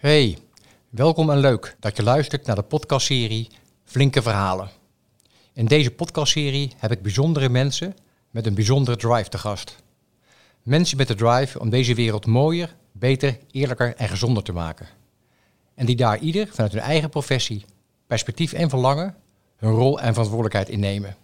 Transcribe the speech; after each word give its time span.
Hey, 0.00 0.38
welkom 0.90 1.30
en 1.30 1.38
leuk 1.38 1.76
dat 1.80 1.96
je 1.96 2.02
luistert 2.02 2.46
naar 2.46 2.56
de 2.56 2.62
podcastserie 2.62 3.48
Flinke 3.84 4.22
Verhalen. 4.22 4.70
In 5.52 5.66
deze 5.66 5.90
podcastserie 5.90 6.72
heb 6.76 6.90
ik 6.90 7.02
bijzondere 7.02 7.48
mensen 7.48 7.96
met 8.30 8.46
een 8.46 8.54
bijzondere 8.54 8.96
drive 8.96 9.28
te 9.28 9.38
gast. 9.38 9.76
Mensen 10.62 10.96
met 10.96 11.08
de 11.08 11.14
drive 11.14 11.60
om 11.60 11.70
deze 11.70 11.94
wereld 11.94 12.26
mooier, 12.26 12.76
beter, 12.92 13.38
eerlijker 13.50 13.94
en 13.96 14.08
gezonder 14.08 14.42
te 14.42 14.52
maken. 14.52 14.88
En 15.74 15.86
die 15.86 15.96
daar 15.96 16.18
ieder 16.18 16.48
vanuit 16.48 16.72
hun 16.72 16.82
eigen 16.82 17.10
professie, 17.10 17.64
perspectief 18.06 18.52
en 18.52 18.68
verlangen 18.68 19.14
hun 19.56 19.72
rol 19.72 20.00
en 20.00 20.12
verantwoordelijkheid 20.12 20.68
innemen. 20.68 21.16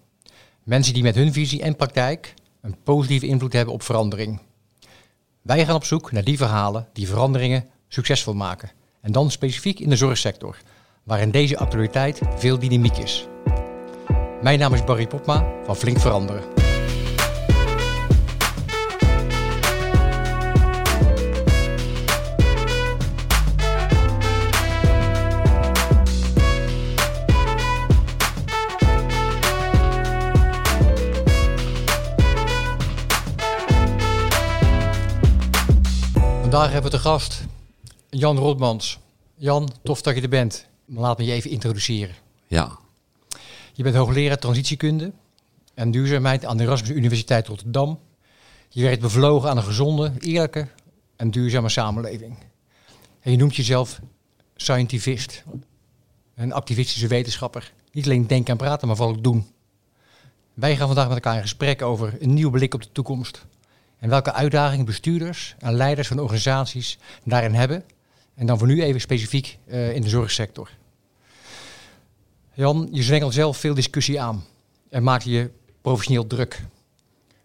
Mensen 0.62 0.94
die 0.94 1.02
met 1.02 1.14
hun 1.14 1.32
visie 1.32 1.62
en 1.62 1.76
praktijk 1.76 2.34
een 2.60 2.76
positieve 2.82 3.26
invloed 3.26 3.52
hebben 3.52 3.74
op 3.74 3.82
verandering. 3.82 4.40
Wij 5.42 5.64
gaan 5.64 5.74
op 5.74 5.84
zoek 5.84 6.12
naar 6.12 6.24
die 6.24 6.36
verhalen 6.36 6.88
die 6.92 7.06
veranderingen 7.06 7.68
succesvol 7.88 8.34
maken. 8.34 8.70
En 9.00 9.12
dan 9.12 9.30
specifiek 9.30 9.80
in 9.80 9.88
de 9.88 9.96
zorgsector, 9.96 10.56
waarin 11.02 11.30
deze 11.30 11.58
actualiteit 11.58 12.20
veel 12.36 12.58
dynamiek 12.58 12.96
is. 12.96 13.26
Mijn 14.42 14.58
naam 14.58 14.74
is 14.74 14.84
Barry 14.84 15.06
Popma 15.06 15.46
van 15.64 15.76
Flink 15.76 15.98
Veranderen. 15.98 16.42
Vandaag 36.40 36.72
hebben 36.72 36.90
we 36.90 36.96
te 36.96 37.02
gast 37.02 37.44
Jan 38.18 38.38
Rotmans. 38.38 38.98
Jan, 39.34 39.70
tof 39.82 40.02
dat 40.02 40.14
je 40.14 40.22
er 40.22 40.28
bent. 40.28 40.66
Laat 40.84 41.18
me 41.18 41.24
je 41.24 41.32
even 41.32 41.50
introduceren. 41.50 42.14
Ja, 42.46 42.78
Je 43.72 43.82
bent 43.82 43.94
hoogleraar 43.94 44.38
transitiekunde 44.38 45.12
en 45.74 45.90
duurzaamheid 45.90 46.44
aan 46.44 46.56
de 46.56 46.62
Erasmus 46.62 46.90
Universiteit 46.90 47.46
Rotterdam. 47.46 47.98
Je 48.68 48.82
werkt 48.82 49.00
bevlogen 49.00 49.50
aan 49.50 49.56
een 49.56 49.62
gezonde, 49.62 50.12
eerlijke 50.18 50.68
en 51.16 51.30
duurzame 51.30 51.68
samenleving. 51.68 52.38
En 53.20 53.30
je 53.30 53.36
noemt 53.36 53.56
jezelf 53.56 54.00
scientivist, 54.56 55.44
een 56.34 56.52
activistische 56.52 57.06
wetenschapper. 57.06 57.72
Niet 57.92 58.04
alleen 58.04 58.26
denken 58.26 58.52
en 58.52 58.56
praten, 58.56 58.86
maar 58.86 58.96
vooral 58.96 59.14
ook 59.14 59.22
doen. 59.24 59.46
Wij 60.54 60.76
gaan 60.76 60.86
vandaag 60.86 61.06
met 61.06 61.14
elkaar 61.14 61.36
in 61.36 61.42
gesprek 61.42 61.82
over 61.82 62.16
een 62.20 62.34
nieuwe 62.34 62.50
blik 62.50 62.74
op 62.74 62.82
de 62.82 62.92
toekomst. 62.92 63.46
En 63.98 64.08
welke 64.08 64.32
uitdagingen 64.32 64.84
bestuurders 64.84 65.54
en 65.58 65.74
leiders 65.74 66.08
van 66.08 66.18
organisaties 66.18 66.98
daarin 67.24 67.54
hebben. 67.54 67.84
En 68.36 68.46
dan 68.46 68.58
voor 68.58 68.66
nu 68.66 68.82
even 68.82 69.00
specifiek 69.00 69.58
eh, 69.66 69.94
in 69.94 70.02
de 70.02 70.08
zorgsector. 70.08 70.70
Jan, 72.54 72.88
je 72.90 73.02
zwengelt 73.02 73.34
zelf 73.34 73.56
veel 73.56 73.74
discussie 73.74 74.20
aan 74.20 74.44
en 74.88 75.02
maakt 75.02 75.24
je 75.24 75.50
professioneel 75.80 76.26
druk. 76.26 76.62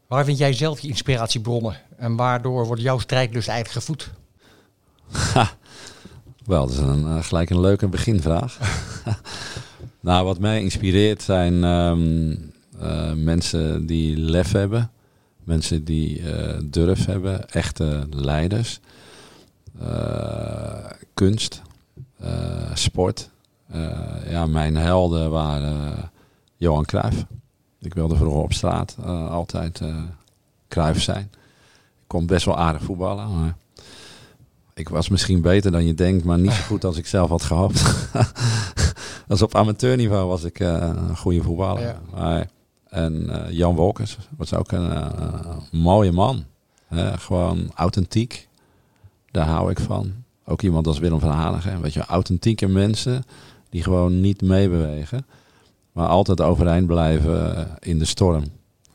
Waar 0.07 0.25
vind 0.25 0.37
jij 0.37 0.53
zelf 0.53 0.79
je 0.79 0.87
inspiratiebronnen 0.87 1.81
en 1.97 2.15
waardoor 2.15 2.65
wordt 2.65 2.81
jouw 2.81 2.99
strijdlust 2.99 3.47
eigenlijk 3.47 3.85
gevoed? 3.85 4.11
wel, 6.45 6.67
dat 6.67 6.75
is 6.75 6.77
een, 6.77 7.05
eh, 7.05 7.23
gelijk 7.23 7.49
een 7.49 7.59
leuke 7.59 7.87
beginvraag. 7.87 8.57
nou, 9.99 10.25
wat 10.25 10.39
mij 10.39 10.61
inspireert 10.61 11.21
zijn 11.21 11.63
ehm, 11.63 12.35
eh, 12.79 13.13
mensen 13.13 13.85
die 13.85 14.17
lef 14.17 14.51
hebben. 14.51 14.91
Mensen 15.43 15.83
die 15.83 16.21
durf 16.69 17.05
hebben. 17.05 17.49
Echte 17.49 18.07
leiders. 18.09 18.79
Eh, 19.85 20.91
kunst. 21.13 21.61
eh, 22.19 22.71
sport. 22.73 23.29
Eh, 23.67 24.31
ja, 24.31 24.45
mijn 24.45 24.75
helden 24.75 25.31
waren 25.31 26.11
Johan 26.55 26.85
Cruijff. 26.85 27.25
Ik 27.79 27.93
wilde 27.93 28.15
vroeger 28.15 28.41
op 28.41 28.53
straat 28.53 28.95
altijd 29.29 29.81
Cruijff 30.67 31.01
zijn. 31.01 31.29
Ik 32.01 32.07
kon 32.07 32.25
best 32.25 32.45
wel 32.45 32.57
aardig 32.57 32.83
voetballen, 32.83 33.39
maar 33.39 33.55
ik 34.73 34.89
was 34.89 35.09
misschien 35.09 35.41
beter 35.41 35.71
dan 35.71 35.85
je 35.85 35.93
denkt, 35.93 36.23
maar 36.23 36.39
niet 36.39 36.51
zo 36.51 36.63
goed 36.63 36.83
als 36.83 36.97
ik 36.97 37.07
zelf 37.07 37.29
had 37.29 37.43
gehoopt. 37.43 38.09
als 39.27 39.41
op 39.41 39.55
amateurniveau 39.55 40.27
was 40.27 40.43
ik 40.43 40.59
een 40.59 41.17
goede 41.17 41.43
voetballer. 41.43 41.81
Ja. 41.81 42.01
Maar, 42.11 42.47
en 42.89 43.31
Jan 43.49 43.75
Wolkers 43.75 44.17
was 44.37 44.53
ook 44.53 44.71
een 44.71 45.11
mooie 45.71 46.11
man. 46.11 46.45
Hè, 46.87 47.17
gewoon 47.17 47.71
authentiek. 47.75 48.49
Daar 49.31 49.47
hou 49.47 49.71
ik 49.71 49.79
van. 49.79 50.11
Ook 50.45 50.61
iemand 50.61 50.87
als 50.87 50.99
Willem 50.99 51.19
van 51.19 51.29
Hanegem. 51.29 51.81
Weet 51.81 51.93
je, 51.93 52.05
authentieke 52.05 52.67
mensen 52.67 53.23
die 53.69 53.83
gewoon 53.83 54.21
niet 54.21 54.41
meebewegen. 54.41 55.25
Maar 55.91 56.07
altijd 56.07 56.41
overeind 56.41 56.87
blijven 56.87 57.55
eh, 57.55 57.65
in 57.79 57.99
de 57.99 58.05
storm. 58.05 58.43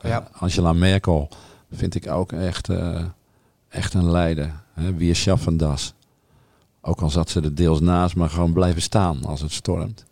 Ja. 0.00 0.28
Eh, 0.32 0.42
Angela 0.42 0.72
Merkel 0.72 1.28
vind 1.72 1.94
ik 1.94 2.10
ook 2.10 2.32
echt, 2.32 2.68
eh, 2.68 3.04
echt 3.68 3.94
een 3.94 4.10
leider. 4.10 4.64
Wie 4.74 5.10
is 5.10 5.28
das? 5.52 5.94
Ook 6.80 7.00
al 7.00 7.10
zat 7.10 7.30
ze 7.30 7.40
er 7.40 7.54
deels 7.54 7.80
naast, 7.80 8.16
maar 8.16 8.30
gewoon 8.30 8.52
blijven 8.52 8.82
staan 8.82 9.24
als 9.24 9.40
het 9.40 9.52
stormt. 9.52 10.04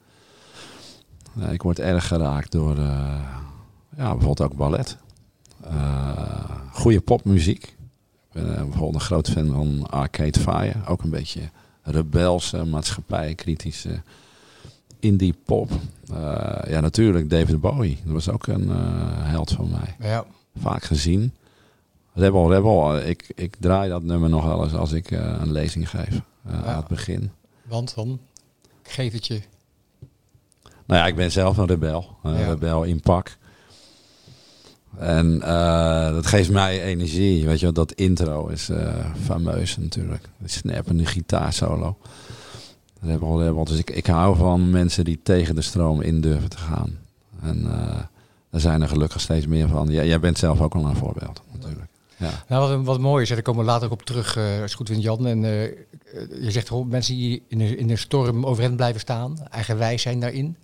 Ja, 1.32 1.48
ik 1.48 1.62
word 1.62 1.78
erg 1.78 2.06
geraakt 2.06 2.52
door 2.52 2.76
eh, 2.78 3.20
ja, 3.96 4.14
bijvoorbeeld 4.14 4.40
ook 4.40 4.56
ballet. 4.56 4.96
Goede 6.72 7.00
popmuziek. 7.00 7.73
Ik 8.34 8.42
ben 8.42 8.56
eh, 8.56 8.62
bijvoorbeeld 8.62 8.94
een 8.94 9.00
groot 9.00 9.30
fan 9.30 9.46
van 9.46 9.86
Arcade 9.90 10.40
Fire. 10.40 10.74
Ook 10.86 11.02
een 11.02 11.10
beetje 11.10 11.40
rebelse, 11.82 12.64
maatschappij, 12.64 13.34
kritische 13.34 14.02
indie 15.00 15.34
pop. 15.44 15.70
Eh, 16.10 16.16
ja, 16.68 16.80
natuurlijk 16.80 17.30
David 17.30 17.60
Bowie. 17.60 17.98
Dat 18.04 18.12
was 18.12 18.28
ook 18.28 18.46
een 18.46 18.70
eh, 18.70 18.76
held 19.30 19.50
van 19.50 19.70
mij 19.70 20.08
Ja, 20.08 20.24
vaak 20.60 20.84
gezien. 20.84 21.34
Rebel 22.12 22.52
Rebel, 22.52 22.98
ik, 23.00 23.32
ik 23.34 23.56
draai 23.60 23.88
dat 23.88 24.02
nummer 24.02 24.28
nog 24.28 24.44
wel 24.44 24.64
eens 24.64 24.74
als 24.74 24.92
ik 24.92 25.10
een 25.10 25.52
lezing 25.52 25.90
geef 25.90 26.20
Ja. 26.48 26.64
aan 26.64 26.76
het 26.76 26.86
begin. 26.88 27.30
want 27.62 27.94
dan 27.94 28.18
geef 28.82 29.12
het 29.12 29.26
je. 29.26 29.40
Nou 30.86 31.00
ja, 31.00 31.06
ik 31.06 31.16
ben 31.16 31.32
zelf 31.32 31.56
een 31.56 31.66
rebel. 31.66 32.16
Ja. 32.22 32.30
rebel 32.48 32.82
in 32.82 33.00
pak. 33.00 33.36
En 34.98 35.42
eh, 35.42 36.12
dat 36.12 36.26
geeft 36.26 36.50
mij 36.50 36.82
energie. 36.82 37.46
Weet 37.46 37.60
je, 37.60 37.72
dat 37.72 37.92
intro 37.92 38.46
is 38.46 38.68
eh, 38.68 38.94
fameus 39.22 39.76
natuurlijk. 39.76 40.28
De 40.38 40.48
snappende 40.48 41.06
gitaarsolo. 41.06 41.96
Rebel 43.00 43.42
Rebel. 43.42 43.64
Dus 43.64 43.78
ik, 43.78 43.90
ik 43.90 44.06
hou 44.06 44.36
van 44.36 44.70
mensen 44.70 45.04
die 45.04 45.20
tegen 45.22 45.54
de 45.54 45.62
stroom 45.62 46.00
in 46.00 46.20
durven 46.20 46.50
te 46.50 46.58
gaan. 46.58 46.98
En 47.42 47.66
eh 47.66 47.98
er 48.54 48.60
zijn 48.60 48.82
er 48.82 48.88
gelukkig 48.88 49.20
steeds 49.20 49.46
meer 49.46 49.68
van. 49.68 49.88
Ja, 49.88 50.04
jij 50.04 50.20
bent 50.20 50.38
zelf 50.38 50.60
ook 50.60 50.74
al 50.74 50.86
een 50.86 50.96
voorbeeld 50.96 51.42
natuurlijk. 51.52 51.86
Ja. 52.16 52.30
Nou, 52.48 52.76
wat, 52.76 52.84
wat 52.84 53.00
mooi 53.00 53.22
is, 53.22 53.28
daar 53.28 53.42
komen 53.42 53.64
we 53.64 53.70
later 53.70 53.86
ook 53.86 53.92
op 53.92 54.02
terug, 54.02 54.36
eh, 54.36 54.62
als 54.62 54.74
goed 54.74 54.88
vindt 54.88 55.02
Jan. 55.02 55.26
En 55.26 55.44
eh, 55.44 55.64
eh, 55.64 55.72
je 56.40 56.50
zegt 56.50 56.84
mensen 56.84 57.14
die 57.14 57.42
in 57.48 57.58
de, 57.58 57.76
in 57.76 57.86
de 57.86 57.96
storm 57.96 58.46
overeind 58.46 58.76
blijven 58.76 59.00
staan, 59.00 59.46
eigenwijs 59.50 60.02
zijn 60.02 60.20
daarin. 60.20 60.56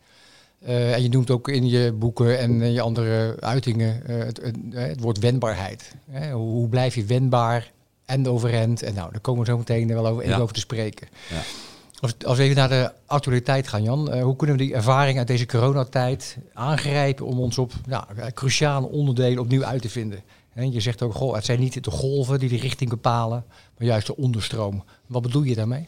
Eh, 0.61 0.95
en 0.95 1.03
je 1.03 1.09
noemt 1.09 1.31
ook 1.31 1.49
in 1.49 1.69
je 1.69 1.93
boeken 1.93 2.39
en 2.39 2.63
in 2.63 2.73
je 2.73 2.81
andere 2.81 3.37
uitingen 3.41 4.07
eh, 4.07 4.19
het, 4.19 4.41
het, 4.43 4.57
eh, 4.73 4.83
het 4.83 5.01
woord 5.01 5.19
wendbaarheid. 5.19 5.95
Hè? 6.11 6.33
Hoe, 6.33 6.51
hoe 6.51 6.69
blijf 6.69 6.95
je 6.95 7.05
wendbaar 7.05 7.71
en 8.05 8.29
overeind? 8.29 8.83
En 8.83 8.95
nou, 8.95 9.11
daar 9.11 9.21
komen 9.21 9.41
we 9.45 9.51
zo 9.51 9.59
meteen 9.59 9.89
wel 9.89 10.07
over, 10.07 10.23
even 10.23 10.37
Ja. 10.37 10.43
over 10.43 10.55
te 10.55 10.61
spreken. 10.61 11.09
Ja. 11.31 11.41
Als, 12.01 12.15
als 12.27 12.37
we 12.37 12.43
even 12.43 12.57
naar 12.57 12.69
de 12.69 12.93
actualiteit 13.07 13.69
gaan, 13.69 13.83
Jan. 13.83 14.21
hoe 14.21 14.37
kunnen 14.37 14.57
we 14.57 14.63
die 14.63 14.75
ervaring 14.75 15.19
uit 15.19 15.27
deze 15.27 15.47
coronatijd 15.47 16.37
aangrijpen 16.55 17.27
om 17.27 17.39
ons 17.41 17.59
op 17.59 17.73
nou, 17.87 18.05
cruciale 18.35 18.89
onderdelen 18.89 19.39
opnieuw 19.39 19.65
uit 19.65 19.83
te 19.83 19.89
vinden? 19.91 20.21
Hè, 20.51 20.63
je 20.63 20.81
zegt 20.81 21.03
ook, 21.03 21.15
goh, 21.15 21.35
het 21.35 21.45
zijn 21.45 21.61
niet 21.61 21.85
de 21.85 21.91
golven 21.91 22.39
die 22.39 22.49
de 22.49 22.57
richting 22.57 22.91
bepalen, 22.91 23.45
maar 23.79 23.87
juist 23.87 24.07
de 24.07 24.17
onderstroom. 24.17 24.85
Wat 25.07 25.23
bedoel 25.23 25.43
je 25.43 25.55
daarmee? 25.55 25.87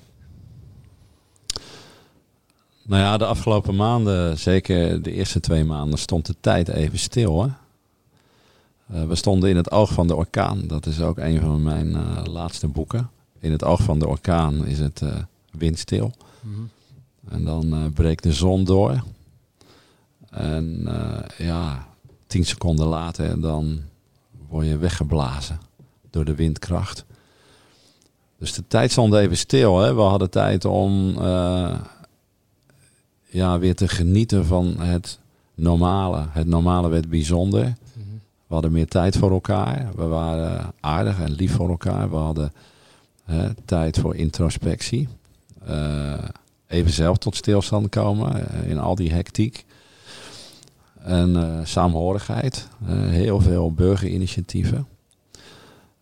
Nou 2.84 3.02
ja, 3.02 3.17
de 3.17 3.26
afgelopen 3.26 3.76
maanden, 3.76 4.38
zeker 4.38 5.02
de 5.02 5.12
eerste 5.12 5.40
twee 5.40 5.64
maanden, 5.64 5.99
stond 5.99 6.26
de 6.26 6.34
tijd 6.40 6.69
even 6.69 6.99
stil. 6.99 7.43
Hè? 7.43 7.49
Eh, 8.93 9.06
we 9.06 9.14
stonden 9.14 9.50
in 9.50 9.56
het 9.56 9.70
oog 9.70 9.93
van 9.93 10.06
de 10.06 10.14
orkaan. 10.14 10.67
Dat 10.67 10.87
is 10.87 11.00
ook 11.00 11.19
een 11.19 11.40
van 11.40 11.62
mijn 11.62 11.94
eh, 11.94 12.25
laatste 12.25 12.69
boeken. 12.69 13.11
In 13.38 13.52
het 13.52 13.64
oog 13.64 13.82
van 13.82 13.99
de 13.99 14.08
orkaan 14.08 14.67
is 14.67 14.79
het 14.79 15.02
eh, 15.02 15.14
windstil. 15.50 16.12
En 17.29 17.44
dan 17.44 17.93
breekt 17.94 18.23
de 18.23 18.32
zon 18.32 18.64
door. 18.64 19.05
En 20.31 20.88
ja, 21.38 21.87
tien 22.26 22.44
seconden 22.44 22.87
later 22.87 23.40
dan 23.40 23.81
word 24.49 24.67
je 24.67 24.76
weggeblazen 24.76 25.61
door 26.11 26.25
de 26.25 26.35
windkracht. 26.35 27.05
Dus 28.38 28.52
de 28.52 28.64
tijd 28.69 28.90
stond 28.90 29.14
even 29.14 29.37
stil. 29.37 29.78
Hè? 29.78 29.94
We 29.94 30.00
hadden 30.00 30.31
tijd 30.31 30.64
om 30.64 31.14
ja, 33.32 33.58
weer 33.58 33.75
te 33.75 33.88
genieten 33.88 34.46
van 34.46 34.81
het 34.81 35.19
normale. 35.55 36.26
Het 36.31 36.46
normale 36.46 36.88
werd 36.88 37.08
bijzonder. 37.08 37.75
We 38.46 38.58
hadden 38.58 38.73
meer 38.73 38.88
tijd 38.88 39.17
voor 39.17 39.31
elkaar. 39.31 39.90
We 39.96 40.05
waren 40.05 40.73
aardig 40.81 41.20
en 41.20 41.32
lief 41.32 41.52
voor 41.52 41.69
elkaar. 41.69 42.11
We 42.11 42.17
hadden 42.17 42.52
hè, 43.25 43.55
tijd 43.64 43.99
voor 43.99 44.17
introspectie. 44.17 45.08
even 46.67 46.93
zelf 46.93 47.19
tot 47.19 47.37
stilstand 47.37 47.88
komen 47.88 48.46
in 48.67 48.79
al 48.79 48.94
die 48.94 49.12
hectiek. 49.12 49.64
En 50.99 51.61
saamhorigheid. 51.64 52.69
heel 53.08 53.40
veel 53.40 53.73
burgerinitiatieven. 53.73 54.87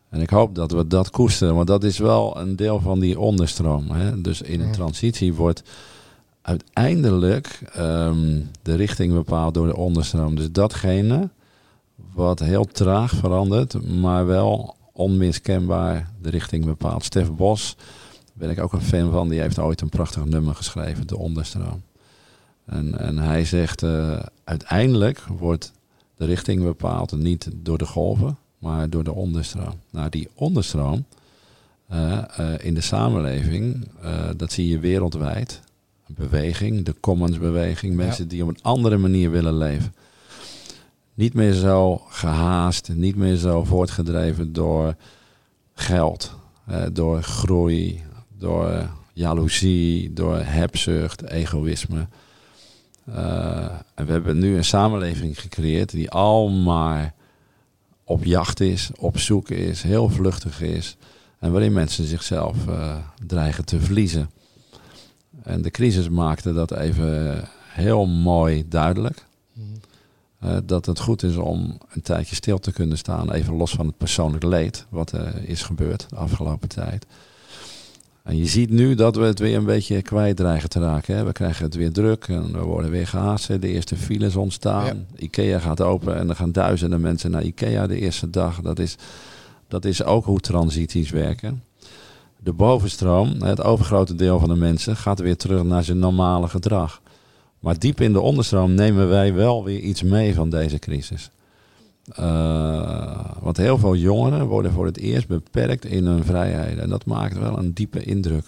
En 0.09 0.21
ik 0.21 0.31
hoop 0.31 0.55
dat 0.55 0.73
we 0.73 0.87
dat 0.87 1.11
koesteren, 1.11 1.55
want 1.55 1.67
dat 1.67 1.85
is 1.85 1.99
wel 1.99 2.38
een 2.38 2.56
deel 2.56 2.81
van 2.81 3.00
die 3.00 3.19
onderstroom. 3.19 3.91
Hè? 3.91 4.21
Dus 4.21 4.43
in 4.43 4.61
een 4.61 4.73
transitie 4.73 5.35
wordt 5.35 5.62
uiteindelijk 6.43 7.61
um, 7.79 8.51
de 8.63 8.75
richting 8.75 9.13
bepaald 9.13 9.55
door 9.55 9.67
de 9.67 9.77
onderstroom. 9.77 10.37
Dus 10.37 10.53
datgene 10.53 11.29
wat 12.13 12.39
heel 12.39 12.65
traag 12.65 13.13
verandert, 13.13 13.87
maar 13.87 14.27
wel 14.27 14.77
onmiskenbaar 14.93 16.11
de 16.23 16.31
richting 16.31 16.65
bepaalt. 16.65 17.05
Stef 17.05 17.33
Bos, 17.33 17.77
ben 18.33 18.51
ik 18.51 18.61
ook 18.61 18.73
een 18.73 18.83
fan 18.83 19.11
van, 19.11 19.29
die 19.29 19.41
heeft 19.41 19.59
ooit 19.59 19.81
een 19.81 19.89
prachtig 19.89 20.25
nummer 20.25 20.55
geschreven, 20.55 21.07
De 21.07 21.17
Onderstroom. 21.17 21.83
En, 22.67 22.99
en 22.99 23.19
hij 23.19 23.45
zegt, 23.45 23.83
uh, 23.83 24.19
uiteindelijk 24.45 25.25
wordt 25.39 25.73
de 26.17 26.25
richting 26.25 26.63
bepaald 26.63 27.17
niet 27.17 27.51
door 27.55 27.79
de 27.79 27.87
golven, 27.87 28.39
maar 28.59 28.91
door 28.91 29.05
de 29.05 29.13
onderstroom. 29.13 29.75
Nou, 29.91 30.09
die 30.09 30.29
onderstroom 30.35 31.05
uh, 31.93 32.19
uh, 32.41 32.53
in 32.59 32.75
de 32.75 32.81
samenleving, 32.81 33.89
dat 34.37 34.53
zie 34.53 34.69
je 34.69 34.79
wereldwijd 34.79 35.61
beweging, 36.15 36.85
de 36.85 36.95
commons-beweging. 37.01 37.95
Mensen 37.95 38.29
die 38.29 38.43
op 38.43 38.49
een 38.49 38.62
andere 38.62 38.97
manier 38.97 39.31
willen 39.31 39.59
leven. 39.59 39.95
Niet 41.15 41.35
meer 41.35 41.53
zo 41.53 42.03
gehaast, 42.09 42.89
niet 42.95 43.17
meer 43.17 43.37
zo 43.37 43.65
voortgedreven 43.65 44.53
door 44.53 44.95
geld, 45.75 46.35
eh, 46.67 46.83
door 46.93 47.23
groei, 47.23 48.03
door 48.39 48.89
jaloezie, 49.12 50.12
door 50.12 50.37
hebzucht, 50.37 51.23
egoïsme. 51.23 52.07
Uh, 53.09 53.65
en 53.95 54.07
we 54.07 54.12
hebben 54.12 54.39
nu 54.39 54.57
een 54.57 54.65
samenleving 54.65 55.41
gecreëerd 55.41 55.91
die 55.91 56.11
al 56.11 56.49
maar 56.49 57.15
op 58.05 58.25
jacht 58.25 58.61
is, 58.61 58.91
op 58.97 59.19
zoek 59.19 59.51
is, 59.51 59.83
heel 59.83 60.09
vluchtig 60.09 60.61
is. 60.61 60.97
En 61.39 61.53
waarin 61.53 61.73
mensen 61.73 62.05
zichzelf 62.05 62.57
uh, 62.69 62.97
dreigen 63.27 63.65
te 63.65 63.81
verliezen. 63.81 64.31
En 65.43 65.63
de 65.63 65.71
crisis 65.71 66.09
maakte 66.09 66.53
dat 66.53 66.73
even 66.73 67.45
heel 67.69 68.07
mooi 68.07 68.65
duidelijk. 68.69 69.25
Mhm. 69.53 69.67
Eh, 70.39 70.57
dat 70.65 70.87
het 70.87 71.01
goed 71.01 71.23
is 71.23 71.37
om 71.37 71.79
een 71.93 72.03
tijdje 72.03 72.35
stil 72.35 72.59
te 72.59 72.73
kunnen 72.73 72.99
staan, 72.99 73.33
even 73.33 73.55
los 73.55 73.71
van 73.71 73.87
het 73.87 73.97
persoonlijk 73.97 74.45
leed, 74.45 74.87
wat 74.89 75.13
er 75.13 75.49
is 75.49 75.63
gebeurd 75.63 76.07
de 76.09 76.17
afgelopen 76.17 76.69
tijd. 76.69 77.07
En 78.23 78.37
je 78.37 78.47
ziet 78.47 78.71
nu 78.71 78.95
dat 78.95 79.17
we 79.17 79.25
het 79.25 79.39
weer 79.39 79.57
een 79.57 79.65
beetje 79.65 80.03
kwijt 80.03 80.37
dreigen 80.37 80.69
te 80.69 80.81
raken. 80.81 81.17
Hè. 81.17 81.25
We 81.25 81.33
krijgen 81.33 81.65
het 81.65 81.75
weer 81.75 81.93
druk 81.93 82.25
en 82.29 82.53
we 82.53 82.59
worden 82.59 82.91
weer 82.91 83.07
gehaast. 83.07 83.61
De 83.61 83.69
eerste 83.69 83.97
files 83.97 84.37
ontstaan. 84.37 85.07
Ikea 85.17 85.59
gaat 85.59 85.81
open 85.81 86.17
en 86.17 86.29
er 86.29 86.37
gaan 86.37 86.53
duizenden 86.53 87.01
mensen 87.01 87.31
naar 87.31 87.43
Ikea 87.43 87.87
de 87.87 87.99
eerste 87.99 88.31
dag. 88.31 88.61
Dat 88.61 88.79
is, 88.79 88.97
dat 89.69 89.85
is 89.85 90.05
ook 90.05 90.25
hoe 90.25 90.41
transities 90.41 91.11
werken 91.11 91.63
de 92.43 92.53
bovenstroom, 92.53 93.43
het 93.43 93.63
overgrote 93.63 94.15
deel 94.15 94.39
van 94.39 94.49
de 94.49 94.55
mensen, 94.55 94.97
gaat 94.97 95.19
weer 95.19 95.37
terug 95.37 95.63
naar 95.63 95.85
zijn 95.85 95.99
normale 95.99 96.49
gedrag. 96.49 97.01
Maar 97.61 97.79
diep 97.79 98.01
in 98.01 98.13
de 98.13 98.21
onderstroom 98.21 98.75
nemen 98.75 99.09
wij 99.09 99.35
wel 99.35 99.65
weer 99.65 99.79
iets 99.79 100.03
mee 100.03 100.35
van 100.35 100.51
deze 100.51 100.79
crisis. 100.79 101.31
Uh, 102.19 103.25
want 103.41 103.57
heel 103.57 103.79
veel 103.79 103.95
jongeren 103.95 104.47
worden 104.47 104.73
voor 104.73 104.87
het 104.87 104.99
eerst 104.99 105.29
beperkt 105.29 105.85
in 105.85 106.05
hun 106.05 106.25
vrijheden. 106.25 106.83
En 106.83 106.89
dat 106.89 107.05
maakt 107.05 107.39
wel 107.39 107.59
een 107.59 107.73
diepe 107.73 108.03
indruk. 108.03 108.45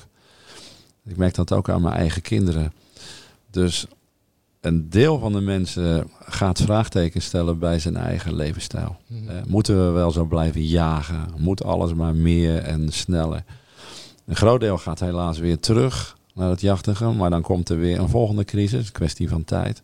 Ik 1.05 1.17
merk 1.17 1.35
dat 1.35 1.53
ook 1.53 1.69
aan 1.69 1.83
mijn 1.83 1.95
eigen 1.95 2.23
kinderen. 2.23 2.73
Dus 3.50 3.87
een 4.61 4.91
deel 4.91 5.19
van 5.19 5.33
de 5.33 5.41
mensen 5.41 6.11
gaat 6.25 6.61
vraagtekens 6.61 7.25
stellen 7.25 7.59
bij 7.59 7.79
zijn 7.79 7.97
eigen 7.97 8.35
levensstijl. 8.35 8.97
Mhm. 9.06 9.29
Eh, 9.29 9.37
moeten 9.47 9.87
we 9.87 9.91
wel 9.91 10.11
zo 10.11 10.25
blijven 10.25 10.65
jagen? 10.65 11.29
Moet 11.37 11.65
alles 11.65 11.95
maar 11.95 12.15
meer 12.15 12.59
en 12.59 12.93
sneller? 12.93 13.45
Een 14.32 14.38
groot 14.38 14.61
deel 14.61 14.79
gaat 14.79 15.00
helaas 15.00 15.38
weer 15.38 15.61
terug 15.61 16.17
naar 16.34 16.50
het 16.50 16.61
jachtigen. 16.61 17.17
Maar 17.17 17.31
dan 17.31 17.43
komt 17.43 17.69
er 17.69 17.79
weer 17.79 17.99
een 17.99 18.08
volgende 18.08 18.44
crisis, 18.44 18.93
kwestie 18.93 19.29
van 19.29 19.44
tijd. 19.44 19.82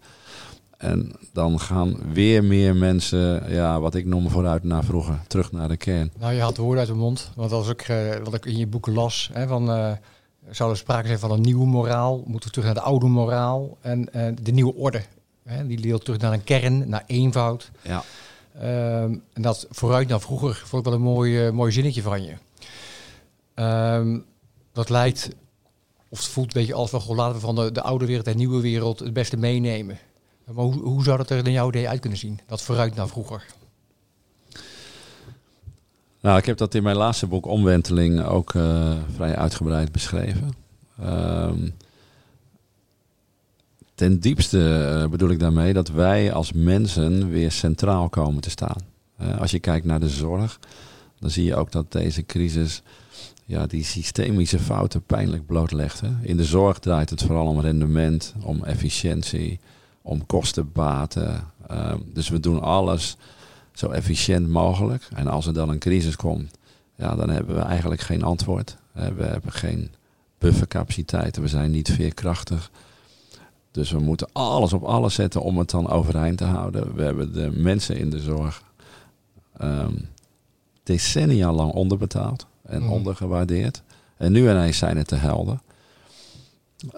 En 0.76 1.12
dan 1.32 1.60
gaan 1.60 2.12
weer 2.12 2.44
meer 2.44 2.76
mensen, 2.76 3.52
ja, 3.52 3.80
wat 3.80 3.94
ik 3.94 4.06
noem 4.06 4.30
vooruit 4.30 4.64
naar 4.64 4.84
vroeger, 4.84 5.20
terug 5.26 5.52
naar 5.52 5.68
de 5.68 5.76
kern. 5.76 6.12
Nou, 6.18 6.32
je 6.32 6.40
had 6.40 6.56
woorden 6.56 6.78
uit 6.78 6.88
de 6.88 6.94
mond. 6.94 7.30
Want 7.34 7.52
als 7.52 7.68
ik, 7.68 7.88
uh, 7.88 8.14
wat 8.24 8.34
ik 8.34 8.46
in 8.46 8.56
je 8.56 8.66
boeken 8.66 8.92
las, 8.92 9.30
hè, 9.32 9.46
van, 9.46 9.70
uh, 9.70 9.92
zou 10.50 10.70
er 10.70 10.76
sprake 10.76 11.06
zijn 11.06 11.18
van 11.18 11.30
een 11.30 11.40
nieuwe 11.40 11.66
moraal? 11.66 12.22
Moeten 12.26 12.48
we 12.48 12.54
terug 12.54 12.64
naar 12.64 12.74
de 12.74 12.80
oude 12.80 13.06
moraal? 13.06 13.76
En 13.80 14.08
uh, 14.16 14.26
de 14.42 14.52
nieuwe 14.52 14.74
orde. 14.74 15.02
Hè, 15.44 15.66
die 15.66 15.78
leert 15.78 16.04
terug 16.04 16.20
naar 16.20 16.32
een 16.32 16.44
kern, 16.44 16.88
naar 16.88 17.04
eenvoud. 17.06 17.70
Ja. 17.82 18.02
Ehm, 18.58 19.16
en 19.32 19.42
dat 19.42 19.66
vooruit 19.70 20.08
naar 20.08 20.20
vroeger 20.20 20.62
vond 20.64 20.86
ik 20.86 20.90
wel 20.90 20.98
een 20.98 21.06
mooi, 21.06 21.50
mooi 21.50 21.72
zinnetje 21.72 22.02
van 22.02 22.24
je. 22.24 22.34
Um, 23.54 24.24
dat 24.78 24.88
lijkt, 24.88 25.28
of 26.08 26.18
het 26.18 26.28
voelt 26.28 26.46
een 26.46 26.60
beetje 26.60 26.74
als 26.74 26.90
van, 26.90 27.16
laten 27.16 27.34
we 27.34 27.40
van 27.40 27.54
de, 27.54 27.72
de 27.72 27.82
oude 27.82 28.06
wereld 28.06 28.26
en 28.26 28.36
nieuwe 28.36 28.60
wereld 28.60 28.98
het 28.98 29.12
beste 29.12 29.36
meenemen. 29.36 29.98
Maar 30.44 30.64
hoe, 30.64 30.74
hoe 30.74 31.02
zou 31.02 31.16
dat 31.16 31.30
er 31.30 31.46
in 31.46 31.52
jouw 31.52 31.68
idee 31.68 31.88
uit 31.88 32.00
kunnen 32.00 32.18
zien? 32.18 32.40
Dat 32.46 32.62
vooruit 32.62 32.94
naar 32.94 33.08
vroeger. 33.08 33.46
Nou, 36.20 36.38
ik 36.38 36.46
heb 36.46 36.56
dat 36.56 36.74
in 36.74 36.82
mijn 36.82 36.96
laatste 36.96 37.26
boek 37.26 37.46
Omwenteling 37.46 38.24
ook 38.24 38.54
uh, 38.54 38.96
vrij 39.14 39.36
uitgebreid 39.36 39.92
beschreven. 39.92 40.54
Um, 41.04 41.74
ten 43.94 44.20
diepste 44.20 44.58
uh, 45.02 45.10
bedoel 45.10 45.30
ik 45.30 45.38
daarmee 45.38 45.72
dat 45.72 45.88
wij 45.88 46.32
als 46.32 46.52
mensen 46.52 47.30
weer 47.30 47.52
centraal 47.52 48.08
komen 48.08 48.40
te 48.40 48.50
staan. 48.50 48.80
Uh, 49.20 49.40
als 49.40 49.50
je 49.50 49.58
kijkt 49.58 49.86
naar 49.86 50.00
de 50.00 50.08
zorg, 50.08 50.58
dan 51.18 51.30
zie 51.30 51.44
je 51.44 51.56
ook 51.56 51.72
dat 51.72 51.92
deze 51.92 52.26
crisis 52.26 52.82
ja, 53.48 53.66
die 53.66 53.84
systemische 53.84 54.58
fouten 54.58 55.02
pijnlijk 55.02 55.46
blootlegt. 55.46 56.00
Hè? 56.00 56.08
In 56.20 56.36
de 56.36 56.44
zorg 56.44 56.78
draait 56.78 57.10
het 57.10 57.22
vooral 57.22 57.46
om 57.46 57.60
rendement, 57.60 58.34
om 58.42 58.64
efficiëntie, 58.64 59.60
om 60.02 60.26
kostenbaten. 60.26 61.44
Uh, 61.70 61.94
dus 62.12 62.28
we 62.28 62.40
doen 62.40 62.60
alles 62.60 63.16
zo 63.72 63.90
efficiënt 63.90 64.48
mogelijk. 64.48 65.08
En 65.14 65.26
als 65.26 65.46
er 65.46 65.54
dan 65.54 65.68
een 65.68 65.78
crisis 65.78 66.16
komt, 66.16 66.58
ja, 66.94 67.14
dan 67.14 67.30
hebben 67.30 67.54
we 67.54 67.60
eigenlijk 67.60 68.00
geen 68.00 68.22
antwoord. 68.22 68.76
We 68.92 69.24
hebben 69.24 69.52
geen 69.52 69.90
buffercapaciteiten, 70.38 71.42
we 71.42 71.48
zijn 71.48 71.70
niet 71.70 71.92
veerkrachtig. 71.92 72.70
Dus 73.70 73.90
we 73.90 73.98
moeten 73.98 74.28
alles 74.32 74.72
op 74.72 74.82
alles 74.82 75.14
zetten 75.14 75.42
om 75.42 75.58
het 75.58 75.70
dan 75.70 75.88
overeind 75.88 76.38
te 76.38 76.44
houden. 76.44 76.94
We 76.94 77.02
hebben 77.02 77.32
de 77.32 77.50
mensen 77.50 77.96
in 77.96 78.10
de 78.10 78.20
zorg 78.20 78.62
um, 79.62 80.08
decennia 80.82 81.52
lang 81.52 81.72
onderbetaald 81.72 82.46
en 82.68 82.82
mm. 82.82 82.92
ondergewaardeerd. 82.92 83.82
En 84.16 84.32
nu 84.32 84.50
ineens 84.50 84.78
zijn 84.78 84.96
het 84.96 85.08
de 85.08 85.16
helden. 85.16 85.62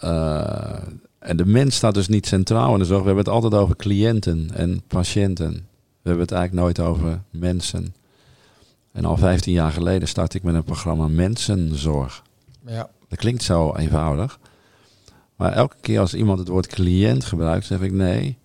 Uh, 0.04 0.82
en 1.18 1.36
de 1.36 1.46
mens 1.46 1.74
staat 1.74 1.94
dus 1.94 2.08
niet 2.08 2.26
centraal 2.26 2.72
in 2.72 2.78
de 2.78 2.84
zorg. 2.84 3.00
We 3.00 3.06
hebben 3.06 3.24
het 3.24 3.34
altijd 3.34 3.54
over 3.62 3.76
cliënten 3.76 4.50
en 4.54 4.82
patiënten. 4.86 5.52
We 6.02 6.08
hebben 6.08 6.22
het 6.22 6.32
eigenlijk 6.32 6.62
nooit 6.62 6.88
over 6.88 7.22
mensen. 7.30 7.94
En 8.92 9.04
al 9.04 9.16
15 9.16 9.52
jaar 9.52 9.72
geleden 9.72 10.08
start 10.08 10.34
ik 10.34 10.42
met 10.42 10.54
een 10.54 10.64
programma 10.64 11.08
Mensenzorg. 11.08 12.22
Ja. 12.66 12.90
Dat 13.08 13.18
klinkt 13.18 13.42
zo 13.42 13.74
eenvoudig. 13.74 14.38
Maar 15.36 15.52
elke 15.52 15.76
keer 15.80 16.00
als 16.00 16.14
iemand 16.14 16.38
het 16.38 16.48
woord 16.48 16.66
cliënt 16.66 17.24
gebruikt, 17.24 17.66
zeg 17.66 17.80
ik 17.80 17.92
nee. 17.92 18.38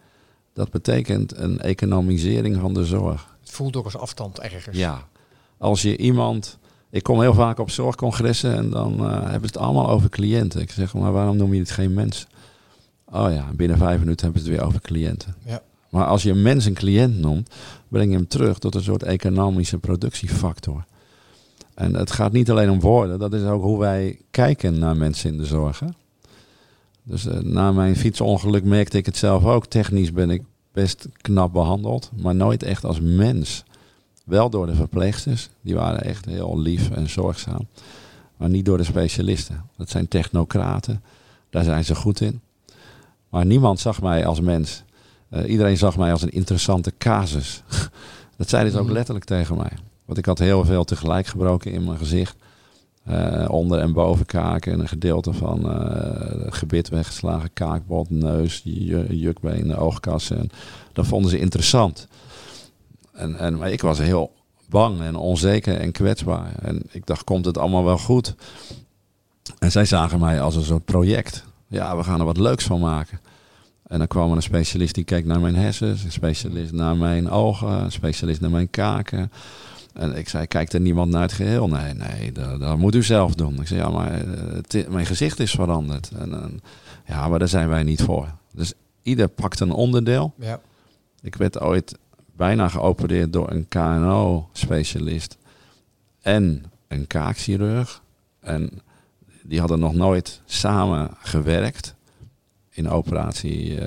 Dat 0.53 0.71
betekent 0.71 1.37
een 1.37 1.59
economisering 1.59 2.59
van 2.59 2.73
de 2.73 2.85
zorg. 2.85 3.35
Het 3.39 3.51
voelt 3.51 3.75
ook 3.75 3.85
als 3.85 3.97
afstand 3.97 4.39
ergens. 4.39 4.77
Ja. 4.77 5.07
Als 5.57 5.81
je 5.81 5.97
iemand 5.97 6.57
ik 6.95 7.03
kom 7.03 7.21
heel 7.21 7.33
vaak 7.33 7.59
op 7.59 7.69
zorgcongressen 7.69 8.55
en 8.55 8.69
dan 8.69 8.93
uh, 8.93 9.11
hebben 9.11 9.49
ze 9.49 9.55
het 9.55 9.57
allemaal 9.57 9.89
over 9.89 10.09
cliënten. 10.09 10.61
Ik 10.61 10.71
zeg, 10.71 10.93
maar 10.93 11.11
waarom 11.11 11.37
noem 11.37 11.53
je 11.53 11.59
het 11.59 11.71
geen 11.71 11.93
mens? 11.93 12.27
Oh 13.05 13.31
ja, 13.31 13.49
binnen 13.55 13.77
vijf 13.77 13.99
minuten 13.99 14.25
hebben 14.25 14.43
ze 14.43 14.49
het 14.49 14.57
weer 14.57 14.67
over 14.67 14.81
cliënten. 14.81 15.35
Ja. 15.45 15.61
Maar 15.89 16.05
als 16.05 16.23
je 16.23 16.29
een 16.29 16.41
mens 16.41 16.65
een 16.65 16.73
cliënt 16.73 17.17
noemt, 17.17 17.49
breng 17.87 18.11
je 18.11 18.17
hem 18.17 18.27
terug 18.27 18.59
tot 18.59 18.75
een 18.75 18.83
soort 18.83 19.03
economische 19.03 19.77
productiefactor. 19.77 20.85
En 21.73 21.93
het 21.93 22.11
gaat 22.11 22.31
niet 22.31 22.51
alleen 22.51 22.69
om 22.69 22.79
woorden, 22.79 23.19
dat 23.19 23.33
is 23.33 23.43
ook 23.43 23.63
hoe 23.63 23.79
wij 23.79 24.19
kijken 24.31 24.79
naar 24.79 24.97
mensen 24.97 25.31
in 25.31 25.37
de 25.37 25.45
zorg. 25.45 25.81
Dus 27.03 27.25
uh, 27.25 27.39
na 27.39 27.71
mijn 27.71 27.95
fietsongeluk 27.95 28.63
merkte 28.63 28.97
ik 28.97 29.05
het 29.05 29.17
zelf 29.17 29.45
ook. 29.45 29.65
Technisch 29.65 30.11
ben 30.11 30.29
ik 30.29 30.43
best 30.71 31.07
knap 31.21 31.53
behandeld, 31.53 32.11
maar 32.21 32.35
nooit 32.35 32.63
echt 32.63 32.85
als 32.85 32.99
mens. 32.99 33.63
Wel 34.25 34.49
door 34.49 34.65
de 34.65 34.75
verpleegsters, 34.75 35.49
die 35.61 35.75
waren 35.75 36.03
echt 36.03 36.25
heel 36.25 36.59
lief 36.59 36.89
en 36.89 37.09
zorgzaam. 37.09 37.67
Maar 38.37 38.49
niet 38.49 38.65
door 38.65 38.77
de 38.77 38.83
specialisten. 38.83 39.63
Dat 39.77 39.89
zijn 39.89 40.07
technocraten, 40.07 41.03
daar 41.49 41.63
zijn 41.63 41.85
ze 41.85 41.95
goed 41.95 42.21
in. 42.21 42.41
Maar 43.29 43.45
niemand 43.45 43.79
zag 43.79 44.01
mij 44.01 44.25
als 44.25 44.41
mens. 44.41 44.83
Uh, 45.29 45.49
iedereen 45.49 45.77
zag 45.77 45.97
mij 45.97 46.11
als 46.11 46.21
een 46.21 46.31
interessante 46.31 46.93
casus. 46.97 47.63
dat 48.37 48.49
zeiden 48.49 48.71
ze 48.71 48.79
ook 48.79 48.85
mhm. 48.85 48.93
letterlijk 48.93 49.25
tegen 49.25 49.57
mij. 49.57 49.71
Want 50.05 50.17
ik 50.17 50.25
had 50.25 50.39
heel 50.39 50.65
veel 50.65 50.83
tegelijk 50.83 51.27
gebroken 51.27 51.71
in 51.71 51.83
mijn 51.83 51.97
gezicht. 51.97 52.35
Uh, 53.09 53.45
onder- 53.49 53.79
en 53.79 53.93
bovenkaak 53.93 54.65
en 54.65 54.79
een 54.79 54.87
gedeelte 54.87 55.33
van 55.33 55.59
uh, 55.65 56.51
gebit 56.51 56.89
weggeslagen, 56.89 57.53
kaakbot, 57.53 58.09
neus, 58.09 58.61
jukbeen, 59.09 59.75
oogkassen. 59.75 60.49
dat 60.93 61.07
vonden 61.07 61.31
ze 61.31 61.39
interessant. 61.39 62.07
En, 63.15 63.39
en, 63.39 63.57
maar 63.57 63.71
ik 63.71 63.81
was 63.81 63.97
heel 63.97 64.33
bang 64.69 65.01
en 65.01 65.15
onzeker 65.15 65.79
en 65.79 65.91
kwetsbaar. 65.91 66.55
En 66.61 66.81
ik 66.91 67.05
dacht, 67.05 67.23
komt 67.23 67.45
het 67.45 67.57
allemaal 67.57 67.83
wel 67.83 67.97
goed? 67.97 68.35
En 69.59 69.71
zij 69.71 69.85
zagen 69.85 70.19
mij 70.19 70.41
als 70.41 70.55
een 70.55 70.63
soort 70.63 70.85
project. 70.85 71.43
Ja, 71.67 71.97
we 71.97 72.03
gaan 72.03 72.19
er 72.19 72.25
wat 72.25 72.37
leuks 72.37 72.65
van 72.65 72.79
maken. 72.79 73.19
En 73.87 73.97
dan 73.97 74.07
kwam 74.07 74.29
er 74.29 74.35
een 74.35 74.41
specialist 74.41 74.95
die 74.95 75.03
keek 75.03 75.25
naar 75.25 75.39
mijn 75.39 75.55
hersens, 75.55 76.03
een 76.03 76.11
specialist 76.11 76.71
naar 76.71 76.97
mijn 76.97 77.29
ogen, 77.29 77.69
een 77.69 77.91
specialist 77.91 78.41
naar 78.41 78.49
mijn 78.49 78.69
kaken. 78.69 79.31
En 79.93 80.15
ik 80.15 80.29
zei, 80.29 80.47
kijkt 80.47 80.73
er 80.73 80.79
niemand 80.79 81.11
naar 81.11 81.21
het 81.21 81.33
geheel? 81.33 81.67
Nee, 81.67 81.93
nee, 81.93 82.31
dat, 82.31 82.59
dat 82.59 82.77
moet 82.77 82.95
u 82.95 83.03
zelf 83.03 83.35
doen. 83.35 83.59
Ik 83.59 83.67
zei, 83.67 83.79
ja, 83.79 83.89
maar 83.89 84.11
eh, 84.67 84.87
mijn 84.87 85.05
gezicht 85.05 85.39
is 85.39 85.51
veranderd. 85.51 86.11
En, 86.17 86.33
en, 86.33 86.61
ja, 87.05 87.27
maar 87.27 87.39
daar 87.39 87.47
zijn 87.47 87.67
wij 87.67 87.83
niet 87.83 88.01
voor. 88.01 88.27
Dus 88.53 88.73
ieder 89.01 89.27
pakt 89.27 89.59
een 89.59 89.71
onderdeel. 89.71 90.33
Ja. 90.39 90.59
Ik 91.21 91.35
werd 91.35 91.59
ooit 91.59 91.97
bijna 92.35 92.69
geopereerd 92.69 93.33
door 93.33 93.51
een 93.51 93.67
KNO-specialist 93.67 95.37
en 96.21 96.63
een 96.87 97.07
kaakchirurg. 97.07 98.01
En 98.39 98.81
die 99.43 99.59
hadden 99.59 99.79
nog 99.79 99.93
nooit 99.93 100.41
samen 100.45 101.09
gewerkt 101.19 101.95
in 102.69 102.89
operatiezin. 102.89 103.79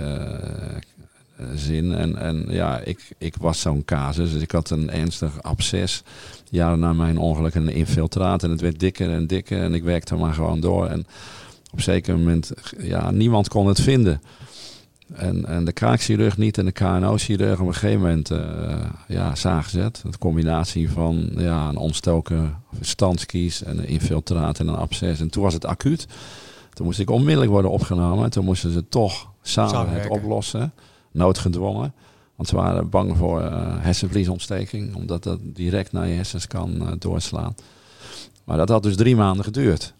Uh, 1.66 2.00
en, 2.00 2.16
en 2.16 2.46
ja, 2.48 2.78
ik, 2.78 3.10
ik 3.18 3.36
was 3.36 3.60
zo'n 3.60 3.84
casus. 3.84 4.32
Dus 4.32 4.42
ik 4.42 4.50
had 4.50 4.70
een 4.70 4.90
ernstig 4.90 5.42
absces. 5.42 6.02
Jaren 6.50 6.78
na 6.78 6.92
mijn 6.92 7.18
ongeluk 7.18 7.54
een 7.54 7.68
infiltraat. 7.68 8.42
En 8.42 8.50
het 8.50 8.60
werd 8.60 8.80
dikker 8.80 9.10
en 9.10 9.26
dikker. 9.26 9.62
En 9.62 9.74
ik 9.74 9.82
werkte 9.82 10.14
maar 10.14 10.34
gewoon 10.34 10.60
door. 10.60 10.86
En 10.86 11.00
op 11.70 11.76
een 11.76 11.82
zeker 11.82 12.18
moment, 12.18 12.52
ja, 12.78 13.10
niemand 13.10 13.48
kon 13.48 13.66
het 13.66 13.80
vinden. 13.80 14.20
En, 15.14 15.46
en 15.46 15.64
de 15.64 15.72
kraakchirurg 15.72 16.36
niet 16.36 16.58
en 16.58 16.64
de 16.64 16.72
KNO-chirurg 16.72 17.60
op 17.60 17.66
een 17.66 17.72
gegeven 17.72 18.00
moment 18.00 18.30
uh, 18.30 18.38
ja, 19.08 19.32
het. 19.70 20.02
Een 20.04 20.18
combinatie 20.18 20.90
van 20.90 21.30
ja, 21.36 21.68
een 21.68 21.76
ontstoken 21.76 22.62
verstandskies 22.72 23.62
en 23.62 23.78
een 23.78 23.86
infiltraat 23.86 24.58
en 24.58 24.68
een 24.68 24.76
absces. 24.76 25.20
En 25.20 25.30
toen 25.30 25.42
was 25.42 25.54
het 25.54 25.64
acuut. 25.64 26.06
Toen 26.72 26.86
moest 26.86 26.98
ik 26.98 27.10
onmiddellijk 27.10 27.50
worden 27.50 27.70
opgenomen. 27.70 28.24
En 28.24 28.30
toen 28.30 28.44
moesten 28.44 28.72
ze 28.72 28.88
toch 28.88 29.32
samen 29.42 29.92
het 29.92 30.08
oplossen. 30.08 30.72
Noodgedwongen. 31.12 31.94
Want 32.36 32.48
ze 32.48 32.56
waren 32.56 32.88
bang 32.88 33.16
voor 33.16 33.42
uh, 33.42 33.50
hersenvliesontsteking. 33.78 34.94
Omdat 34.94 35.22
dat 35.22 35.38
direct 35.42 35.92
naar 35.92 36.08
je 36.08 36.14
hersens 36.14 36.46
kan 36.46 36.74
uh, 36.82 36.88
doorslaan. 36.98 37.54
Maar 38.44 38.56
dat 38.56 38.68
had 38.68 38.82
dus 38.82 38.96
drie 38.96 39.16
maanden 39.16 39.44
geduurd. 39.44 39.94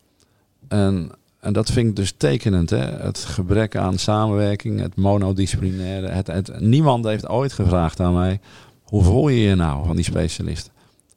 En 0.69 1.11
en 1.41 1.53
dat 1.53 1.71
vind 1.71 1.89
ik 1.89 1.97
dus 1.97 2.15
tekenend. 2.17 2.71
Hè? 2.71 2.85
Het 2.85 3.19
gebrek 3.19 3.77
aan 3.77 3.99
samenwerking, 3.99 4.81
het 4.81 4.97
monodisciplinaire. 4.97 6.09
Het, 6.09 6.27
het, 6.27 6.61
niemand 6.61 7.05
heeft 7.05 7.29
ooit 7.29 7.53
gevraagd 7.53 8.01
aan 8.01 8.15
mij, 8.15 8.41
hoe 8.83 9.03
voel 9.03 9.29
je 9.29 9.41
je 9.41 9.55
nou 9.55 9.87
van 9.87 9.97
die 9.97 10.05
specialist? 10.05 10.71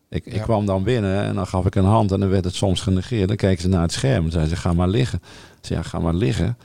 Ik, 0.09 0.25
ik 0.25 0.41
kwam 0.41 0.65
dan 0.65 0.83
binnen 0.83 1.23
en 1.23 1.35
dan 1.35 1.47
gaf 1.47 1.65
ik 1.65 1.75
een 1.75 1.85
hand 1.85 2.11
en 2.11 2.19
dan 2.19 2.29
werd 2.29 2.43
het 2.43 2.55
soms 2.55 2.81
genegeerd. 2.81 3.27
Dan 3.27 3.37
keken 3.37 3.61
ze 3.61 3.67
naar 3.67 3.81
het 3.81 3.91
scherm 3.91 4.25
en 4.25 4.31
zeiden 4.31 4.55
ze, 4.55 4.61
ga 4.61 4.73
maar 4.73 4.87
liggen. 4.87 5.19
Ik 5.61 5.65
zei, 5.65 5.79
ja, 5.79 5.85
ga 5.85 5.99
maar 5.99 6.13
liggen. 6.13 6.57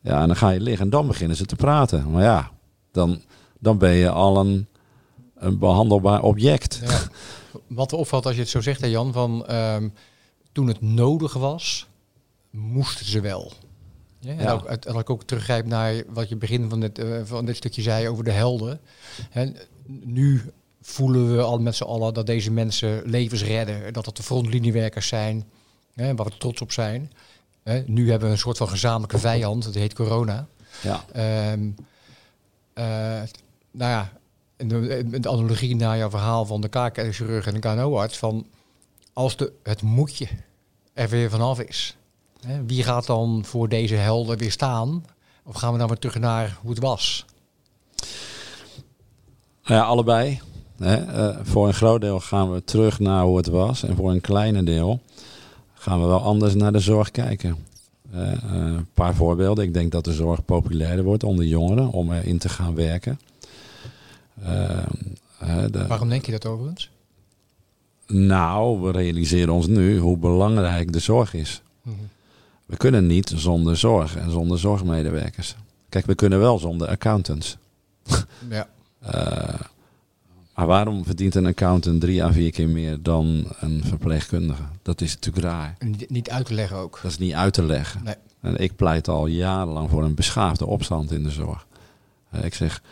Ja, 0.00 0.20
en 0.20 0.26
dan 0.26 0.36
ga 0.36 0.50
je 0.50 0.60
liggen 0.60 0.84
en 0.84 0.90
dan 0.90 1.06
beginnen 1.06 1.36
ze 1.36 1.44
te 1.44 1.56
praten. 1.56 2.10
Maar 2.10 2.22
ja, 2.22 2.50
dan, 2.92 3.22
dan 3.58 3.78
ben 3.78 3.92
je 3.92 4.10
al 4.10 4.36
een, 4.36 4.66
een 5.34 5.58
behandelbaar 5.58 6.22
object. 6.22 6.80
Ja. 6.84 6.98
Wat 7.66 7.92
opvalt 7.92 8.26
als 8.26 8.34
je 8.34 8.40
het 8.40 8.50
zo 8.50 8.60
zegt, 8.60 8.80
hè 8.80 8.86
Jan, 8.86 9.12
van 9.12 9.54
um, 9.54 9.92
toen 10.52 10.66
het 10.66 10.80
nodig 10.80 11.32
was, 11.32 11.86
moesten 12.54 13.06
ze 13.06 13.20
wel. 13.20 13.52
Ja, 14.18 14.36
en, 14.36 14.48
ook, 14.48 14.64
en 14.64 14.94
ik 14.94 15.10
ook 15.10 15.22
teruggrijp 15.22 15.66
naar 15.66 16.02
wat 16.08 16.28
je 16.28 16.36
begin 16.36 16.68
van 16.68 16.80
dit, 16.80 16.98
uh, 16.98 17.20
van 17.24 17.44
dit 17.44 17.56
stukje 17.56 17.82
zei 17.82 18.08
over 18.08 18.24
de 18.24 18.30
helden. 18.30 18.80
En 19.30 19.56
nu 19.86 20.42
voelen 20.82 21.36
we 21.36 21.42
al 21.42 21.58
met 21.58 21.74
z'n 21.74 21.84
allen 21.84 22.14
dat 22.14 22.26
deze 22.26 22.50
mensen 22.50 23.02
levens 23.04 23.42
redden. 23.42 23.92
Dat 23.92 24.04
dat 24.04 24.16
de 24.16 24.22
frontliniewerkers 24.22 25.08
zijn, 25.08 25.44
hè, 25.94 26.14
waar 26.14 26.26
we 26.26 26.36
trots 26.38 26.60
op 26.60 26.72
zijn. 26.72 27.12
Hè, 27.62 27.82
nu 27.86 28.10
hebben 28.10 28.28
we 28.28 28.34
een 28.34 28.40
soort 28.40 28.56
van 28.56 28.68
gezamenlijke 28.68 29.18
vijand, 29.18 29.64
dat 29.64 29.74
heet 29.74 29.94
corona. 29.94 30.46
Ja. 30.82 31.04
Um, 31.52 31.74
uh, 32.74 32.84
nou 33.70 33.90
ja, 33.90 34.12
in 34.56 34.68
de, 34.68 34.98
in 34.98 35.20
de, 35.22 35.28
analogie 35.28 35.76
naar 35.76 35.98
jouw 35.98 36.10
verhaal 36.10 36.44
van 36.44 36.60
de 36.60 36.68
kaakchirurg 36.68 37.46
en 37.46 37.54
de 37.54 37.60
KNO-arts, 37.60 38.18
van 38.18 38.46
als 39.12 39.36
de, 39.36 39.52
het 39.62 39.82
moetje 39.82 40.26
er 40.92 41.08
weer 41.08 41.30
vanaf 41.30 41.60
is, 41.60 41.96
wie 42.66 42.82
gaat 42.82 43.06
dan 43.06 43.44
voor 43.44 43.68
deze 43.68 43.94
helden 43.94 44.38
weer 44.38 44.50
staan? 44.50 45.04
Of 45.42 45.54
gaan 45.54 45.72
we 45.72 45.78
dan 45.78 45.88
weer 45.88 45.98
terug 45.98 46.18
naar 46.18 46.58
hoe 46.60 46.70
het 46.70 46.80
was? 46.80 47.24
Ja, 49.62 49.82
allebei. 49.82 50.40
Uh, 50.78 51.36
voor 51.42 51.66
een 51.66 51.74
groot 51.74 52.00
deel 52.00 52.20
gaan 52.20 52.52
we 52.52 52.64
terug 52.64 52.98
naar 52.98 53.24
hoe 53.24 53.36
het 53.36 53.46
was. 53.46 53.82
En 53.82 53.96
voor 53.96 54.10
een 54.10 54.20
kleine 54.20 54.62
deel 54.62 55.00
gaan 55.74 56.00
we 56.00 56.06
wel 56.06 56.20
anders 56.20 56.54
naar 56.54 56.72
de 56.72 56.78
zorg 56.78 57.10
kijken. 57.10 57.56
Uh, 58.14 58.32
een 58.52 58.86
paar 58.94 59.14
voorbeelden. 59.14 59.64
Ik 59.64 59.74
denk 59.74 59.92
dat 59.92 60.04
de 60.04 60.12
zorg 60.12 60.44
populairder 60.44 61.04
wordt 61.04 61.24
onder 61.24 61.44
jongeren 61.44 61.90
om 61.90 62.12
erin 62.12 62.38
te 62.38 62.48
gaan 62.48 62.74
werken. 62.74 63.20
De, 65.70 65.86
Waarom 65.86 66.08
denk 66.08 66.26
je 66.26 66.32
dat 66.32 66.46
overigens? 66.46 66.90
Nou, 68.06 68.80
we 68.80 68.90
realiseren 68.90 69.54
ons 69.54 69.66
nu 69.66 69.98
hoe 69.98 70.16
belangrijk 70.16 70.92
de 70.92 70.98
zorg 70.98 71.34
is. 71.34 71.62
Mhm. 71.82 71.96
We 72.66 72.76
kunnen 72.76 73.06
niet 73.06 73.32
zonder 73.34 73.76
zorg 73.76 74.16
en 74.16 74.30
zonder 74.30 74.58
zorgmedewerkers. 74.58 75.56
Kijk, 75.88 76.06
we 76.06 76.14
kunnen 76.14 76.38
wel 76.38 76.58
zonder 76.58 76.88
accountants. 76.88 77.56
Ja. 78.50 78.68
uh, 79.02 79.60
maar 80.54 80.66
waarom 80.66 81.04
verdient 81.04 81.34
een 81.34 81.46
accountant 81.46 82.00
drie 82.00 82.24
à 82.24 82.32
vier 82.32 82.50
keer 82.50 82.68
meer 82.68 83.02
dan 83.02 83.44
een 83.60 83.84
verpleegkundige? 83.84 84.62
Dat 84.82 85.00
is 85.00 85.14
natuurlijk 85.14 85.44
raar. 85.44 85.76
Niet, 85.78 86.10
niet 86.10 86.30
uit 86.30 86.46
te 86.46 86.54
leggen 86.54 86.76
ook. 86.76 86.98
Dat 87.02 87.10
is 87.10 87.18
niet 87.18 87.32
uit 87.32 87.52
te 87.52 87.62
leggen. 87.62 88.02
Nee. 88.04 88.14
En 88.40 88.56
ik 88.56 88.76
pleit 88.76 89.08
al 89.08 89.26
jarenlang 89.26 89.90
voor 89.90 90.04
een 90.04 90.14
beschaafde 90.14 90.66
opstand 90.66 91.12
in 91.12 91.22
de 91.22 91.30
zorg. 91.30 91.66
Uh, 92.34 92.44
ik, 92.44 92.54
zeg, 92.54 92.82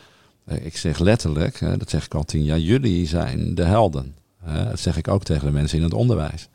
uh, 0.45 0.65
ik 0.65 0.77
zeg 0.77 0.99
letterlijk, 0.99 1.59
dat 1.77 1.89
zeg 1.89 2.05
ik 2.05 2.13
al 2.13 2.23
tien 2.23 2.43
jaar, 2.43 2.59
jullie 2.59 3.07
zijn 3.07 3.55
de 3.55 3.63
helden. 3.63 4.15
dat 4.45 4.79
zeg 4.79 4.97
ik 4.97 5.07
ook 5.07 5.23
tegen 5.23 5.45
de 5.45 5.53
mensen 5.53 5.77
in 5.77 5.83
het 5.83 5.93
onderwijs. 5.93 6.49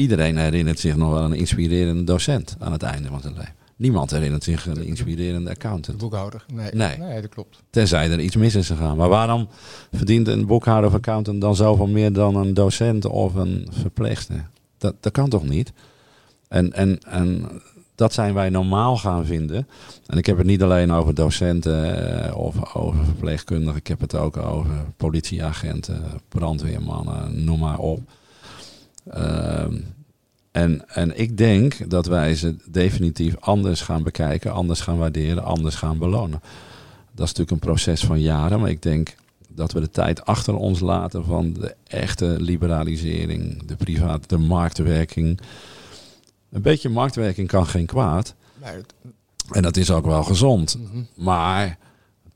Iedereen 0.00 0.36
herinnert 0.36 0.78
zich 0.78 0.96
nog 0.96 1.12
wel 1.12 1.24
een 1.24 1.32
inspirerende 1.32 2.04
docent 2.04 2.56
aan 2.58 2.72
het 2.72 2.82
einde 2.82 3.08
van 3.08 3.20
zijn 3.20 3.34
leven. 3.34 3.54
Niemand 3.76 4.10
herinnert 4.10 4.44
zich 4.44 4.66
een 4.66 4.84
inspirerende 4.84 5.50
accountant. 5.50 5.98
De 5.98 6.04
boekhouder. 6.04 6.44
Nee. 6.52 6.70
nee. 6.72 6.98
nee. 6.98 7.20
dat 7.20 7.30
klopt. 7.30 7.62
Tenzij 7.70 8.10
er 8.10 8.20
iets 8.20 8.36
mis 8.36 8.54
is 8.54 8.66
gegaan. 8.66 8.96
Maar 8.96 9.08
waarom 9.08 9.48
verdient 9.92 10.28
een 10.28 10.46
boekhouder 10.46 10.90
of 10.90 10.96
accountant 10.96 11.40
dan 11.40 11.56
zoveel 11.56 11.86
meer 11.86 12.12
dan 12.12 12.36
een 12.36 12.54
docent 12.54 13.04
of 13.06 13.34
een 13.34 13.68
verpleegster? 13.70 14.48
Dat, 14.78 14.94
dat 15.00 15.12
kan 15.12 15.28
toch 15.28 15.48
niet? 15.48 15.72
En, 16.48 16.72
en, 16.72 16.98
en 16.98 17.48
dat 17.94 18.12
zijn 18.12 18.34
wij 18.34 18.48
normaal 18.48 18.96
gaan 18.96 19.26
vinden. 19.26 19.68
En 20.06 20.18
ik 20.18 20.26
heb 20.26 20.36
het 20.36 20.46
niet 20.46 20.62
alleen 20.62 20.92
over 20.92 21.14
docenten 21.14 22.24
eh, 22.24 22.36
of 22.36 22.74
over 22.74 23.04
verpleegkundigen. 23.04 23.76
Ik 23.76 23.86
heb 23.86 24.00
het 24.00 24.14
ook 24.14 24.36
over 24.36 24.70
politieagenten, 24.96 26.02
brandweermannen, 26.28 27.44
noem 27.44 27.58
maar 27.58 27.78
op. 27.78 28.00
Ehm, 29.08 29.76
en, 30.50 30.88
en 30.88 31.18
ik 31.18 31.36
denk 31.36 31.90
dat 31.90 32.06
wij 32.06 32.34
ze 32.34 32.56
definitief 32.66 33.36
anders 33.40 33.80
gaan 33.80 34.02
bekijken, 34.02 34.52
anders 34.52 34.80
gaan 34.80 34.98
waarderen, 34.98 35.44
anders 35.44 35.74
gaan 35.74 35.98
belonen. 35.98 36.40
Dat 37.12 37.28
is 37.28 37.34
natuurlijk 37.34 37.50
een 37.50 37.72
proces 37.72 38.04
van 38.04 38.20
jaren, 38.20 38.60
maar 38.60 38.70
ik 38.70 38.82
denk 38.82 39.14
dat 39.48 39.72
we 39.72 39.80
de 39.80 39.90
tijd 39.90 40.24
achter 40.24 40.54
ons 40.54 40.80
laten 40.80 41.24
van 41.24 41.52
de 41.52 41.74
echte 41.86 42.36
liberalisering, 42.40 43.62
de 43.66 43.76
private, 43.76 44.28
de 44.28 44.38
marktwerking. 44.38 45.40
Een 46.50 46.62
beetje 46.62 46.88
marktwerking 46.88 47.48
kan 47.48 47.66
geen 47.66 47.86
kwaad. 47.86 48.34
En 49.50 49.62
dat 49.62 49.76
is 49.76 49.90
ook 49.90 50.06
wel 50.06 50.22
gezond. 50.22 50.78
Mhm. 50.78 51.02
Maar 51.14 51.78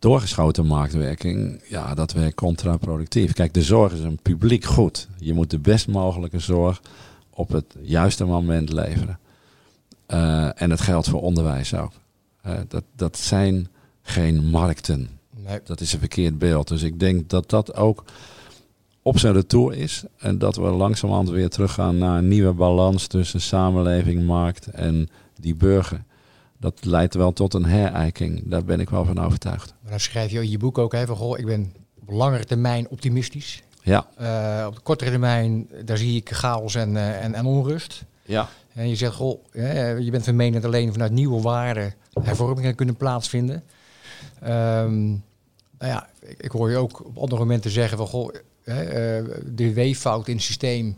doorgeschoten 0.05 0.67
marktwerking, 0.67 1.63
ja, 1.69 1.95
dat 1.95 2.13
werkt 2.13 2.35
contraproductief. 2.35 3.33
Kijk, 3.33 3.55
de 3.55 3.63
zorg 3.63 3.93
is 3.93 4.01
een 4.01 4.19
publiek 4.23 4.65
goed. 4.65 5.09
Je 5.19 5.35
moet 5.35 5.51
de 5.51 5.59
best 5.59 5.89
mogelijke 5.89 6.39
zorg 6.39 6.83
op 7.31 7.49
het 7.49 7.77
juiste 7.81 8.25
moment 8.25 8.73
leveren. 8.73 9.19
Uh, 10.09 10.63
en 10.63 10.71
het 10.71 10.81
geldt 10.81 11.09
voor 11.09 11.21
onderwijs 11.23 11.75
ook. 11.75 11.93
Uh, 12.47 12.53
dat, 12.69 12.85
dat 12.97 13.19
zijn 13.19 13.69
geen 14.03 14.45
markten. 14.51 15.09
Nee. 15.37 15.61
Dat 15.65 15.81
is 15.81 15.93
een 15.93 15.99
verkeerd 15.99 16.39
beeld. 16.39 16.69
Dus 16.69 16.83
ik 16.83 17.01
denk 17.01 17.29
dat 17.29 17.51
dat 17.51 17.75
ook 17.75 18.05
op 19.03 19.19
zijn 19.19 19.35
retour 19.35 19.75
is. 19.75 20.05
En 20.19 20.39
dat 20.39 20.57
we 20.57 20.63
langzamerhand 20.63 21.29
weer 21.29 21.49
teruggaan 21.49 21.99
naar 21.99 22.19
een 22.19 22.29
nieuwe 22.29 22.53
balans 22.53 23.07
tussen 23.07 23.41
samenleving, 23.41 24.27
markt 24.27 24.67
en 24.67 25.09
die 25.41 25.55
burger 25.55 26.05
dat 26.64 26.85
leidt 26.85 27.14
wel 27.14 27.33
tot 27.33 27.54
een 27.54 27.64
herijking. 27.64 28.42
Daar 28.44 28.64
ben 28.64 28.80
ik 28.80 28.90
wel 28.90 29.04
van 29.04 29.18
overtuigd. 29.18 29.75
Maar 29.83 29.90
dan 29.90 30.00
schrijf 30.00 30.30
je 30.30 30.42
in 30.42 30.50
je 30.50 30.59
boek 30.59 30.78
ook 30.78 30.92
even, 30.92 31.16
goh, 31.16 31.38
ik 31.38 31.47
ben 31.47 31.73
op 32.00 32.11
langere 32.11 32.44
termijn 32.44 32.88
optimistisch. 32.88 33.62
Ja, 33.83 34.06
Eh, 34.16 34.66
op 34.66 34.75
de 34.75 34.80
kortere 34.80 35.11
termijn, 35.11 35.68
daar 35.85 35.97
zie 35.97 36.16
ik 36.16 36.30
chaos 36.30 36.75
en, 36.75 36.97
eh, 36.97 37.25
en, 37.25 37.35
en 37.35 37.47
onrust. 37.47 38.04
ja. 38.23 38.49
En 38.73 38.88
je 38.88 38.97
zegt, 38.97 39.14
goh, 39.14 39.44
je 40.00 40.09
bent 40.11 40.25
van 40.25 40.37
mening 40.37 40.54
dat 40.54 40.64
alleen 40.64 40.92
vanuit 40.92 41.12
nieuwe 41.12 41.40
waarden 41.42 41.94
hervormingen 42.23 42.75
kunnen 42.75 42.97
plaatsvinden. 42.97 43.62
Ehm, 44.40 45.06
nou 45.78 45.92
ja, 45.92 46.09
ik, 46.21 46.42
ik 46.42 46.50
hoor 46.50 46.71
je 46.71 46.76
ook 46.76 47.04
op 47.06 47.18
andere 47.18 47.40
momenten 47.40 47.71
zeggen 47.71 47.99
van, 47.99 48.06
goh, 48.06 48.35
hè, 48.64 48.83
eh, 48.83 49.38
de 49.47 49.73
weeffout 49.73 50.28
in 50.28 50.35
het 50.35 50.44
systeem, 50.44 50.97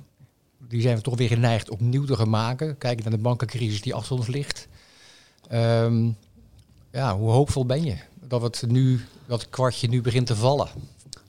die 0.68 0.80
zijn 0.80 0.96
we 0.96 1.02
toch 1.02 1.16
weer 1.16 1.28
geneigd 1.28 1.70
opnieuw 1.70 2.04
te 2.04 2.16
gaan 2.16 2.30
maken. 2.30 2.78
Kijk 2.78 3.02
naar 3.02 3.12
de 3.12 3.18
bankencrisis 3.18 3.82
die 3.82 3.94
achter 3.94 4.16
ons 4.16 4.26
ligt. 4.26 4.68
Ehm, 5.48 6.08
ja, 6.92 7.16
hoe 7.16 7.30
hoopvol 7.30 7.66
ben 7.66 7.84
je 7.84 7.96
dat 8.28 8.42
het 8.42 8.64
nu, 8.68 9.00
dat 9.26 9.40
het 9.40 9.50
kwartje 9.50 9.88
nu 9.88 10.02
begint 10.02 10.26
te 10.26 10.36
vallen? 10.36 10.68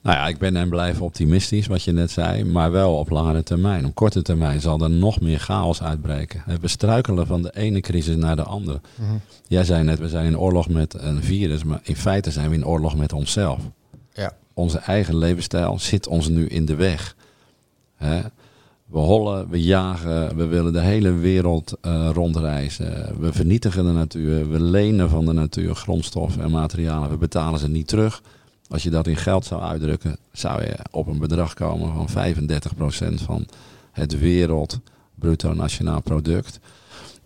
Nou 0.02 0.16
ja, 0.16 0.26
ik 0.26 0.38
ben 0.38 0.56
en 0.56 0.68
blijf 0.68 1.00
optimistisch, 1.00 1.66
wat 1.66 1.82
je 1.82 1.92
net 1.92 2.10
zei, 2.10 2.44
maar 2.44 2.70
wel 2.70 2.94
op 2.94 3.10
langere 3.10 3.42
termijn. 3.42 3.86
Op 3.86 3.94
korte 3.94 4.22
termijn 4.22 4.60
zal 4.60 4.80
er 4.80 4.90
nog 4.90 5.20
meer 5.20 5.38
chaos 5.38 5.82
uitbreken. 5.82 6.42
We 6.60 6.68
struikelen 6.68 7.26
van 7.26 7.42
de 7.42 7.56
ene 7.56 7.80
crisis 7.80 8.16
naar 8.16 8.36
de 8.36 8.42
andere. 8.42 8.80
Jij 9.46 9.64
zei 9.64 9.82
net, 9.82 9.98
we 9.98 10.08
zijn 10.08 10.26
in 10.26 10.38
oorlog 10.38 10.68
met 10.68 10.94
een 10.94 11.22
virus, 11.22 11.64
maar 11.64 11.80
in 11.82 11.96
feite 11.96 12.30
zijn 12.30 12.48
we 12.48 12.54
in 12.54 12.66
oorlog 12.66 12.96
met 12.96 13.12
onszelf. 13.12 13.60
Ja. 14.12 14.32
Onze 14.54 14.78
eigen 14.78 15.16
levensstijl 15.16 15.78
zit 15.78 16.06
ons 16.06 16.28
nu 16.28 16.46
in 16.46 16.64
de 16.64 16.74
weg. 16.74 17.16
Hè? 17.96 18.20
We 18.88 18.98
hollen, 18.98 19.48
we 19.48 19.62
jagen, 19.62 20.36
we 20.36 20.46
willen 20.46 20.72
de 20.72 20.80
hele 20.80 21.12
wereld 21.12 21.76
eh, 21.80 22.10
rondreizen. 22.12 23.20
We 23.20 23.32
vernietigen 23.32 23.84
de 23.84 23.92
natuur, 23.92 24.50
we 24.50 24.60
lenen 24.60 25.10
van 25.10 25.24
de 25.24 25.32
natuur 25.32 25.74
grondstoffen 25.74 26.42
en 26.42 26.50
materialen. 26.50 27.10
We 27.10 27.16
betalen 27.16 27.60
ze 27.60 27.68
niet 27.68 27.88
terug. 27.88 28.22
Als 28.68 28.82
je 28.82 28.90
dat 28.90 29.06
in 29.06 29.16
geld 29.16 29.44
zou 29.44 29.62
uitdrukken, 29.62 30.16
zou 30.32 30.62
je 30.62 30.76
op 30.90 31.06
een 31.06 31.18
bedrag 31.18 31.54
komen 31.54 32.08
van 32.08 32.34
35% 33.12 33.14
van 33.14 33.46
het 33.92 34.18
wereld 34.18 34.80
bruto 35.14 35.52
nationaal 35.52 36.00
product. 36.00 36.60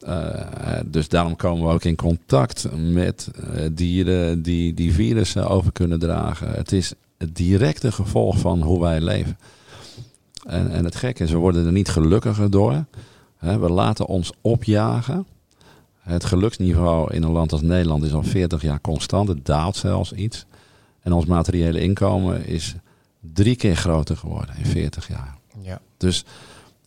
Eh, 0.00 0.80
dus 0.86 1.08
daarom 1.08 1.36
komen 1.36 1.66
we 1.66 1.72
ook 1.72 1.84
in 1.84 1.96
contact 1.96 2.66
met 2.76 3.30
eh, 3.34 3.66
dieren 3.72 4.42
die 4.42 4.74
die 4.74 4.92
virussen 4.92 5.48
over 5.48 5.72
kunnen 5.72 5.98
dragen. 5.98 6.50
Het 6.50 6.72
is 6.72 6.92
het 7.18 7.36
directe 7.36 7.92
gevolg 7.92 8.38
van 8.38 8.62
hoe 8.62 8.80
wij 8.80 9.00
leven. 9.00 9.38
En, 10.46 10.70
en 10.70 10.84
het 10.84 10.96
gekke 10.96 11.24
is, 11.24 11.30
we 11.30 11.36
worden 11.36 11.66
er 11.66 11.72
niet 11.72 11.88
gelukkiger 11.88 12.50
door. 12.50 12.84
We 13.38 13.70
laten 13.70 14.06
ons 14.06 14.32
opjagen. 14.40 15.26
Het 15.98 16.24
geluksniveau 16.24 17.14
in 17.14 17.22
een 17.22 17.30
land 17.30 17.52
als 17.52 17.62
Nederland 17.62 18.04
is 18.04 18.12
al 18.12 18.22
40 18.22 18.62
jaar 18.62 18.80
constant. 18.80 19.28
Het 19.28 19.46
daalt 19.46 19.76
zelfs 19.76 20.12
iets. 20.12 20.46
En 21.00 21.12
ons 21.12 21.26
materiële 21.26 21.80
inkomen 21.80 22.46
is 22.46 22.74
drie 23.20 23.56
keer 23.56 23.76
groter 23.76 24.16
geworden 24.16 24.56
in 24.56 24.66
40 24.66 25.08
jaar. 25.08 25.36
Ja. 25.60 25.80
Dus 25.96 26.24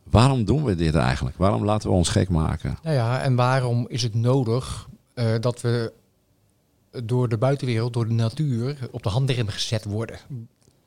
waarom 0.04 0.46
doen 0.46 0.64
we 0.64 0.76
dit 0.76 0.96
eigenlijk? 0.96 1.38
Waarom 1.38 1.66
laten 1.66 1.90
we 1.90 1.96
ons 1.96 2.10
gek 2.10 2.30
maken? 2.30 2.78
Nou 2.84 2.96
ja, 2.96 3.22
en 3.22 3.36
waarom 3.36 3.86
is 3.90 4.04
het 4.04 4.14
nodig 4.14 4.88
eh, 5.14 5.34
dat 5.40 5.62
we 5.62 5.94
door 7.04 7.30
de 7.30 7.38
buitenwereld, 7.38 7.94
door 7.94 8.08
de 8.08 8.14
natuur, 8.14 8.78
op 8.92 9.04
de 9.04 9.10
handrem 9.10 9.48
gezet 9.48 9.86
worden? 9.86 10.20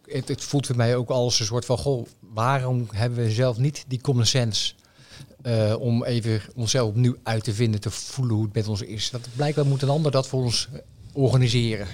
Het, 0.08 0.28
het 0.28 0.44
voelt 0.44 0.66
voor 0.66 0.76
mij 0.76 0.96
ook 0.96 1.08
als 1.08 1.40
een 1.40 1.46
soort 1.46 1.64
van, 1.64 1.78
goh, 1.78 2.06
waarom 2.20 2.86
hebben 2.92 3.18
we 3.18 3.30
zelf 3.30 3.58
niet 3.58 3.84
die 3.88 4.00
common 4.00 4.26
sense 4.26 4.74
eh, 5.42 5.74
om 5.78 6.04
even 6.04 6.40
onszelf 6.54 6.88
opnieuw 6.88 7.16
uit 7.22 7.44
te 7.44 7.54
vinden, 7.54 7.80
te 7.80 7.90
voelen 7.90 8.34
hoe 8.34 8.44
het 8.44 8.54
met 8.54 8.68
ons 8.68 8.82
is? 8.82 9.10
Dat 9.10 9.28
blijkbaar 9.36 9.66
moet 9.66 9.82
een 9.82 9.88
ander 9.88 10.10
dat 10.10 10.28
voor 10.28 10.42
ons 10.42 10.68
organiseren. 11.12 11.86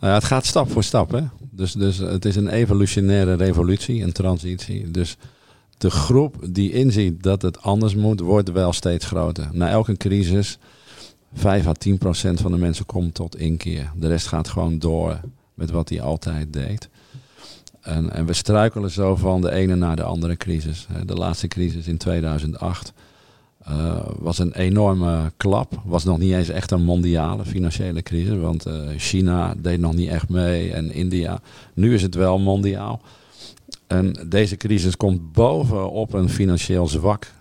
Nou 0.00 0.12
ja, 0.12 0.14
het 0.14 0.24
gaat 0.24 0.46
stap 0.46 0.70
voor 0.70 0.84
stap. 0.84 1.10
Hè? 1.10 1.20
Dus, 1.50 1.72
dus 1.72 1.98
het 1.98 2.24
is 2.24 2.36
een 2.36 2.48
evolutionaire 2.48 3.34
revolutie, 3.34 4.02
een 4.02 4.12
transitie. 4.12 4.90
Dus 4.90 5.16
de 5.78 5.90
groep 5.90 6.36
die 6.50 6.72
inziet 6.72 7.22
dat 7.22 7.42
het 7.42 7.62
anders 7.62 7.94
moet, 7.94 8.20
wordt 8.20 8.52
wel 8.52 8.72
steeds 8.72 9.06
groter. 9.06 9.48
Na 9.52 9.68
elke 9.68 9.96
crisis, 9.96 10.58
5 11.34 11.66
à 11.66 11.72
10 11.72 11.98
procent 11.98 12.40
van 12.40 12.50
de 12.52 12.58
mensen 12.58 12.86
komt 12.86 13.14
tot 13.14 13.36
inkeer. 13.36 13.92
De 13.96 14.08
rest 14.08 14.26
gaat 14.26 14.48
gewoon 14.48 14.78
door 14.78 15.20
met 15.54 15.70
wat 15.70 15.88
hij 15.88 16.00
altijd 16.00 16.52
deed. 16.52 16.88
En, 17.86 18.12
en 18.12 18.26
we 18.26 18.32
struikelen 18.32 18.90
zo 18.90 19.16
van 19.16 19.40
de 19.40 19.50
ene 19.50 19.74
naar 19.74 19.96
de 19.96 20.02
andere 20.02 20.36
crisis. 20.36 20.86
De 21.04 21.14
laatste 21.14 21.48
crisis 21.48 21.86
in 21.86 21.96
2008 21.96 22.92
uh, 23.68 23.96
was 24.18 24.38
een 24.38 24.52
enorme 24.52 25.32
klap. 25.36 25.82
Was 25.84 26.04
nog 26.04 26.18
niet 26.18 26.32
eens 26.32 26.48
echt 26.48 26.70
een 26.70 26.82
mondiale 26.82 27.44
financiële 27.44 28.02
crisis. 28.02 28.38
Want 28.38 28.66
uh, 28.66 28.74
China 28.96 29.54
deed 29.58 29.80
nog 29.80 29.94
niet 29.94 30.08
echt 30.08 30.28
mee 30.28 30.72
en 30.72 30.92
India. 30.92 31.40
Nu 31.74 31.94
is 31.94 32.02
het 32.02 32.14
wel 32.14 32.38
mondiaal. 32.38 33.00
En 33.86 34.26
deze 34.28 34.56
crisis 34.56 34.96
komt 34.96 35.32
bovenop 35.32 36.12
een 36.12 36.28
financieel 36.28 36.86
zwak 36.86 37.32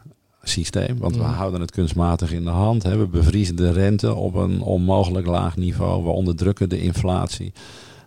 systeem. 0.44 0.98
Want 0.98 1.16
we 1.16 1.24
houden 1.24 1.62
het 1.62 1.72
kunstmatig 1.72 2.32
in 2.32 2.44
de 2.44 2.50
hand. 2.50 2.84
Hè. 2.84 2.98
We 2.98 3.08
bevriezen 3.08 3.56
de 3.56 3.72
rente 3.72 4.14
op 4.14 4.36
een 4.36 4.62
onmogelijk 4.62 5.28
laag 5.28 5.58
niveau. 5.58 6.04
We 6.04 6.10
onderdrukken 6.10 6.70
de 6.70 6.82
inflatie. 6.82 7.54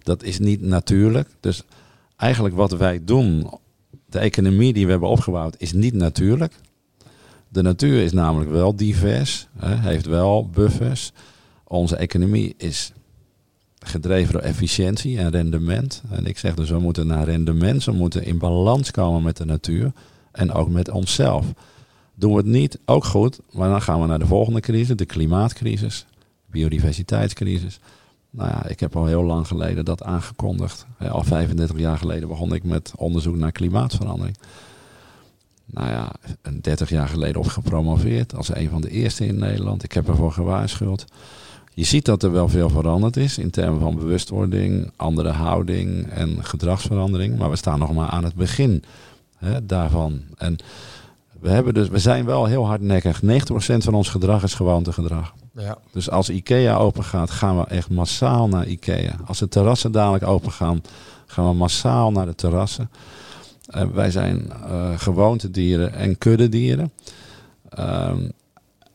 Dat 0.03 0.23
is 0.23 0.39
niet 0.39 0.61
natuurlijk. 0.61 1.29
Dus 1.41 1.63
eigenlijk 2.19 2.55
wat 2.55 2.73
wij 2.73 3.05
doen, 3.05 3.51
de 4.07 4.19
economie 4.19 4.73
die 4.73 4.85
we 4.85 4.91
hebben 4.91 5.09
opgebouwd, 5.09 5.55
is 5.59 5.73
niet 5.73 5.95
natuurlijk. 5.95 6.55
De 7.49 7.63
natuur 7.63 8.03
is 8.03 8.13
namelijk 8.13 8.51
wel 8.51 8.77
divers, 8.77 9.49
hè, 9.59 9.75
heeft 9.75 10.07
wel 10.07 10.49
buffers. 10.49 11.13
Onze 11.65 11.97
economie 11.97 12.55
is 12.57 12.93
gedreven 13.79 14.33
door 14.33 14.43
efficiëntie 14.43 15.19
en 15.19 15.31
rendement. 15.31 16.03
En 16.11 16.27
ik 16.27 16.39
zeg 16.39 16.55
dus, 16.55 16.71
we 16.71 16.79
moeten 16.79 17.07
naar 17.07 17.25
rendement, 17.25 17.85
we 17.85 17.93
moeten 17.93 18.25
in 18.25 18.39
balans 18.39 18.91
komen 18.91 19.23
met 19.23 19.37
de 19.37 19.45
natuur 19.45 19.93
en 20.33 20.53
ook 20.53 20.69
met 20.69 20.91
onszelf. 20.91 21.47
Doen 22.15 22.31
we 22.31 22.37
het 22.37 22.47
niet, 22.47 22.79
ook 22.85 23.05
goed, 23.05 23.41
maar 23.53 23.69
dan 23.69 23.83
gaan 23.83 24.01
we 24.01 24.07
naar 24.07 24.19
de 24.19 24.27
volgende 24.27 24.61
crisis, 24.61 24.97
de 24.97 25.07
klimaatcrisis, 25.07 26.07
biodiversiteitscrisis. 26.47 27.81
Nou 28.39 28.51
ja, 28.51 28.67
ik 28.67 28.81
heb 28.81 28.97
al 28.97 29.07
heel 29.07 29.23
lang 29.23 29.47
geleden 29.47 29.85
dat 29.85 30.03
aangekondigd. 30.03 30.87
Al 31.11 31.23
35 31.23 31.79
jaar 31.79 31.99
geleden 31.99 32.29
begon 32.29 32.55
ik 32.55 32.65
met 32.65 32.93
onderzoek 32.97 33.37
naar 33.37 33.53
klimaatverandering 33.53 34.37
nou 35.71 35.89
ja, 35.91 36.13
een 36.43 36.61
30 36.61 36.89
jaar 36.89 37.09
geleden 37.09 37.41
op 37.41 37.47
gepromoveerd. 37.47 38.37
Als 38.37 38.55
een 38.55 38.69
van 38.69 38.81
de 38.81 38.91
eerste 38.91 39.27
in 39.27 39.39
Nederland. 39.39 39.85
Ik 39.85 39.93
heb 39.93 40.09
ervoor 40.09 40.33
gewaarschuwd. 40.33 41.05
Je 41.75 41.85
ziet 41.85 42.05
dat 42.05 42.23
er 42.23 42.33
wel 42.33 42.49
veel 42.49 42.71
veranderd 42.71 43.17
is 43.17 43.39
in 43.39 43.51
termen 43.51 43.81
van 43.81 43.97
bewustwording, 43.97 44.91
andere 44.97 45.31
houding 45.31 46.11
en 46.11 46.45
gedragsverandering. 46.45 47.39
Maar 47.39 47.51
we 47.51 47.57
staan 47.57 47.79
nog 47.79 47.95
maar 47.95 48.09
aan 48.09 48.25
het 48.25 48.35
begin 48.35 48.83
hè, 49.37 49.67
daarvan. 49.67 50.21
En 50.37 50.57
we, 51.41 51.51
hebben 51.51 51.75
dus, 51.75 51.89
we 51.89 51.99
zijn 51.99 52.25
wel 52.25 52.45
heel 52.45 52.67
hardnekkig. 52.67 53.23
90% 53.23 53.27
van 53.77 53.95
ons 53.95 54.09
gedrag 54.09 54.43
is 54.43 54.55
gewoontegedrag. 54.55 55.35
Ja. 55.59 55.79
Dus 55.93 56.11
als 56.11 56.29
IKEA 56.29 56.77
open 56.77 57.05
gaat, 57.05 57.31
gaan 57.31 57.59
we 57.59 57.65
echt 57.65 57.91
massaal 57.91 58.49
naar 58.49 58.67
IKEA. 58.67 59.17
Als 59.27 59.39
de 59.39 59.49
terrassen 59.49 59.93
dadelijk 59.93 60.25
open 60.25 60.53
gaan, 60.53 60.83
gaan 61.27 61.49
we 61.49 61.55
massaal 61.55 62.11
naar 62.11 62.27
de 62.27 62.35
terrassen. 62.35 62.91
Uh, 63.77 63.83
wij 63.83 64.11
zijn 64.11 64.47
uh, 64.47 64.99
gewoontedieren 64.99 65.93
en 65.93 66.19
kuddedieren. 66.19 66.93
Um, 67.79 68.33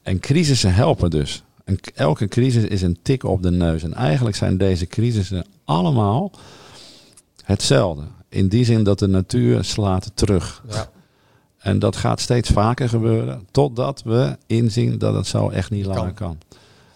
en 0.02 0.20
crisissen 0.20 0.74
helpen 0.74 1.10
dus. 1.10 1.44
En 1.64 1.80
elke 1.96 2.28
crisis 2.28 2.64
is 2.64 2.82
een 2.82 2.98
tik 3.02 3.24
op 3.24 3.44
de 3.44 3.52
neus. 3.52 3.84
En 3.84 3.94
eigenlijk 3.94 4.36
zijn 4.36 4.58
deze 4.58 4.86
crisissen 4.86 5.46
allemaal 5.66 6.32
hetzelfde. 7.44 8.04
In 8.30 8.48
die 8.48 8.66
zin 8.66 8.84
dat 8.84 9.00
de 9.00 9.08
natuur 9.08 9.64
slaat 9.64 10.12
terug. 10.14 10.64
Ja. 10.70 10.90
En 11.58 11.80
dat 11.80 11.96
gaat 11.96 12.20
steeds 12.20 12.50
vaker 12.50 12.90
gebeuren. 12.90 13.48
Totdat 13.52 14.02
we 14.06 14.38
inzien 14.48 14.98
dat 14.98 15.14
het 15.14 15.28
zo 15.28 15.50
echt 15.50 15.72
niet 15.72 15.86
langer 15.86 16.14
kan. 16.14 16.38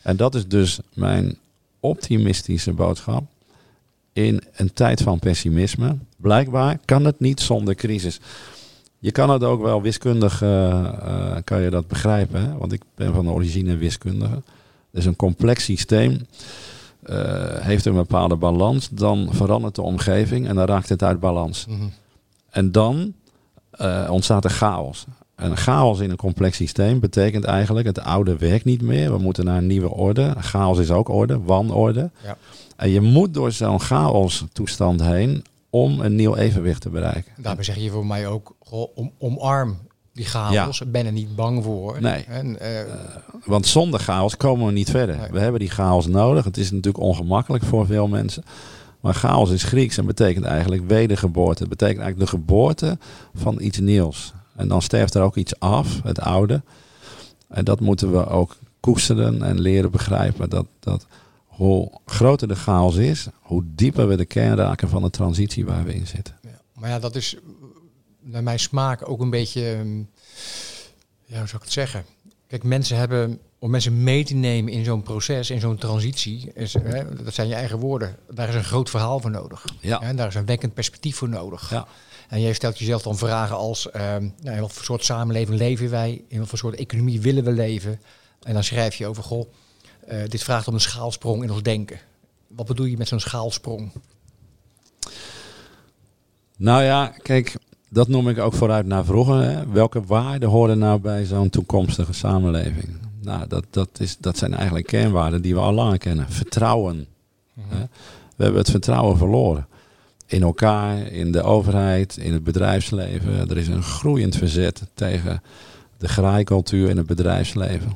En 0.08 0.16
dat 0.16 0.36
is 0.36 0.48
dus 0.48 0.80
mijn 0.94 1.38
optimistische 1.80 2.74
boodschap. 2.74 3.24
In 4.14 4.42
een 4.56 4.74
tijd 4.74 5.02
van 5.02 5.20
pessimisme 5.20 5.98
Blijkbaar 6.18 6.80
kan 6.86 7.06
het 7.06 7.20
niet 7.20 7.42
zonder 7.42 7.76
crisis. 7.76 8.20
Je 9.00 9.12
kan 9.12 9.30
het 9.30 9.44
ook 9.44 9.62
wel 9.62 9.82
wiskundig, 9.82 10.42
uh, 10.42 10.50
uh, 10.50 11.36
kan 11.44 11.62
je 11.62 11.70
dat 11.70 11.88
begrijpen. 11.88 12.42
Hè? 12.42 12.58
Want 12.58 12.72
ik 12.72 12.82
ben 12.96 13.14
van 13.14 13.30
origine 13.30 13.78
wiskundige. 13.78 14.42
Dus 14.92 15.06
een 15.06 15.16
complex 15.16 15.64
systeem 15.64 16.12
uh, 16.12 17.16
heeft 17.60 17.86
een 17.86 17.94
bepaalde 17.94 18.36
balans. 18.36 18.90
Dan 18.90 19.28
verandert 19.32 19.76
de 19.76 19.82
omgeving 19.82 20.48
en 20.48 20.56
dan 20.56 20.66
raakt 20.66 20.90
het 20.90 21.04
uit 21.04 21.20
balans. 21.20 21.66
Mhm. 21.66 21.86
En 22.50 22.72
dan 22.72 23.14
ontstaat 24.10 24.44
er 24.44 24.50
chaos. 24.50 25.06
En 25.38 25.58
chaos 25.58 26.00
in 26.00 26.10
een 26.10 26.18
complex 26.18 26.58
systeem 26.58 27.00
betekent 27.00 27.44
eigenlijk 27.44 27.88
het 27.88 28.00
oude 28.00 28.38
werkt 28.38 28.66
niet 28.66 28.82
meer. 28.82 29.12
We 29.12 29.18
moeten 29.18 29.46
naar 29.46 29.58
een 29.58 29.68
nieuwe 29.68 29.90
orde. 29.90 30.34
Chaos 30.38 30.80
is 30.80 30.92
ook 30.92 31.10
orde, 31.10 31.40
wanorde. 31.40 32.10
Ja. 32.24 32.38
En 32.76 32.90
je 32.90 33.02
moet 33.02 33.34
door 33.34 33.52
zo'n 33.52 33.82
chaos 33.82 34.46
toestand 34.52 35.02
heen 35.02 35.44
om 35.70 36.02
een 36.02 36.16
nieuw 36.16 36.36
evenwicht 36.36 36.82
te 36.82 36.90
bereiken. 36.90 37.32
Daarbij 37.38 37.64
zeg 37.64 37.76
je 37.76 37.90
voor 37.90 38.06
mij 38.06 38.28
ook, 38.28 38.56
goh, 38.60 38.98
om, 38.98 39.12
omarm 39.18 39.78
die 40.14 40.26
chaos. 40.26 40.82
Ben 40.88 41.06
er 41.06 41.12
niet 41.12 41.36
bang 41.36 41.64
voor. 41.64 42.02
Nee. 42.02 42.24
En, 42.24 42.58
uh, 42.62 42.80
uh, 42.80 42.86
want 43.46 43.66
zonder 43.66 44.00
chaos 44.00 44.38
komen 44.38 44.66
we 44.66 44.72
niet 44.72 44.90
verder. 44.90 45.18
Nee. 45.18 45.32
We 45.32 45.40
hebben 45.40 45.60
die 45.60 45.70
chaos 45.70 46.08
nodig. 46.08 46.44
Het 46.44 46.58
is 46.58 46.72
natuurlijk 46.72 47.04
ongemakkelijk 47.04 47.64
voor 47.64 47.86
veel 47.86 48.08
mensen. 48.08 48.44
Maar 49.00 49.14
chaos 49.14 49.52
is 49.52 49.64
Grieks 49.64 49.98
en 49.98 50.06
betekent 50.06 50.46
eigenlijk 50.46 50.88
wedergeboorte. 50.88 51.60
Het 51.60 51.70
betekent 51.70 52.00
eigenlijk 52.00 52.32
de 52.32 52.38
geboorte 52.38 52.98
van 53.34 53.62
iets 53.62 53.80
nieuws. 53.80 54.34
En 54.58 54.68
dan 54.68 54.82
sterft 54.82 55.14
er 55.14 55.22
ook 55.22 55.36
iets 55.36 55.60
af, 55.60 56.02
het 56.04 56.20
oude. 56.20 56.62
En 57.48 57.66
dat 57.66 57.80
moeten 57.80 58.12
we 58.12 58.28
ook 58.28 58.56
koesteren 58.80 59.42
en 59.42 59.60
leren 59.60 59.92
begrijpen. 59.92 60.50
Dat, 60.50 60.66
dat 60.80 61.06
hoe 61.46 61.92
groter 62.06 62.48
de 62.48 62.56
chaos 62.56 62.96
is, 62.96 63.28
hoe 63.42 63.64
dieper 63.66 64.08
we 64.08 64.16
de 64.16 64.26
kern 64.26 64.56
raken 64.56 64.90
van 64.90 65.02
de 65.02 65.10
transitie 65.10 65.66
waar 65.66 65.84
we 65.84 65.94
in 65.94 66.08
zitten. 66.08 66.36
Ja, 66.42 66.62
maar 66.74 66.90
ja, 66.90 67.00
dat 67.00 67.16
is 67.16 67.38
naar 68.20 68.44
mijn 68.44 68.60
smaak 68.60 69.10
ook 69.10 69.20
een 69.20 69.30
beetje, 69.30 69.72
ehm, 69.72 69.98
ja, 71.26 71.38
hoe 71.38 71.48
zou 71.48 71.56
ik 71.56 71.62
het 71.62 71.72
zeggen? 71.72 72.06
Kijk, 72.48 72.64
mensen 72.64 72.98
hebben, 72.98 73.40
om 73.60 73.70
mensen 73.70 74.04
mee 74.04 74.24
te 74.24 74.34
nemen 74.34 74.74
in 74.74 74.86
zo'n 74.86 75.04
proces, 75.04 75.50
in 75.50 75.60
zo'n 75.60 75.78
transitie, 75.78 76.52
is, 76.54 76.74
hè, 76.74 77.24
dat 77.24 77.34
zijn 77.34 77.48
je 77.48 77.56
eigen 77.56 77.80
woorden, 77.80 78.16
daar 78.32 78.50
is 78.50 78.56
een 78.56 78.64
groot 78.64 78.90
verhaal 78.90 79.20
voor 79.20 79.32
nodig. 79.32 79.66
Ja. 79.82 80.00
Hè, 80.00 80.14
daar 80.14 80.28
is 80.28 80.36
een 80.36 80.46
wekkend 80.46 80.74
perspectief 80.74 81.16
voor 81.16 81.30
nodig. 81.30 81.70
Ja. 81.70 81.88
En 82.28 82.42
jij 82.42 82.54
stelt 82.54 82.80
jezelf 82.80 83.02
dan 83.02 83.18
vragen 83.18 83.56
als, 83.56 83.92
ehm, 83.92 84.30
nou, 84.42 84.56
in 84.56 84.62
wat 84.62 84.74
voor 84.74 84.84
soort 84.84 85.06
samenleving 85.06 85.58
leven 85.58 85.90
wij, 85.90 86.24
in 86.28 86.40
wat 86.40 86.48
voor 86.48 86.58
soort 86.58 86.76
economie 86.76 87.22
willen 87.22 87.44
we 87.44 87.52
leven? 87.52 88.00
En 88.44 88.54
dan 88.54 88.64
schrijf 88.64 88.96
je 88.96 89.08
over, 89.08 89.24
goh, 89.24 89.48
eh, 90.08 90.20
dit 90.28 90.44
vraagt 90.44 90.68
om 90.68 90.74
een 90.74 90.80
schaalsprong 90.80 91.44
in 91.44 91.52
ons 91.52 91.62
denken. 91.62 92.00
Wat 92.48 92.66
bedoel 92.66 92.86
je 92.86 92.98
met 92.98 93.08
zo'n 93.08 93.20
schaalsprong? 93.20 93.92
Nou 96.58 96.84
ja, 96.84 97.14
kijk, 97.22 97.56
dat 97.90 98.08
noem 98.08 98.30
ik 98.30 98.40
ook 98.40 98.54
vooruit 98.54 98.86
naar 98.86 99.06
vroeger. 99.06 99.42
Hè. 99.42 99.68
Welke 99.68 100.04
waarden 100.04 100.50
horen 100.50 100.78
nou 100.78 101.00
bij 101.00 101.26
zo'n 101.26 101.50
toekomstige 101.50 102.14
samenleving? 102.14 103.00
Nou, 103.22 103.48
dat, 103.48 103.64
dat, 103.70 103.90
is, 104.00 104.18
dat 104.18 104.38
zijn 104.38 104.54
eigenlijk 104.54 104.88
kernwaarden 104.88 105.42
die 105.42 105.54
we 105.54 105.60
al 105.60 105.74
lang 105.74 106.00
kennen. 106.00 106.30
Vertrouwen. 106.30 107.08
hè. 107.60 107.88
We 108.36 108.44
hebben 108.44 108.62
het 108.62 108.72
vertrouwen 108.72 109.18
verloren. 109.18 109.68
In 110.28 110.42
elkaar, 110.42 110.98
in 111.12 111.32
de 111.32 111.42
overheid, 111.42 112.18
in 112.18 112.34
het 112.34 112.44
bedrijfsleven. 112.44 113.50
Er 113.50 113.58
is 113.58 113.68
een 113.68 113.84
groeiend 113.84 114.36
verzet 114.36 114.82
tegen 114.94 115.42
de 115.98 116.08
graaikultuur 116.08 116.90
in 116.90 116.98
het 116.98 117.06
bedrijfsleven. 117.06 117.92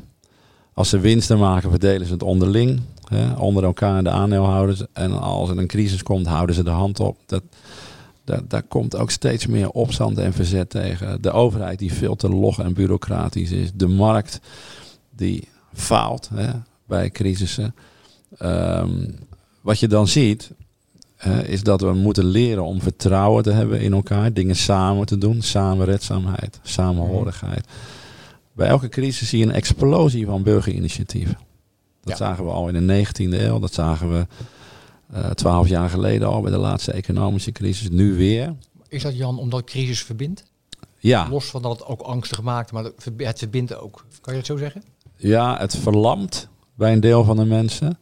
Als 0.73 0.89
ze 0.89 0.99
winsten 0.99 1.39
maken, 1.39 1.69
verdelen 1.69 2.07
ze 2.07 2.13
het 2.13 2.23
onderling. 2.23 2.81
Hè, 3.07 3.33
onder 3.33 3.63
elkaar 3.63 4.03
de 4.03 4.09
aandeelhouders. 4.09 4.83
En 4.93 5.19
als 5.19 5.49
er 5.49 5.57
een 5.57 5.67
crisis 5.67 6.03
komt, 6.03 6.27
houden 6.27 6.55
ze 6.55 6.63
de 6.63 6.69
hand 6.69 6.99
op. 6.99 7.17
Dat, 7.25 7.43
daar, 8.47 8.63
komt 8.63 8.95
ook 8.95 9.11
steeds 9.11 9.47
meer 9.47 9.69
opstand 9.69 10.17
en 10.17 10.33
verzet 10.33 10.69
tegen. 10.69 11.21
De 11.21 11.31
overheid 11.31 11.79
die 11.79 11.93
veel 11.93 12.15
te 12.15 12.29
log 12.29 12.59
en 12.59 12.73
bureaucratisch 12.73 13.51
is. 13.51 13.71
De 13.73 13.87
markt 13.87 14.39
die 15.15 15.47
faalt 15.73 16.29
hè, 16.33 16.49
bij 16.85 17.09
crisissen. 17.09 17.75
Ehm, 18.37 19.09
wat 19.61 19.79
je 19.79 19.87
dan 19.87 20.07
ziet, 20.07 20.51
is 21.45 21.63
dat 21.63 21.81
we 21.81 21.93
moeten 21.93 22.25
leren 22.25 22.63
om 22.63 22.81
vertrouwen 22.81 23.43
te 23.43 23.51
hebben 23.51 23.81
in 23.81 23.93
elkaar. 23.93 24.33
Dingen 24.33 24.55
samen 24.55 25.05
te 25.05 25.17
doen. 25.17 25.41
Samenredzaamheid, 25.41 26.59
samenhorigheid. 26.63 27.65
Bij 28.53 28.67
elke 28.67 28.89
crisis 28.89 29.29
zie 29.29 29.39
je 29.39 29.45
een 29.45 29.51
explosie 29.51 30.25
van 30.25 30.43
burgerinitiatieven. 30.43 31.37
Dat 32.01 32.17
Ja. 32.17 32.25
zagen 32.25 32.45
we 32.45 32.51
al 32.51 32.67
in 32.67 32.73
de 32.73 32.93
19e 33.05 33.43
eeuw. 33.43 33.59
Dat 33.59 33.73
zagen 33.73 34.11
we 34.11 34.27
eh, 35.13 35.29
twaalf 35.29 35.67
jaar 35.67 35.89
geleden 35.89 36.27
al 36.27 36.41
bij 36.41 36.51
de 36.51 36.57
laatste 36.57 36.91
economische 36.91 37.51
crisis. 37.51 37.89
Nu 37.89 38.15
weer. 38.15 38.55
Is 38.87 39.03
dat 39.03 39.17
Jan 39.17 39.37
omdat 39.39 39.63
crisis 39.63 40.03
verbindt? 40.03 40.43
Ja, 40.99 41.27
Los 41.29 41.45
van 41.45 41.61
dat 41.61 41.71
het 41.71 41.85
ook 41.87 42.01
angstig 42.01 42.41
maakt, 42.41 42.71
maar 42.71 42.83
het 42.83 42.93
verbi- 42.97 43.25
het 43.25 43.39
verbindt 43.39 43.75
ook. 43.75 44.05
Kan 44.21 44.33
je 44.33 44.39
het 44.39 44.47
zo 44.47 44.57
zeggen? 44.57 44.83
ja, 45.15 45.57
het 45.57 45.75
verlamt 45.77 46.47
bij 46.75 46.93
een 46.93 46.99
deel 46.99 47.23
van 47.23 47.35
de 47.37 47.45
mensen. 47.45 47.97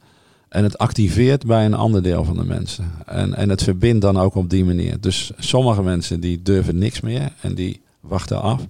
En 0.49 0.63
het 0.63 0.77
activeert 0.77 1.45
bij 1.45 1.65
een 1.65 1.73
ander 1.73 2.03
deel 2.03 2.23
van 2.23 2.37
de 2.37 2.45
mensen. 2.45 2.91
En, 3.05 3.33
en 3.33 3.49
het 3.49 3.63
verbindt 3.63 4.01
dan 4.01 4.17
ook 4.17 4.35
op 4.35 4.49
die 4.49 4.65
manier. 4.65 4.99
Dus 4.99 5.31
sommige 5.37 5.83
mensen 5.83 6.19
die 6.19 6.41
durven 6.41 6.77
niks 6.77 6.99
meer 6.99 7.33
en 7.41 7.55
die 7.55 7.81
wachten 7.99 8.41
af. 8.41 8.61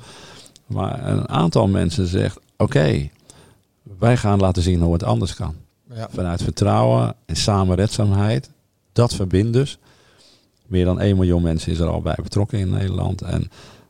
Maar 0.65 1.07
een 1.07 1.29
aantal 1.29 1.67
mensen 1.67 2.07
zegt, 2.07 2.39
oké, 2.57 3.09
wij 3.99 4.17
gaan 4.17 4.39
laten 4.39 4.63
zien 4.63 4.81
hoe 4.81 4.93
het 4.93 5.03
anders 5.03 5.35
kan. 5.35 5.55
Ja. 5.93 6.07
Vanuit 6.11 6.43
vertrouwen 6.43 7.15
en 7.25 7.35
samenredzaamheid. 7.35 8.49
Dat 8.93 9.13
verbindt 9.13 9.53
dus. 9.53 9.77
Meer 10.65 10.85
dan 10.85 10.99
1 10.99 11.15
miljoen 11.15 11.41
mensen 11.41 11.71
is 11.71 11.79
er 11.79 11.87
al 11.87 12.01
bij 12.01 12.17
betrokken 12.23 12.59
in 12.59 12.69
Nederland. 12.69 13.21
En 13.21 13.49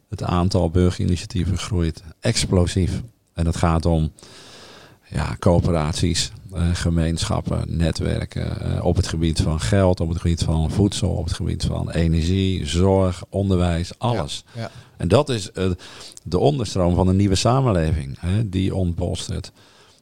het 0.10 0.23
aantal 0.23 0.69
burgerinitiatieven 0.69 1.58
groeit 1.58 2.04
explosief. 2.19 3.02
En 3.34 3.45
het 3.45 3.56
gaat 3.56 3.86
om 3.86 4.12
ja, 5.10 5.36
coöperaties, 5.39 6.32
gemeenschappen, 6.74 7.78
netwerken. 7.78 8.62
eh, 8.62 8.86
op 8.86 8.96
het 8.96 9.08
gebied 9.08 9.42
van 9.42 9.60
geld, 9.60 10.00
op 10.00 10.10
het 10.10 10.18
gebied 10.22 10.44
van 10.44 10.72
voedsel, 10.72 11.10
op 11.10 11.24
het 11.24 11.34
gebied 11.34 11.64
van 11.64 11.90
energie, 11.90 12.66
zorg, 12.66 13.24
onderwijs, 13.30 13.92
alles. 13.98 14.44
Ja. 14.56 14.72
En 14.98 15.08
dat 15.08 15.30
is 15.30 15.52
eh, 15.52 15.70
de 16.24 16.40
onderstroom 16.40 16.96
van 16.96 17.08
een 17.08 17.16
nieuwe 17.16 17.36
samenleving. 17.36 18.20
Hè, 18.20 18.50
die 18.50 18.76
ontbolstert. 18.76 19.52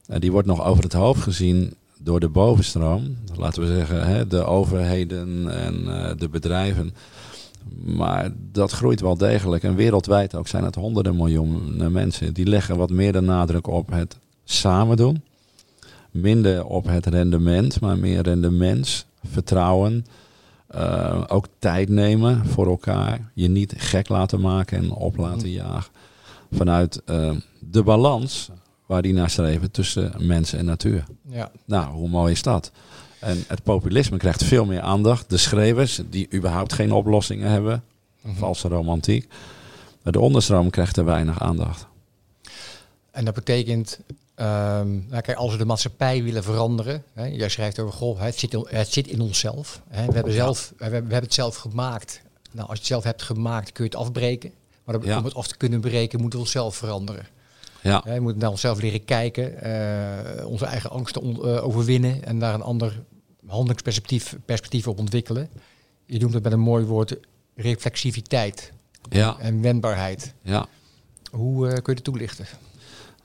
En 0.08 0.20
die 0.20 0.32
wordt 0.32 0.48
nog 0.48 0.66
over 0.66 0.84
het 0.84 0.94
hoofd 0.94 1.22
gezien 1.22 1.74
door 2.00 2.20
de 2.20 2.30
bovenstroom. 2.30 3.18
Laten 3.36 3.62
we 3.62 3.76
zeggen, 3.76 4.08
hè, 4.08 4.28
de 4.28 4.44
overheden 4.44 5.52
en 5.52 5.88
eh, 5.88 6.12
de 6.18 6.30
bedrijven. 6.30 6.94
Maar 7.84 8.32
dat 8.52 8.72
groeit 8.72 9.02
wel 9.02 9.18
degelijk. 9.18 9.64
En 9.64 9.76
wereldwijd 9.76 10.36
ook 10.36 10.48
zijn 10.48 10.64
het 10.64 10.76
honderden 10.76 11.16
miljoenen 11.16 11.92
mensen. 11.92 12.34
Die 12.34 12.46
leggen 12.46 12.78
wat 12.78 12.90
meer 12.90 13.12
de 13.12 13.22
nadruk 13.22 13.68
op 13.68 13.90
het 13.92 14.18
samen 14.44 14.98
doen. 14.98 15.22
Minder 16.22 16.66
op 16.66 16.86
het 16.86 17.06
rendement, 17.06 17.80
maar 17.80 17.98
meer 17.98 18.22
rendement, 18.22 19.06
vertrouwen. 19.32 20.06
Eh, 20.68 21.24
ook 21.28 21.48
tijd 21.60 21.90
nemen 21.90 22.46
voor 22.46 22.68
elkaar. 22.68 23.32
Je 23.34 23.48
niet 23.48 23.74
gek 23.78 24.10
laten 24.10 24.42
maken 24.42 24.78
en 24.78 24.92
op 24.92 25.18
laten 25.18 25.50
jagen. 25.50 25.92
Vanuit 26.52 27.04
eh, 27.06 27.32
de 27.60 27.84
balans 27.84 28.50
waar 28.86 29.02
die 29.02 29.14
naar 29.14 29.30
streven 29.30 29.72
tussen 29.72 30.14
mensen 30.20 30.60
en 30.60 30.66
natuur. 30.66 31.04
Ja. 31.30 31.52
Nou, 31.66 31.94
hoe 31.94 32.10
mooi 32.10 32.32
is 32.32 32.42
dat? 32.42 32.72
En 33.20 33.44
het 33.48 33.64
populisme 33.64 34.18
krijgt 34.18 34.44
veel 34.44 34.66
meer 34.66 34.82
aandacht. 34.82 35.30
De 35.30 35.38
schrijvers, 35.38 36.02
die 36.10 36.34
überhaupt 36.34 36.74
geen 36.74 36.92
oplossingen 36.92 37.50
hebben. 37.50 37.84
Valse 38.26 38.68
romantiek. 38.68 39.28
Maar 40.04 40.14
de 40.14 40.20
onderstroom 40.20 40.70
krijgt 40.70 40.98
er 40.98 41.06
weinig 41.06 41.42
aandacht. 41.42 41.88
En 43.12 43.26
dat 43.26 43.34
betekent, 43.34 44.00
ehm, 44.38 45.08
nou 45.08 45.22
kijk, 45.22 45.38
als 45.38 45.52
we 45.52 45.58
de 45.58 45.66
maatschappij 45.66 46.24
willen 46.24 46.44
veranderen, 46.44 47.04
hè, 47.14 47.26
jij 47.26 47.50
schrijft 47.50 47.80
over, 47.80 47.94
goh, 47.94 48.20
het 48.20 48.40
zit 48.40 48.54
in, 48.54 48.66
het 48.70 48.94
zit 48.94 49.08
in 49.08 49.22
onszelf. 49.22 49.82
Hè, 49.90 50.06
we, 50.06 50.14
hebben 50.14 50.34
zelf 50.34 50.74
we, 50.78 50.84
hebben, 50.84 51.00
we 51.06 51.12
hebben 51.12 51.30
het 51.30 51.34
zelf 51.34 51.56
gemaakt. 51.56 52.22
Nou, 52.52 52.60
als 52.68 52.74
je 52.78 52.84
het 52.84 52.88
zelf 52.92 53.04
hebt 53.04 53.22
gemaakt, 53.22 53.72
kun 53.72 53.84
je 53.84 53.90
het 53.90 54.00
afbreken. 54.00 54.52
Maar 54.84 54.96
dat- 54.96 55.06
Ja. 55.06 55.18
om 55.18 55.24
het 55.24 55.34
af 55.36 55.48
te 55.48 55.58
kunnen 55.58 55.80
breken, 55.82 56.20
moeten 56.22 56.40
we 56.40 56.46
onszelf 56.46 56.76
veranderen. 56.76 57.28
Ja, 57.82 58.02
Hè, 58.06 58.14
we 58.14 58.20
moeten 58.22 58.42
naar 58.42 58.50
onszelf 58.50 58.82
leren 58.82 59.06
kijken, 59.06 59.62
eh, 59.62 60.46
onze 60.48 60.66
eigen 60.66 60.90
angsten 60.90 61.22
on- 61.22 61.46
eh, 61.46 61.64
overwinnen 61.66 62.24
en 62.24 62.40
daar 62.40 62.54
een 62.54 62.62
ander 62.62 63.04
handelingsperspectief 63.48 64.36
perspectief 64.46 64.88
op 64.88 65.00
ontwikkelen. 65.00 65.50
Je 66.06 66.20
noemt 66.20 66.34
het 66.34 66.44
met 66.44 66.52
een 66.52 66.60
mooi 66.60 66.86
woord 66.86 67.16
reflexiviteit 67.56 68.72
ja, 69.10 69.36
en 69.40 69.62
wendbaarheid. 69.62 70.34
ja. 70.42 70.66
Hoe 71.32 71.66
eh, 71.68 71.74
kun 71.74 71.82
je 71.86 71.92
het 71.94 72.04
toelichten? 72.04 72.46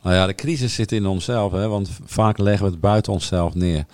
Nou 0.02 0.14
ja, 0.14 0.26
de 0.26 0.34
crisis 0.34 0.74
zit 0.74 0.92
in 0.92 1.06
onszelf, 1.06 1.52
hè, 1.52 1.68
want 1.68 1.90
vaak 2.04 2.38
leggen 2.38 2.64
we 2.66 2.70
het 2.70 2.80
buiten 2.80 3.12
onszelf 3.12 3.54
neer. 3.54 3.84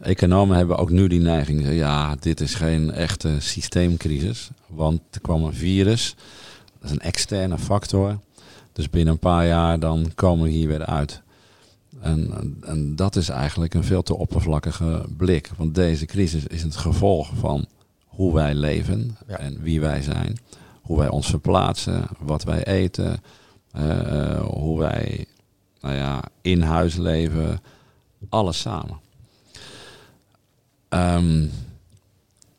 Economen 0.00 0.56
hebben 0.56 0.76
ook 0.78 0.90
nu 0.90 1.06
die 1.08 1.20
neiging. 1.20 1.68
Ja, 1.68 2.16
dit 2.20 2.40
is 2.40 2.54
geen 2.54 2.90
echte 2.90 3.36
systeemcrisis, 3.38 4.50
want 4.66 5.00
er 5.10 5.20
kwam 5.20 5.44
een 5.44 5.54
virus. 5.54 6.14
Dat 6.80 6.90
is 6.90 6.96
een 6.96 7.00
externe 7.02 7.58
factor. 7.58 8.18
Dus 8.72 8.90
binnen 8.90 9.12
een 9.12 9.18
paar 9.18 9.46
jaar 9.46 9.80
dan 9.80 10.12
komen 10.14 10.44
we 10.44 10.50
hier 10.50 10.68
weer 10.68 10.86
uit. 10.86 11.22
En, 12.00 12.56
en 12.66 12.96
dat 12.96 13.16
is 13.16 13.28
eigenlijk 13.28 13.74
een 13.74 13.84
veel 13.84 14.02
te 14.02 14.16
oppervlakkige 14.16 15.04
blik. 15.16 15.50
Want 15.56 15.74
deze 15.74 16.06
crisis 16.06 16.46
is 16.46 16.62
het 16.62 16.76
gevolg 16.76 17.30
van 17.38 17.66
hoe 18.06 18.34
wij 18.34 18.54
leven 18.54 19.16
Ja. 19.28 19.38
en 19.38 19.62
wie 19.62 19.80
wij 19.80 20.02
zijn. 20.02 20.38
Hoe 20.82 20.98
wij 20.98 21.08
ons 21.08 21.26
verplaatsen, 21.26 22.06
wat 22.18 22.44
wij 22.44 22.64
eten, 22.64 23.20
eh, 23.72 24.40
hoe 24.40 24.78
wij 24.78 25.26
nou 25.88 26.00
ja, 26.00 26.22
in 26.40 26.62
huis 26.62 26.96
leven. 26.96 27.60
Alles 28.28 28.60
samen. 28.60 29.00
Ehm, 30.88 31.46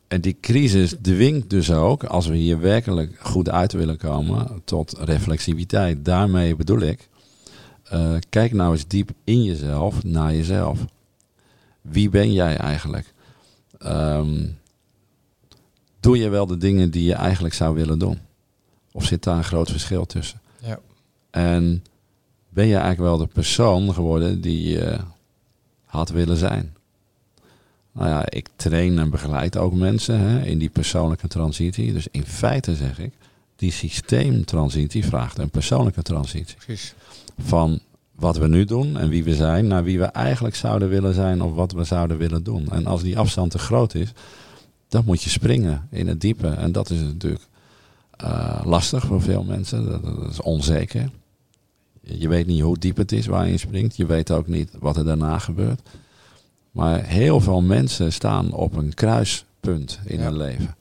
en 0.07 0.21
die 0.21 0.37
crisis 0.41 0.95
dwingt 1.01 1.49
dus 1.49 1.71
ook, 1.71 2.03
als 2.03 2.27
we 2.27 2.35
hier 2.35 2.59
werkelijk 2.59 3.19
goed 3.19 3.49
uit 3.49 3.71
willen 3.71 3.97
komen, 3.97 4.61
tot 4.63 4.97
reflexiviteit. 4.97 6.05
Daarmee 6.05 6.55
bedoel 6.55 6.79
ik, 6.79 7.09
eh, 7.83 8.15
kijk 8.29 8.53
nou 8.53 8.71
eens 8.71 8.87
diep 8.87 9.11
in 9.23 9.43
jezelf, 9.43 10.03
naar 10.03 10.33
jezelf. 10.33 10.85
Wie 11.81 12.09
ben 12.09 12.33
jij 12.33 12.57
eigenlijk? 12.57 13.13
Ehm, 13.77 14.47
doe 15.99 16.17
je 16.17 16.29
wel 16.29 16.45
de 16.45 16.57
dingen 16.57 16.91
die 16.91 17.03
je 17.03 17.13
eigenlijk 17.13 17.53
zou 17.53 17.75
willen 17.75 17.99
doen? 17.99 18.19
Of 18.91 19.05
zit 19.05 19.23
daar 19.23 19.37
een 19.37 19.43
groot 19.43 19.71
verschil 19.71 20.05
tussen? 20.05 20.41
Ja. 20.59 20.79
En 21.29 21.83
ben 22.59 22.67
je 22.67 22.75
eigenlijk 22.75 23.09
wel 23.09 23.17
de 23.17 23.33
persoon 23.33 23.93
geworden 23.93 24.41
die 24.41 24.69
je 24.69 24.97
had 25.85 26.09
willen 26.09 26.37
zijn? 26.37 26.75
Nou 27.91 28.09
ja, 28.09 28.29
ik 28.29 28.47
train 28.55 28.99
en 28.99 29.09
begeleid 29.09 29.57
ook 29.57 29.73
mensen 29.73 30.19
hè, 30.19 30.45
in 30.45 30.57
die 30.57 30.69
persoonlijke 30.69 31.27
transitie. 31.27 31.93
Dus 31.93 32.07
in 32.11 32.25
feite 32.25 32.75
zeg 32.75 32.99
ik, 32.99 33.13
die 33.55 33.71
systeemtransitie 33.71 35.05
vraagt 35.05 35.37
een 35.37 35.49
persoonlijke 35.49 36.01
transitie. 36.01 36.55
Precies. 36.55 36.93
Van 37.37 37.79
wat 38.11 38.37
we 38.37 38.47
nu 38.47 38.65
doen 38.65 38.97
en 38.97 39.09
wie 39.09 39.23
we 39.23 39.35
zijn, 39.35 39.67
naar 39.67 39.83
wie 39.83 39.99
we 39.99 40.05
eigenlijk 40.05 40.55
zouden 40.55 40.89
willen 40.89 41.13
zijn 41.13 41.41
of 41.41 41.53
wat 41.53 41.71
we 41.71 41.83
zouden 41.83 42.17
willen 42.17 42.43
doen. 42.43 42.67
En 42.71 42.85
als 42.85 43.01
die 43.01 43.17
afstand 43.17 43.51
te 43.51 43.59
groot 43.59 43.93
is, 43.93 44.11
dan 44.87 45.03
moet 45.05 45.23
je 45.23 45.29
springen 45.29 45.87
in 45.91 46.07
het 46.07 46.21
diepe. 46.21 46.47
En 46.47 46.71
dat 46.71 46.89
is 46.89 46.99
natuurlijk 46.99 47.43
uh, 48.23 48.61
lastig 48.63 49.05
voor 49.05 49.21
veel 49.21 49.43
mensen. 49.43 49.85
Dat, 49.85 50.03
dat, 50.03 50.29
is 50.29 50.41
onzeker. 50.41 51.09
Je 52.17 52.27
weet 52.27 52.47
niet 52.47 52.61
hoe 52.61 52.77
diep 52.77 52.97
het 52.97 53.11
is 53.11 53.25
waar 53.25 53.47
je 53.47 53.57
springt. 53.57 53.97
Je 53.97 54.05
weet 54.05 54.31
ook 54.31 54.47
niet 54.47 54.69
wat 54.79 54.97
er 54.97 55.05
daarna 55.05 55.39
gebeurt. 55.39 55.81
Maar 56.71 57.03
heel 57.03 57.39
veel 57.39 57.61
mensen 57.61 58.13
staan 58.13 58.51
op 58.51 58.75
een 58.75 58.93
kruispunt 58.93 59.99
in 60.05 60.19
hun 60.19 60.37
leven. 60.37 60.75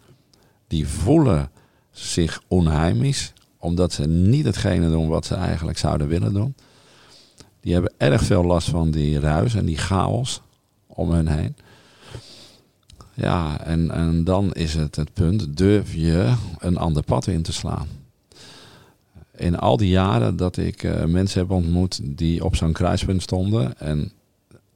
Die 0.66 0.88
voelen 0.88 1.50
zich 1.90 2.42
onheimisch, 2.48 3.32
omdat 3.58 3.92
ze 3.92 4.06
niet 4.08 4.44
hetgene 4.44 4.88
doen 4.88 5.08
wat 5.08 5.26
ze 5.26 5.34
eigenlijk 5.34 5.78
zouden 5.78 6.08
willen 6.08 6.32
doen. 6.32 6.54
Die 7.60 7.72
hebben 7.72 7.92
erg 7.96 8.22
veel 8.22 8.44
last 8.44 8.68
van 8.68 8.90
die 8.90 9.20
ruis 9.20 9.54
en 9.54 9.64
die 9.64 9.76
chaos 9.76 10.40
om 10.86 11.10
hen 11.10 11.26
heen. 11.26 11.56
Ja, 13.14 13.60
en, 13.60 13.90
en 13.90 14.24
dan 14.24 14.52
is 14.52 14.74
het 14.74 14.96
het 14.96 15.12
punt, 15.12 15.56
durf 15.56 15.94
je 15.94 16.34
een 16.58 16.76
ander 16.76 17.02
pad 17.02 17.26
in 17.26 17.42
te 17.42 17.52
slaan? 17.52 17.88
In 19.38 19.58
al 19.58 19.76
die 19.76 19.88
jaren 19.88 20.36
dat 20.36 20.56
ik 20.56 20.82
uh, 20.82 21.04
mensen 21.04 21.40
heb 21.40 21.50
ontmoet 21.50 22.00
die 22.02 22.44
op 22.44 22.56
zo'n 22.56 22.72
kruispunt 22.72 23.22
stonden 23.22 23.78
en 23.78 24.12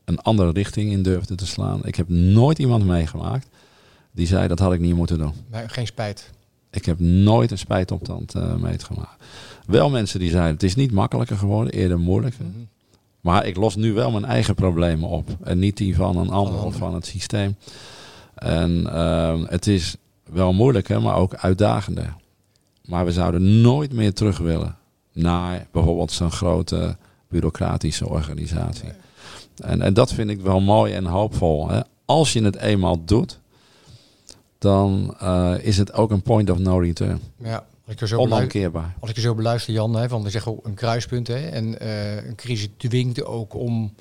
een 0.05 0.18
andere 0.18 0.51
richting 0.51 0.90
in 0.90 1.03
durfden 1.03 1.37
te 1.37 1.46
slaan. 1.46 1.81
Ik 1.85 1.94
heb 1.94 2.09
nooit 2.09 2.59
iemand 2.59 2.85
meegemaakt 2.85 3.48
die 4.12 4.27
zei 4.27 4.48
dat 4.48 4.59
had 4.59 4.72
ik 4.72 4.81
niet 4.81 4.94
moeten 4.94 5.18
doen. 5.18 5.33
Geen 5.66 5.87
spijt. 5.87 6.31
Ik 6.70 6.85
heb 6.85 6.98
nooit 6.98 7.51
een 7.51 7.59
spijtoptand 7.59 8.35
uh, 8.35 8.55
meegemaakt. 8.55 9.25
Wel 9.66 9.90
mensen 9.90 10.20
die 10.20 10.31
zeiden 10.31 10.53
het 10.53 10.62
is 10.62 10.75
niet 10.75 10.92
makkelijker 10.92 11.37
geworden, 11.37 11.72
eerder 11.72 11.98
moeilijker. 11.98 12.44
Mm 12.44 12.53
-hmm. 12.53 12.68
Maar 13.20 13.46
ik 13.46 13.57
los 13.57 13.77
nu 13.77 13.92
wel 13.92 14.11
mijn 14.11 14.25
eigen 14.25 14.55
problemen 14.55 15.09
op. 15.09 15.29
En 15.42 15.59
niet 15.59 15.77
die 15.77 15.96
van 15.96 16.16
een 16.16 16.31
ander 16.31 16.64
of 16.64 16.77
van 16.77 16.94
het 16.94 17.07
systeem. 17.07 17.57
En 18.35 18.81
uh, 18.87 19.40
het 19.46 19.66
is 19.66 19.96
wel 20.31 20.53
moeilijker, 20.53 21.03
maar 21.03 21.16
ook 21.16 21.35
uitdagender. 21.35 22.14
Maar 22.92 23.05
we 23.05 23.12
zouden 23.12 23.61
nooit 23.61 23.92
meer 23.92 24.12
terug 24.12 24.38
willen 24.38 24.76
naar 25.12 25.66
bijvoorbeeld 25.70 26.12
zo'n 26.12 26.31
grote 26.31 26.96
bureaucratische 27.28 28.09
organisatie. 28.09 28.88
En, 29.57 29.83
en 29.83 29.94
dat 29.94 30.12
vind 30.12 30.31
ik 30.31 30.40
wel 30.40 30.61
mooi 30.61 30.92
en 30.92 31.05
hoopvol. 31.05 31.68
Hè. 31.68 31.81
Als 32.05 32.33
je 32.33 32.44
het 32.44 32.57
eenmaal 32.57 33.05
doet, 33.05 33.38
dan 34.59 35.16
uh, 35.22 35.55
is 35.61 35.78
het 35.78 35.92
ook 35.92 36.11
een 36.11 36.22
point 36.22 36.50
of 36.50 36.59
no 36.59 36.78
return. 36.78 37.20
Ja, 37.37 37.66
als 37.85 37.94
ik 37.94 38.00
er 38.00 38.09
zo 38.09 38.18
Onomkeerbaar. 38.18 38.94
Als 39.00 39.11
ik 39.11 39.16
er 39.16 39.22
zo 39.22 39.35
beluister, 39.35 39.74
Jan, 39.74 39.94
hè, 39.94 40.09
van 40.09 40.22
we 40.22 40.31
zeggen 40.31 40.59
een 40.62 40.74
kruispunt. 40.74 41.26
Hè, 41.26 41.48
en 41.48 41.85
uh, 41.85 42.26
een 42.26 42.35
crisis 42.35 42.68
dwingt 42.76 43.24
ook 43.24 43.55
om 43.55 43.94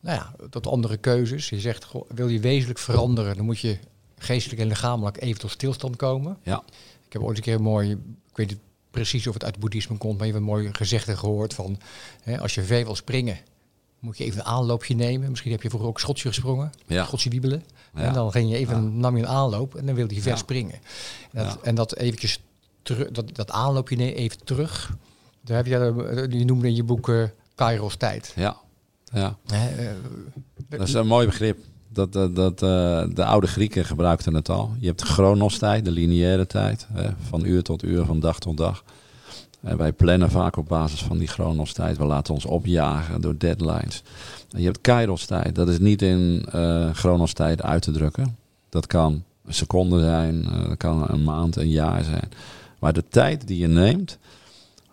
nou 0.00 0.16
ja, 0.16 0.46
tot 0.50 0.66
andere 0.66 0.96
keuzes. 0.96 1.48
Je 1.48 1.60
zegt, 1.60 1.84
goh, 1.84 2.10
wil 2.14 2.28
je 2.28 2.40
wezenlijk 2.40 2.78
veranderen, 2.78 3.36
dan 3.36 3.44
moet 3.44 3.60
je 3.60 3.78
geestelijk 4.18 4.60
en 4.60 4.66
lichamelijk 4.66 5.20
even 5.20 5.40
tot 5.40 5.50
stilstand 5.50 5.96
komen. 5.96 6.36
Ja. 6.42 6.62
Ik 7.10 7.16
heb 7.16 7.22
ooit 7.22 7.36
een 7.36 7.42
keer 7.42 7.54
een 7.54 7.62
mooi, 7.62 7.90
ik 8.30 8.36
weet 8.36 8.48
niet 8.48 8.58
precies 8.90 9.26
of 9.26 9.34
het 9.34 9.44
uit 9.44 9.52
het 9.52 9.60
boeddhisme 9.60 9.96
komt, 9.96 10.18
maar 10.18 10.26
je 10.26 10.32
hebt 10.32 10.44
een 10.44 10.50
mooi 10.50 10.68
gezegde 10.72 11.16
gehoord 11.16 11.54
van, 11.54 11.78
hè, 12.22 12.40
als 12.40 12.54
je 12.54 12.62
ver 12.62 12.84
wil 12.84 12.94
springen, 12.94 13.38
moet 13.98 14.18
je 14.18 14.24
even 14.24 14.38
een 14.38 14.44
aanloopje 14.46 14.94
nemen. 14.94 15.28
Misschien 15.30 15.50
heb 15.50 15.62
je 15.62 15.68
vroeger 15.68 15.88
ook 15.88 16.00
schotje 16.00 16.28
gesprongen, 16.28 16.70
ja. 16.86 17.08
wiebelen. 17.28 17.64
Ja. 17.94 18.00
En 18.00 18.12
dan 18.12 18.30
ging 18.32 18.50
je 18.50 18.56
even, 18.56 18.74
Ja. 18.82 18.88
nam 18.88 19.16
je 19.16 19.22
een 19.22 19.28
aanloop 19.28 19.74
en 19.74 19.86
dan 19.86 19.94
wilde 19.94 20.14
je 20.14 20.22
ver 20.22 20.38
springen. 20.38 20.78
En 21.32 21.44
dat, 21.44 21.60
en 21.60 21.74
dat 21.74 21.96
eventjes 21.96 22.40
terug, 22.82 23.10
dat, 23.10 23.34
dat 23.34 23.50
aanloopje 23.50 23.96
ne- 23.96 24.14
even 24.14 24.44
terug. 24.44 24.96
Daar 25.40 25.56
heb 25.56 25.66
je, 25.66 25.76
eh, 26.04 26.38
je 26.38 26.44
noemde 26.44 26.66
in 26.68 26.74
je 26.74 26.84
boek 26.84 27.08
eh 27.08 27.22
Kairos 27.54 27.96
tijd. 27.96 28.32
Ja. 28.36 28.56
ja. 29.12 29.36
Eh, 29.46 29.58
Dat 30.68 30.88
is 30.88 30.94
een 30.94 31.06
mooi 31.06 31.26
begrip. 31.26 31.58
Dat, 31.92 32.12
dat, 32.12 32.62
eh, 32.62 33.04
de 33.14 33.24
oude 33.24 33.46
Grieken 33.46 33.84
gebruikten 33.84 34.34
het 34.34 34.48
al. 34.48 34.74
Je 34.78 34.86
hebt 34.86 34.98
de 34.98 35.06
chronostijd, 35.06 35.84
de 35.84 35.90
lineaire 35.90 36.46
tijd. 36.46 36.86
Van 37.28 37.44
uur 37.44 37.62
tot 37.62 37.82
uur, 37.82 38.04
van 38.04 38.20
dag 38.20 38.38
tot 38.38 38.56
dag. 38.56 38.84
En 39.60 39.76
wij 39.76 39.92
plannen 39.92 40.30
vaak 40.30 40.56
op 40.56 40.68
basis 40.68 41.02
van 41.02 41.18
die 41.18 41.28
chronostijd. 41.28 41.96
We 41.96 42.04
laten 42.04 42.34
ons 42.34 42.44
opjagen 42.44 43.20
door 43.20 43.38
deadlines. 43.38 44.02
Je 44.48 44.64
hebt 44.64 44.80
kairos-tijd. 44.80 45.54
Dat 45.54 45.68
is 45.68 45.78
niet 45.78 46.02
in 46.02 46.46
eh 46.52 46.90
chronostijd 46.94 47.62
uit 47.62 47.82
te 47.82 47.90
drukken. 47.90 48.36
Dat 48.68 48.86
kan 48.86 49.24
een 49.46 49.54
seconde 49.54 50.00
zijn, 50.00 50.44
eh, 50.44 50.68
dat 50.68 50.76
kan 50.76 51.04
een 51.08 51.24
maand, 51.24 51.56
een 51.56 51.70
jaar 51.70 52.04
zijn. 52.04 52.28
Maar 52.78 52.92
de 52.92 53.04
tijd 53.08 53.46
die 53.46 53.58
je 53.58 53.66
neemt 53.66 54.18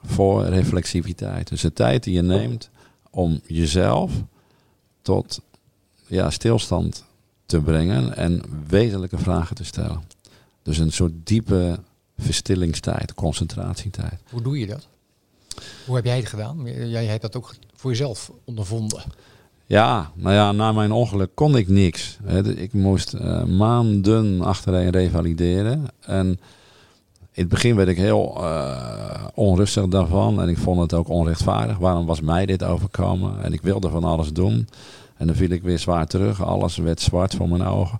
voor 0.05 0.45
reflexiviteit. 0.45 1.47
Dus 1.47 1.61
de 1.61 1.73
tijd 1.73 2.03
die 2.03 2.13
je 2.13 2.21
neemt 2.21 2.69
om 3.09 3.39
jezelf 3.45 4.11
tot 5.01 5.41
ja, 6.07 6.29
stilstand 6.29 7.03
te 7.45 7.61
brengen 7.61 8.15
en 8.15 8.41
wezenlijke 8.67 9.17
vragen 9.17 9.55
te 9.55 9.65
stellen. 9.65 10.03
Dus 10.63 10.77
een 10.77 10.91
soort 10.91 11.13
diepe 11.23 11.79
verstillingstijd, 12.17 13.13
concentratietijd. 13.13 14.21
hoe 14.29 14.41
doe 14.41 14.59
je 14.59 14.67
dat? 14.67 14.87
Hoe 15.85 15.95
heb 15.95 16.05
jij 16.05 16.17
het 16.17 16.27
gedaan? 16.27 16.65
Jij 16.89 17.05
hebt 17.05 17.21
dat 17.21 17.35
ook 17.35 17.55
voor 17.75 17.91
jezelf 17.91 18.31
ondervonden. 18.43 19.03
Ja, 19.65 20.11
nou 20.13 20.33
ja, 20.33 20.51
na 20.51 20.71
mijn 20.71 20.91
ongeluk 20.91 21.31
kon 21.33 21.57
ik 21.57 21.67
niks. 21.67 22.17
Ik 22.55 22.73
moest 22.73 23.13
eh, 23.13 23.43
maanden 23.43 24.41
achtereen 24.41 24.89
revalideren. 24.89 25.85
En 25.99 26.27
in 27.31 27.43
het 27.43 27.47
begin 27.47 27.75
werd 27.75 27.89
ik 27.89 27.97
heel 27.97 28.43
eh, 28.43 29.27
onrustig 29.33 29.87
daarvan. 29.87 30.41
En 30.41 30.49
ik 30.49 30.57
vond 30.57 30.79
het 30.79 30.93
ook 30.93 31.09
onrechtvaardig. 31.09 31.77
Waarom 31.77 32.05
was 32.05 32.21
mij 32.21 32.45
dit 32.45 32.63
overkomen? 32.63 33.43
En 33.43 33.53
ik 33.53 33.61
wilde 33.61 33.89
van 33.89 34.03
alles 34.03 34.33
doen. 34.33 34.67
En 35.17 35.27
dan 35.27 35.35
viel 35.35 35.49
ik 35.49 35.61
weer 35.61 35.79
zwaar 35.79 36.07
terug. 36.07 36.43
Alles 36.43 36.77
werd 36.77 37.01
zwart 37.01 37.35
voor 37.35 37.49
mijn 37.49 37.63
ogen. 37.63 37.99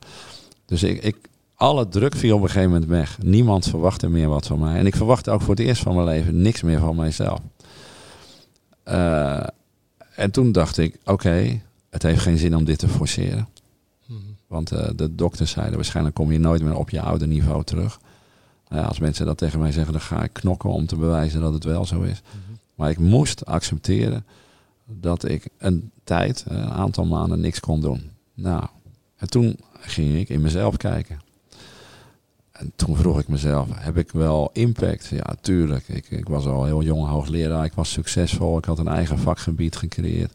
Dus 0.66 0.84
ik, 0.84 1.04
ik, 1.04 1.16
alle 1.56 1.88
druk 1.88 2.16
viel 2.16 2.36
op 2.36 2.42
een 2.42 2.48
gegeven 2.48 2.72
moment 2.72 2.90
weg. 2.90 3.18
Niemand 3.22 3.68
verwachtte 3.68 4.10
meer 4.10 4.28
wat 4.28 4.48
van 4.48 4.60
mij. 4.60 4.78
En 4.78 4.86
ik 4.86 4.96
verwachtte 4.96 5.32
ook 5.32 5.42
voor 5.42 5.56
het 5.56 5.66
eerst 5.66 5.82
van 5.82 5.96
mijn 5.96 6.08
leven 6.08 6.42
niks 6.42 6.62
meer 6.62 6.80
van 6.80 6.96
mijzelf. 6.96 7.40
Eh, 8.84 9.48
en 10.16 10.32
toen 10.32 10.52
dacht 10.52 10.78
ik, 10.78 10.98
oké, 11.06 11.62
het 11.90 12.04
heeft 12.04 12.22
geen 12.22 12.38
zin 12.38 12.56
om 12.56 12.66
dit 12.66 12.80
te 12.80 12.88
forceren. 12.88 13.48
Want 14.48 14.72
eh, 14.72 14.90
de 14.96 15.16
dokters 15.16 15.52
zeiden, 15.52 15.76
waarschijnlijk 15.76 16.16
kom 16.16 16.32
je 16.32 16.40
nooit 16.40 16.64
meer 16.64 16.76
op 16.76 16.90
je 16.90 17.02
oude 17.02 17.28
niveau 17.28 17.64
terug. 17.64 18.00
Ja, 18.70 18.82
als 18.82 19.00
mensen 19.00 19.26
dat 19.26 19.38
tegen 19.38 19.60
mij 19.60 19.72
zeggen, 19.72 19.92
dan 19.92 20.02
ga 20.02 20.24
ik 20.24 20.34
knokken 20.34 20.70
om 20.70 20.86
te 20.86 20.96
bewijzen 20.96 21.42
dat 21.42 21.54
het 21.54 21.64
wel 21.64 21.86
zo 21.86 22.02
is. 22.02 22.22
Maar 22.76 22.90
ik 22.90 23.00
moest 23.00 23.46
accepteren 23.46 24.26
dat 24.88 25.30
ik 25.30 25.50
een 25.58 25.92
tijd, 26.04 26.46
eh, 26.48 26.58
een 26.58 26.70
aantal 26.70 27.06
maanden, 27.06 27.40
niks 27.40 27.60
kon 27.60 27.82
doen. 27.82 28.12
Nou, 28.34 28.64
en 29.16 29.30
toen 29.30 29.60
ging 29.80 30.16
ik 30.16 30.30
in 30.30 30.42
mezelf 30.42 30.78
kijken. 30.78 31.20
En 32.52 32.72
toen 32.76 32.96
vroeg 32.96 33.20
ik 33.20 33.28
mezelf, 33.28 33.68
heb 33.72 33.98
ik 33.98 34.12
wel 34.12 34.50
impact? 34.54 35.08
Ja, 35.08 35.36
tuurlijk. 35.42 35.88
Ik, 35.88 36.10
ik 36.10 36.28
was 36.28 36.46
al 36.46 36.66
heel 36.66 36.84
jong 36.84 37.08
hoogleraar, 37.08 37.66
ik 37.66 37.74
was 37.74 37.92
succesvol, 37.92 38.58
ik 38.58 38.66
had 38.66 38.80
een 38.80 38.88
eigen 38.88 39.20
vakgebied 39.20 39.76
gecreëerd. 39.76 40.32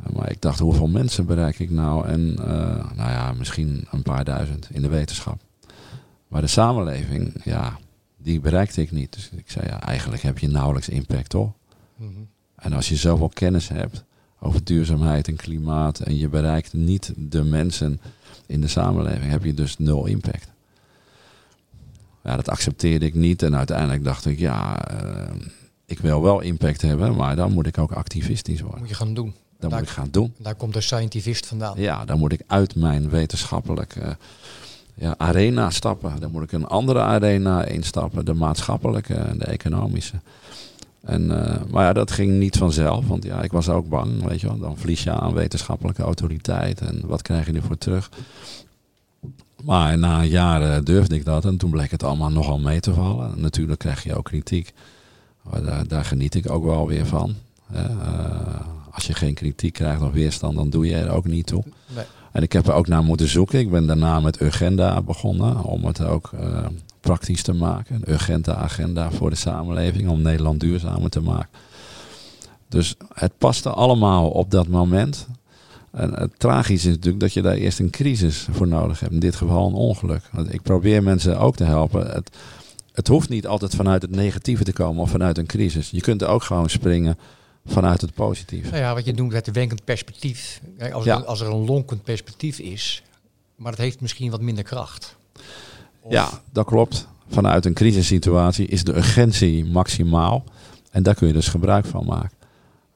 Uh, 0.00 0.16
Maar 0.16 0.30
ik 0.30 0.40
dacht, 0.40 0.58
hoeveel 0.58 0.86
mensen 0.86 1.26
bereik 1.26 1.58
ik 1.58 1.70
nou? 1.70 2.06
En 2.06 2.36
eh, 2.38 2.96
nou 2.96 3.10
ja, 3.10 3.32
misschien 3.32 3.86
een 3.90 4.02
paar 4.02 4.24
duizend 4.24 4.68
in 4.70 4.82
de 4.82 4.88
wetenschap. 4.88 5.40
Maar 6.28 6.40
de 6.40 6.46
samenleving, 6.46 7.44
ja, 7.44 7.78
die 8.16 8.40
bereikte 8.40 8.80
ik 8.80 8.90
niet. 8.90 9.12
Dus 9.12 9.30
ik 9.36 9.50
zei, 9.50 9.66
ja, 9.66 9.80
eigenlijk 9.80 10.22
heb 10.22 10.38
je 10.38 10.48
nauwelijks 10.48 10.88
impact, 10.88 11.28
toch? 11.28 11.52
En 12.64 12.72
als 12.72 12.88
je 12.88 12.96
zoveel 12.96 13.28
kennis 13.28 13.68
hebt 13.68 14.04
over 14.40 14.64
duurzaamheid 14.64 15.28
en 15.28 15.36
klimaat 15.36 15.98
en 15.98 16.16
je 16.16 16.28
bereikt 16.28 16.72
niet 16.72 17.12
de 17.16 17.42
mensen 17.42 18.00
in 18.46 18.60
de 18.60 18.68
samenleving, 18.68 19.30
heb 19.30 19.44
je 19.44 19.54
dus 19.54 19.78
nul 19.78 20.06
impact. 20.06 20.48
Ja, 22.24 22.36
dat 22.36 22.48
accepteerde 22.48 23.06
ik 23.06 23.14
niet 23.14 23.42
en 23.42 23.56
uiteindelijk 23.56 24.04
dacht 24.04 24.26
ik, 24.26 24.38
ja, 24.38 24.86
eh, 24.88 25.34
ik 25.86 25.98
wil 25.98 26.22
wel 26.22 26.40
impact 26.40 26.82
hebben, 26.82 27.14
maar 27.16 27.36
dan 27.36 27.52
moet 27.52 27.66
ik 27.66 27.78
ook 27.78 27.92
activistisch 27.92 28.60
worden. 28.60 28.80
Moet 28.80 28.88
je 28.88 28.94
gaan 28.94 29.14
doen. 29.14 29.34
Dat 29.58 29.70
Daar- 29.70 29.78
moet 29.78 29.88
ik 29.88 29.94
gaan 29.94 30.08
doen. 30.10 30.34
Daar 30.38 30.54
komt 30.54 30.72
de 30.72 30.80
scientivist 30.80 31.46
vandaan. 31.46 31.80
Ja, 31.80 32.04
dan 32.04 32.18
moet 32.18 32.32
ik 32.32 32.42
uit 32.46 32.74
mijn 32.74 33.10
wetenschappelijke 33.10 34.16
ja, 34.94 35.14
arena 35.18 35.70
stappen. 35.70 36.20
Dan 36.20 36.30
moet 36.30 36.42
ik 36.42 36.52
een 36.52 36.66
andere 36.66 37.00
arena 37.00 37.64
instappen, 37.64 38.24
de 38.24 38.34
maatschappelijke 38.34 39.14
en 39.14 39.38
de 39.38 39.44
economische. 39.44 40.16
En, 41.04 41.46
eh, 41.46 41.60
maar 41.70 41.84
ja, 41.84 41.92
dat 41.92 42.10
ging 42.10 42.38
niet 42.38 42.56
vanzelf, 42.56 43.06
want 43.06 43.24
ja, 43.24 43.42
ik 43.42 43.52
was 43.52 43.68
ook 43.68 43.88
bang, 43.88 44.24
weet 44.24 44.40
je 44.40 44.46
wel. 44.46 44.58
Dan 44.58 44.76
verlies 44.76 45.02
je 45.02 45.10
aan 45.10 45.34
wetenschappelijke 45.34 46.02
autoriteit 46.02 46.80
en 46.80 47.00
wat 47.06 47.22
krijg 47.22 47.46
je 47.46 47.52
ervoor 47.52 47.78
terug? 47.78 48.10
Maar 49.62 49.98
na 49.98 50.22
jaren 50.22 50.84
durfde 50.84 51.14
ik 51.14 51.24
dat 51.24 51.44
en 51.44 51.56
toen 51.56 51.70
bleek 51.70 51.90
het 51.90 52.02
allemaal 52.02 52.30
nogal 52.30 52.58
mee 52.58 52.80
te 52.80 52.94
vallen. 52.94 53.40
Natuurlijk 53.40 53.78
krijg 53.78 54.02
je 54.02 54.16
ook 54.16 54.24
kritiek, 54.24 54.72
maar 55.42 55.62
daar, 55.62 55.88
daar 55.88 56.04
geniet 56.04 56.34
ik 56.34 56.50
ook 56.50 56.64
wel 56.64 56.86
weer 56.86 57.06
van. 57.06 57.34
hè. 57.66 57.84
Eh, 57.84 58.60
als 58.90 59.06
je 59.06 59.14
geen 59.14 59.34
kritiek 59.34 59.72
krijgt 59.72 60.02
of 60.02 60.12
weerstand, 60.12 60.56
dan 60.56 60.70
doe 60.70 60.86
je 60.86 60.96
er 60.96 61.10
ook 61.10 61.26
niet 61.26 61.46
toe. 61.46 61.62
Nee. 61.94 62.04
En 62.32 62.42
ik 62.42 62.52
heb 62.52 62.66
er 62.66 62.74
ook 62.74 62.86
naar 62.86 63.02
moeten 63.02 63.28
zoeken. 63.28 63.58
Ik 63.58 63.70
ben 63.70 63.86
daarna 63.86 64.20
met 64.20 64.40
Urgenda 64.40 65.02
begonnen 65.02 65.62
om 65.62 65.84
het 65.84 66.04
ook 66.04 66.30
uh, 66.40 66.66
praktisch 67.04 67.42
te 67.42 67.52
maken. 67.52 67.94
Een 67.94 68.12
urgente 68.12 68.54
agenda 68.54 69.10
voor 69.10 69.30
de 69.30 69.36
samenleving 69.36 70.08
om 70.08 70.22
Nederland 70.22 70.60
duurzamer 70.60 71.10
te 71.10 71.20
maken. 71.20 71.48
Dus 72.68 72.94
het 73.14 73.38
paste 73.38 73.70
allemaal 73.70 74.30
op 74.30 74.50
dat 74.50 74.68
moment. 74.68 75.26
En 75.90 76.14
het 76.14 76.38
tragische 76.38 76.88
is 76.88 76.94
natuurlijk 76.94 77.20
dat 77.20 77.32
je 77.32 77.42
daar 77.42 77.54
eerst 77.54 77.78
een 77.78 77.90
crisis 77.90 78.46
voor 78.50 78.68
nodig 78.68 79.00
hebt. 79.00 79.12
In 79.12 79.20
dit 79.20 79.36
geval 79.36 79.66
een 79.66 79.74
ongeluk. 79.74 80.22
Ik 80.48 80.62
probeer 80.62 81.02
mensen 81.02 81.38
ook 81.38 81.56
te 81.56 81.64
helpen. 81.64 82.10
Het, 82.10 82.36
het 82.92 83.08
hoeft 83.08 83.28
niet 83.28 83.46
altijd 83.46 83.74
vanuit 83.74 84.02
het 84.02 84.10
negatieve 84.10 84.64
te 84.64 84.72
komen 84.72 85.02
of 85.02 85.10
vanuit 85.10 85.38
een 85.38 85.46
crisis. 85.46 85.90
Je 85.90 86.00
kunt 86.00 86.22
er 86.22 86.28
ook 86.28 86.42
gewoon 86.42 86.70
springen 86.70 87.18
vanuit 87.66 88.00
het 88.00 88.14
positieve. 88.14 88.70
Nou 88.70 88.82
ja, 88.82 88.94
wat 88.94 89.04
je 89.04 89.12
noemt 89.12 89.32
het 89.32 89.50
wenkend 89.50 89.84
perspectief. 89.84 90.60
Als, 90.92 91.08
als 91.08 91.40
er 91.40 91.46
een 91.46 91.64
lonkend 91.64 92.02
perspectief 92.02 92.58
is, 92.58 93.02
maar 93.56 93.72
het 93.72 93.80
heeft 93.80 94.00
misschien 94.00 94.30
wat 94.30 94.40
minder 94.40 94.64
kracht. 94.64 95.16
Ja, 96.08 96.28
dat 96.52 96.66
klopt. 96.66 97.08
Vanuit 97.28 97.64
een 97.64 97.74
crisissituatie 97.74 98.66
is 98.66 98.84
de 98.84 98.96
urgentie 98.96 99.64
maximaal. 99.64 100.44
En 100.90 101.02
daar 101.02 101.14
kun 101.14 101.26
je 101.26 101.32
dus 101.32 101.48
gebruik 101.48 101.86
van 101.86 102.04
maken. 102.04 102.36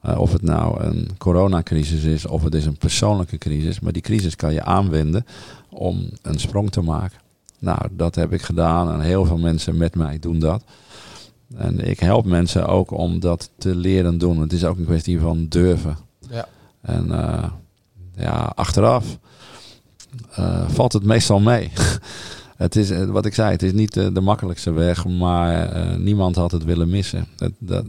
Uh, 0.05 0.19
of 0.19 0.31
het 0.31 0.41
nou 0.41 0.83
een 0.83 1.09
coronacrisis 1.17 2.03
is 2.03 2.25
of 2.25 2.43
het 2.43 2.53
is 2.53 2.65
een 2.65 2.77
persoonlijke 2.77 3.37
crisis. 3.37 3.79
Maar 3.79 3.91
die 3.91 4.01
crisis 4.01 4.35
kan 4.35 4.53
je 4.53 4.63
aanwenden 4.63 5.25
om 5.69 6.09
een 6.21 6.39
sprong 6.39 6.71
te 6.71 6.81
maken. 6.81 7.19
Nou, 7.59 7.79
dat 7.91 8.15
heb 8.15 8.33
ik 8.33 8.41
gedaan 8.41 8.91
en 8.91 8.99
heel 8.99 9.25
veel 9.25 9.37
mensen 9.37 9.77
met 9.77 9.95
mij 9.95 10.19
doen 10.19 10.39
dat. 10.39 10.63
En 11.55 11.87
ik 11.89 11.99
help 11.99 12.25
mensen 12.25 12.67
ook 12.67 12.91
om 12.91 13.19
dat 13.19 13.49
te 13.57 13.75
leren 13.75 14.17
doen. 14.17 14.39
Het 14.39 14.53
is 14.53 14.65
ook 14.65 14.77
een 14.77 14.85
kwestie 14.85 15.19
van 15.19 15.47
durven. 15.47 15.97
Ja. 16.29 16.47
En 16.81 17.07
uh, 17.07 17.43
ja, 18.15 18.51
achteraf 18.55 19.17
uh, 20.39 20.69
valt 20.69 20.93
het 20.93 21.03
meestal 21.03 21.39
mee. 21.39 21.71
het 22.59 22.75
is 22.75 23.05
wat 23.05 23.25
ik 23.25 23.33
zei, 23.33 23.51
het 23.51 23.63
is 23.63 23.73
niet 23.73 23.93
de, 23.93 24.11
de 24.11 24.21
makkelijkste 24.21 24.71
weg, 24.71 25.05
maar 25.05 25.75
uh, 25.75 25.95
niemand 25.95 26.35
had 26.35 26.51
het 26.51 26.63
willen 26.63 26.89
missen. 26.89 27.25
Het, 27.37 27.53
dat, 27.59 27.85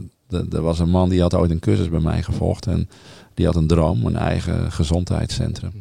er 0.51 0.61
was 0.61 0.79
een 0.79 0.89
man 0.89 1.09
die 1.09 1.21
had 1.21 1.33
ooit 1.33 1.51
een 1.51 1.59
cursus 1.59 1.89
bij 1.89 1.99
mij 1.99 2.23
gevolgd 2.23 2.67
en 2.67 2.89
die 3.33 3.45
had 3.45 3.55
een 3.55 3.67
droom, 3.67 4.05
een 4.05 4.15
eigen 4.15 4.71
gezondheidscentrum. 4.71 5.71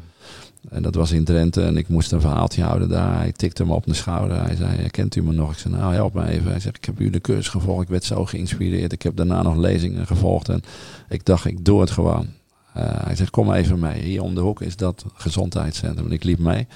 En 0.69 0.83
dat 0.83 0.95
was 0.95 1.11
in 1.11 1.25
Drenthe 1.25 1.63
en 1.63 1.77
ik 1.77 1.89
moest 1.89 2.13
een 2.13 2.21
verhaaltje 2.21 2.63
houden 2.63 2.89
daar. 2.89 3.17
Hij 3.17 3.33
tikte 3.33 3.65
me 3.65 3.75
op 3.75 3.87
de 3.87 3.95
schouder. 3.95 4.43
Hij 4.43 4.57
zei, 4.57 4.89
kent 4.89 5.17
u 5.17 5.23
me 5.23 5.33
nog? 5.33 5.53
Ik 5.53 5.59
zei, 5.59 5.75
nou 5.75 5.95
help 5.95 6.15
me 6.15 6.27
even. 6.27 6.51
Hij 6.51 6.61
zegt, 6.61 6.77
ik 6.77 6.85
heb 6.85 7.01
u 7.01 7.11
de 7.11 7.21
cursus 7.21 7.49
gevolgd. 7.49 7.83
Ik 7.83 7.89
werd 7.89 8.05
zo 8.05 8.25
geïnspireerd. 8.25 8.93
Ik 8.93 9.03
heb 9.03 9.17
daarna 9.17 9.43
nog 9.43 9.57
lezingen 9.57 10.07
gevolgd. 10.07 10.49
En 10.49 10.63
ik 11.09 11.25
dacht, 11.25 11.45
ik 11.45 11.65
doe 11.65 11.81
het 11.81 11.91
gewoon. 11.91 12.27
Hij 12.73 13.17
zegt, 13.17 13.31
kom 13.31 13.53
even 13.53 13.79
mee. 13.79 14.03
Hier 14.03 14.23
om 14.23 14.35
de 14.35 14.41
hoek 14.41 14.61
is 14.61 14.77
dat 14.77 15.05
gezondheidscentrum. 15.15 16.07
En 16.07 16.13
ik 16.13 16.25
liep 16.25 16.39
mee. 16.39 16.67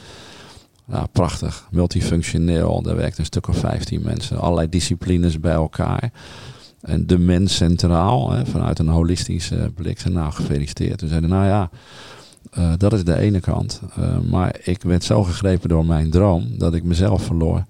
Nou, 0.87 1.07
prachtig. 1.13 1.69
Multifunctioneel. 1.71 2.83
Daar 2.83 2.97
werkten 2.97 3.21
een 3.21 3.27
stuk 3.27 3.49
of 3.49 3.57
15 3.57 4.03
mensen. 4.03 4.39
Allerlei 4.39 4.69
disciplines 4.69 5.41
bij 5.41 5.53
elkaar. 5.53 6.13
En 6.81 7.07
de 7.07 7.19
mens 7.19 7.57
centraal. 7.57 8.31
Hè, 8.31 8.47
vanuit 8.47 8.79
een 8.79 8.89
holistische 8.89 9.71
blik. 9.75 10.01
En 10.01 10.13
nou, 10.13 10.33
gefeliciteerd. 10.33 10.99
Toen 10.99 11.09
zeiden, 11.09 11.31
nou 11.31 11.47
ja... 11.47 11.71
Uh, 12.59 12.73
dat 12.77 12.93
is 12.93 13.05
de 13.05 13.19
ene 13.19 13.41
kant. 13.41 13.81
Uh, 13.99 14.19
maar 14.19 14.57
ik 14.63 14.83
werd 14.83 15.05
zo 15.05 15.23
gegrepen 15.25 15.69
door 15.69 15.87
mijn 15.87 16.11
droom 16.11 16.59
dat 16.59 16.75
ik 16.75 16.83
mezelf 16.83 17.23
verloor. 17.23 17.65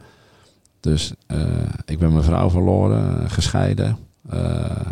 Dus 0.81 1.13
uh, 1.29 1.39
ik 1.85 1.99
ben 1.99 2.13
mijn 2.13 2.25
vrouw 2.25 2.51
verloren, 2.51 3.31
gescheiden, 3.31 3.97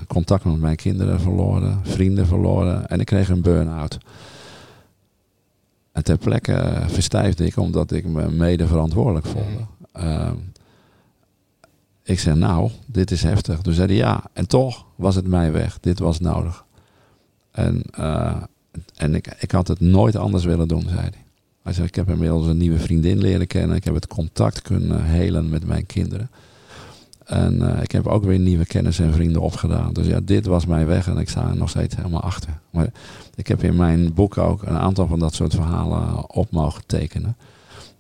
contact 0.07 0.45
met 0.45 0.61
mijn 0.61 0.77
kinderen 0.77 1.21
verloren, 1.21 1.81
vrienden 1.83 2.27
verloren 2.27 2.89
en 2.89 3.01
ik 3.01 3.07
kreeg 3.07 3.29
een 3.29 3.43
burn-out. 3.43 3.99
En 5.93 6.05
ter 6.05 6.19
plekke 6.19 6.83
verstijfde 6.87 7.47
ik 7.47 7.57
omdat 7.57 7.93
ik 7.93 8.07
me 8.07 8.31
mede 8.31 8.67
verantwoordelijk 8.67 9.27
voelde. 9.27 9.67
Ehm, 9.93 10.37
ik 12.03 12.19
zei, 12.19 12.39
nou, 12.39 12.71
dit 12.87 13.11
is 13.11 13.23
heftig. 13.23 13.61
Toen 13.61 13.75
zei 13.75 13.87
hij, 13.87 13.97
ja, 13.97 14.25
en 14.33 14.47
toch 14.49 14.87
was 14.97 15.15
het 15.15 15.27
mijn 15.27 15.53
weg. 15.53 15.81
Dit 15.81 15.99
was 15.99 16.21
nodig. 16.21 16.65
En 17.51 17.83
en 18.97 19.15
ik, 19.15 19.35
ik 19.39 19.51
had 19.51 19.69
het 19.69 19.81
nooit 19.81 20.17
anders 20.17 20.45
willen 20.45 20.69
doen, 20.69 20.83
zei 20.83 21.01
hij. 21.01 21.25
Hij 21.63 21.73
zei, 21.73 21.87
ik 21.87 21.95
heb 21.95 22.09
inmiddels 22.09 22.47
een 22.47 22.57
nieuwe 22.57 22.79
vriendin 22.79 23.19
leren 23.19 23.47
kennen. 23.47 23.77
Ik 23.77 23.85
heb 23.85 23.95
het 23.95 24.07
contact 24.07 24.63
kunnen 24.63 25.05
helen 25.05 25.49
met 25.49 25.67
mijn 25.67 25.87
kinderen. 25.87 26.31
En 27.25 27.55
uh, 27.55 27.83
ik 27.83 27.93
heb 27.93 28.07
ook 28.07 28.25
weer 28.25 28.39
nieuwe 28.39 28.67
kennis 28.67 28.99
en 28.99 29.13
vrienden 29.13 29.43
opgedaan. 29.43 29.93
Dus 29.93 30.07
ja, 30.07 30.21
dit 30.21 30.47
was 30.47 30.67
mijn 30.67 30.87
weg 30.87 31.07
en 31.07 31.19
ik 31.19 31.29
sta 31.29 31.49
er 31.49 31.57
nog 31.57 31.69
steeds 31.69 31.97
helemaal 31.97 32.21
achter. 32.23 32.61
Maar 32.71 32.93
ik 33.35 33.47
heb 33.47 33.63
in 33.63 33.77
mijn 33.77 34.15
boek 34.15 34.39
ook 34.39 34.63
een 34.63 34.79
aantal 34.79 35.07
van 35.07 35.19
dat 35.19 35.35
soort 35.35 35.55
verhalen 35.55 36.31
op 36.31 36.51
mogen 36.51 36.87
tekenen. 36.87 37.37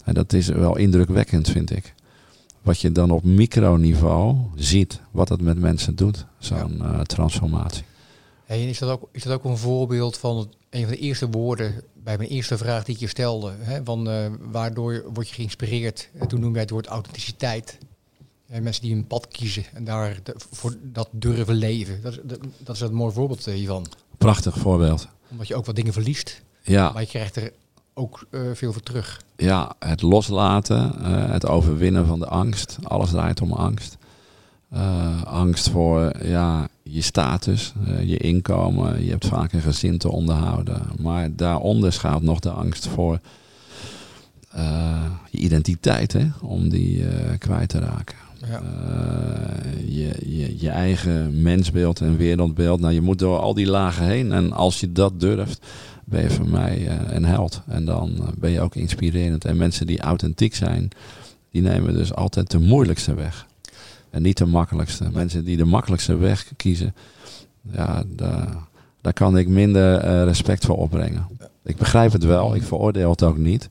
En 0.05 0.15
dat 0.15 0.33
is 0.33 0.49
wel 0.49 0.77
indrukwekkend, 0.77 1.49
vind 1.49 1.71
ik. 1.71 1.95
Wat 2.63 2.81
je 2.81 2.93
dan 2.93 3.11
op 3.11 3.25
microniveau 3.25 4.37
ziet, 4.55 5.01
wat 5.11 5.29
het 5.29 5.41
met 5.41 5.59
mensen 5.59 5.97
doet, 5.97 6.27
zo'n 6.39 6.79
uh, 6.83 7.01
transformatie. 7.01 7.85
Hey, 8.45 8.65
is, 8.65 8.79
dat 8.79 8.91
ook, 8.91 9.09
is 9.13 9.23
dat 9.23 9.33
ook 9.33 9.45
een 9.45 9.57
voorbeeld 9.57 10.19
van 10.19 10.49
een 10.71 10.83
van 10.83 10.91
de 10.91 10.99
eerste 10.99 11.29
woorden 11.29 11.83
bij 11.95 12.17
mijn 12.17 12.29
eerste 12.29 12.57
vraag 12.59 12.85
die 12.85 12.95
ik 12.95 13.01
je 13.01 13.07
stelde? 13.07 13.53
Hè, 13.59 13.81
van, 13.85 14.09
uh, 14.09 14.27
waardoor 14.41 15.05
word 15.13 15.29
je 15.29 15.35
geïnspireerd? 15.35 16.09
En 16.19 16.29
toen 16.29 16.41
noem 16.41 16.53
jij 16.53 16.61
het 16.61 16.71
woord 16.71 16.87
authenticiteit. 16.87 17.79
En 18.53 18.62
mensen 18.62 18.83
die 18.83 18.95
een 18.95 19.07
pad 19.07 19.29
kiezen 19.29 19.65
en 19.75 19.85
daar 19.85 20.19
voor 20.51 20.75
dat 20.83 21.09
durven 21.11 21.55
leven. 21.55 22.03
Dat, 22.03 22.19
dat, 22.23 22.38
dat 22.59 22.75
is 22.75 22.81
een 22.81 22.95
mooi 22.95 23.12
voorbeeld 23.12 23.45
hiervan. 23.45 23.87
Prachtig 24.19 24.57
voorbeeld. 24.57 25.09
Omdat 25.31 25.49
je 25.49 25.55
ook 25.55 25.67
wat 25.67 25.77
dingen 25.77 25.93
verliest. 25.93 26.43
Ja. 26.62 26.93
Maar 26.93 27.03
je 27.03 27.09
krijgt 27.09 27.37
er 27.37 27.53
ook 27.95 28.27
uh, 28.31 28.41
veel 28.55 28.73
voor 28.73 28.83
terug. 28.83 29.23
Ja, 29.37 29.75
het 29.79 30.03
loslaten, 30.03 31.05
het 31.31 31.47
overwinnen 31.47 32.07
van 32.07 32.19
de 32.19 32.27
angst. 32.27 32.79
Alles 32.83 33.11
draait 33.11 33.41
om 33.41 33.53
angst. 33.53 33.97
angst 35.25 35.71
voor 35.71 36.27
ja, 36.27 36.69
je 36.83 37.03
status, 37.03 37.73
je 38.05 38.17
inkomen. 38.17 39.05
Je 39.05 39.11
hebt 39.11 39.27
vaak 39.27 39.53
een 39.53 39.61
gezin 39.61 39.99
te 39.99 40.11
onderhouden. 40.11 40.83
Maar 40.99 41.37
daaronder 41.37 41.93
schuilt 41.93 42.23
nog 42.23 42.41
de 42.41 42.51
angst 42.51 42.87
voor 42.87 43.21
je 45.31 45.38
identiteit, 45.38 46.12
hè, 46.12 46.27
om 46.41 46.69
die 46.69 47.05
kwijt 47.38 47.69
te 47.69 47.79
raken. 47.79 48.22
Ja. 48.48 48.62
Je, 49.87 50.55
je, 50.59 50.70
eigen 50.70 51.42
mensbeeld 51.42 52.00
en 52.00 52.16
wereldbeeld. 52.16 52.81
Nou, 52.81 52.92
je 52.92 53.00
moet 53.00 53.18
door 53.18 53.38
al 53.38 53.55
die 53.55 53.66
lagen 53.66 54.07
heen. 54.07 54.33
En 54.33 54.52
als 54.52 54.81
je 54.81 54.92
dat 54.92 55.20
durft, 55.20 55.66
ben 56.05 56.22
je 56.22 56.31
voor 56.31 56.48
mij 56.48 56.90
een 56.90 57.24
held. 57.24 57.62
En 57.66 57.85
dan 57.85 58.35
ben 58.38 58.50
je 58.50 58.61
ook 58.61 58.74
inspirerend. 58.74 59.44
En 59.44 59.57
mensen 59.57 59.87
die 59.87 60.00
authentiek 60.00 60.55
zijn, 60.55 60.88
die 61.50 61.62
nemen 61.62 61.94
dus 61.94 62.14
altijd 62.14 62.50
de 62.50 62.59
moeilijkste 62.59 63.14
weg. 63.14 63.46
En 64.11 64.22
niet 64.22 64.38
de 64.38 64.46
makkelijkste. 64.46 65.11
Mensen 65.12 65.44
die 65.44 65.57
de 65.57 65.64
makkelijkste 65.64 66.16
weg 66.16 66.52
kiezen, 66.57 66.94
ja, 67.72 68.05
daar, 68.07 68.57
daar 69.00 69.12
kan 69.12 69.38
ik 69.38 69.48
minder 69.48 70.24
respect 70.24 70.64
voor 70.64 70.76
opbrengen. 70.76 71.26
Ik 71.64 71.76
begrijp 71.76 72.12
het 72.12 72.24
wel, 72.24 72.55
ik 72.55 72.62
veroordeel 72.62 73.11
het 73.11 73.22
ook 73.22 73.38
niet. 73.38 73.68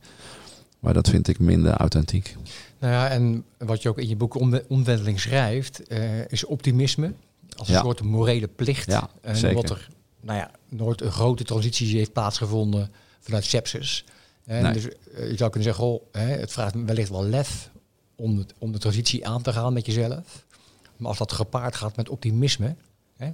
Maar 0.79 0.93
dat 0.93 1.09
vind 1.09 1.27
ik 1.27 1.39
minder 1.39 1.73
authentiek. 1.73 2.35
Nou 2.81 2.93
ja, 2.93 3.09
en 3.09 3.45
wat 3.57 3.81
je 3.81 3.89
ook 3.89 3.99
in 3.99 4.07
je 4.07 4.15
boek 4.15 4.35
Omwenteling 4.67 5.19
schrijft, 5.19 5.81
uh, 5.91 6.27
is 6.27 6.45
optimisme. 6.45 7.13
Als 7.57 7.69
een 7.69 7.79
soort 7.79 8.01
morele 8.01 8.47
plicht. 8.47 8.91
Ja, 8.91 9.09
en 9.21 9.35
zeker. 9.35 9.55
wat 9.55 9.69
er 9.69 9.89
nou 10.21 10.37
ja, 10.37 10.51
nooit 10.69 11.01
een 11.01 11.11
grote 11.11 11.43
transitie 11.43 11.97
heeft 11.97 12.13
plaatsgevonden 12.13 12.91
vanuit 13.19 13.45
sepsis. 13.45 14.05
En 14.45 14.63
nee. 14.63 14.73
dus 14.73 14.85
uh, 14.85 15.29
je 15.29 15.37
zou 15.37 15.49
kunnen 15.49 15.63
zeggen, 15.63 15.83
oh, 15.83 16.01
hè, 16.11 16.25
het 16.25 16.51
vraagt 16.51 16.75
wellicht 16.85 17.09
wel 17.09 17.25
lef 17.25 17.69
om, 18.15 18.37
het, 18.37 18.53
om 18.57 18.71
de 18.71 18.77
transitie 18.77 19.27
aan 19.27 19.41
te 19.41 19.53
gaan 19.53 19.73
met 19.73 19.85
jezelf. 19.85 20.45
Maar 20.97 21.09
als 21.09 21.17
dat 21.17 21.31
gepaard 21.31 21.75
gaat 21.75 21.95
met 21.95 22.09
optimisme, 22.09 22.75
hè, 23.17 23.31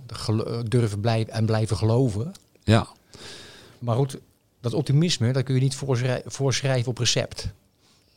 durven 0.64 1.00
blijven 1.00 1.34
en 1.34 1.46
blijven 1.46 1.78
geloven. 1.78 2.32
Ja. 2.64 2.88
Maar 3.80 3.96
goed, 3.96 4.18
dat 4.62 4.74
optimisme, 4.74 5.34
dat 5.34 5.44
kun 5.44 5.56
je 5.56 5.62
niet 5.62 5.78
voorschrijven 6.26 6.88
op 6.90 6.98
recept. 6.98 7.50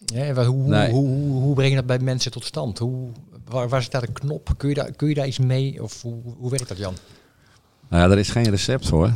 Ja, 0.04 0.44
hoe, 0.44 0.68
nee. 0.68 0.90
hoe, 0.90 1.08
hoe, 1.08 1.42
hoe, 1.42 1.54
breng 1.54 1.70
je 1.70 1.76
dat 1.76 1.86
bij 1.86 1.98
mensen 1.98 2.30
tot 2.30 2.44
stand? 2.44 2.78
Hoe, 2.78 3.10
waar, 3.44 3.68
waar 3.68 3.82
zit 3.82 3.90
daar 3.90 4.06
de 4.06 4.12
knop? 4.12 4.54
Kun 4.56 4.68
je 4.68 4.74
daar, 4.74 4.92
kun 4.92 5.08
je 5.08 5.14
daar 5.14 5.26
iets 5.26 5.38
mee? 5.38 5.82
Of 5.82 6.02
hoe, 6.02 6.20
hoe 6.38 6.50
werkt 6.50 6.68
dat, 6.68 6.78
Jan? 6.78 6.94
Nou 7.88 8.02
ja, 8.02 8.10
er 8.10 8.18
is 8.18 8.30
geen 8.30 8.50
recept 8.50 8.88
voor. 8.88 9.12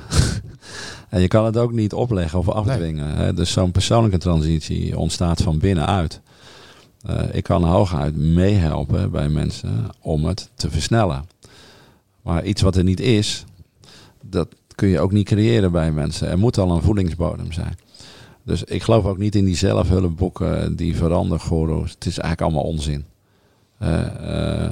en 1.08 1.20
je 1.20 1.28
kan 1.28 1.44
het 1.44 1.56
ook 1.56 1.72
niet 1.72 1.92
opleggen 1.92 2.38
of 2.38 2.48
afdwingen. 2.48 3.16
Nee. 3.16 3.32
Dus 3.32 3.52
zo'n 3.52 3.70
persoonlijke 3.70 4.18
transitie 4.18 4.98
ontstaat 4.98 5.42
van 5.42 5.58
binnenuit. 5.58 6.20
Uh, 7.10 7.20
ik 7.32 7.42
kan 7.42 7.64
hooguit 7.64 8.16
meehelpen 8.16 9.10
bij 9.10 9.28
mensen 9.28 9.86
om 10.00 10.24
het 10.24 10.50
te 10.54 10.70
versnellen. 10.70 11.28
Maar 12.22 12.44
iets 12.44 12.62
wat 12.62 12.76
er 12.76 12.84
niet 12.84 13.00
is, 13.00 13.44
dat 14.22 14.48
kun 14.74 14.88
je 14.88 15.00
ook 15.00 15.12
niet 15.12 15.26
creëren 15.26 15.72
bij 15.72 15.92
mensen. 15.92 16.28
Er 16.28 16.38
moet 16.38 16.58
al 16.58 16.70
een 16.70 16.82
voedingsbodem 16.82 17.52
zijn. 17.52 17.76
Dus 18.44 18.64
ik 18.64 18.82
geloof 18.82 19.04
ook 19.04 19.18
niet 19.18 19.34
in 19.34 19.44
die 19.44 19.56
zelfhulpboeken, 19.56 20.76
die 20.76 20.96
verandergoeroes. 20.96 21.90
Het 21.90 22.06
is 22.06 22.18
eigenlijk 22.18 22.40
allemaal 22.40 22.70
onzin. 22.72 23.04
Uh, 23.82 24.06
uh, 24.20 24.70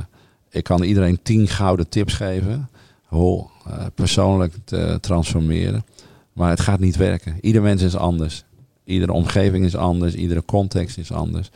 ik 0.51 0.65
kan 0.65 0.83
iedereen 0.83 1.19
tien 1.23 1.49
gouden 1.49 1.89
tips 1.89 2.15
geven 2.15 2.69
hoe 3.05 3.47
persoonlijk 3.95 4.55
te 4.65 4.99
transformeren. 5.01 5.85
Maar 6.33 6.51
het 6.51 6.61
gaat 6.61 6.81
niet 6.81 6.97
werken. 6.97 7.37
Ieder 7.41 7.63
mens 7.63 7.83
is 7.83 7.97
anders. 7.97 8.45
Iedere 8.85 9.13
omgeving 9.13 9.65
is 9.65 9.77
anders, 9.77 10.15
iedere 10.15 10.45
context 10.45 10.99
is 10.99 11.13
anders. 11.13 11.51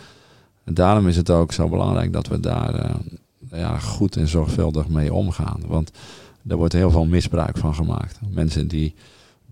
En 0.64 0.75
daarom 0.75 1.09
is 1.09 1.17
het 1.17 1.31
ook 1.31 1.53
zo 1.53 1.69
belangrijk 1.69 2.12
dat 2.12 2.27
we 2.27 2.41
daar 2.41 2.75
eh, 2.75 2.95
ja, 3.51 3.79
goed 3.79 4.17
en 4.17 4.29
zorgvuldig 4.29 4.89
mee 4.89 5.14
omgaan. 5.14 5.61
Want 5.67 5.91
er 6.47 6.57
wordt 6.57 6.73
heel 6.73 6.91
veel 6.91 7.05
misbruik 7.05 7.59
van 7.59 7.75
gemaakt. 7.75 8.19
Mensen 8.31 8.69
die 8.69 8.95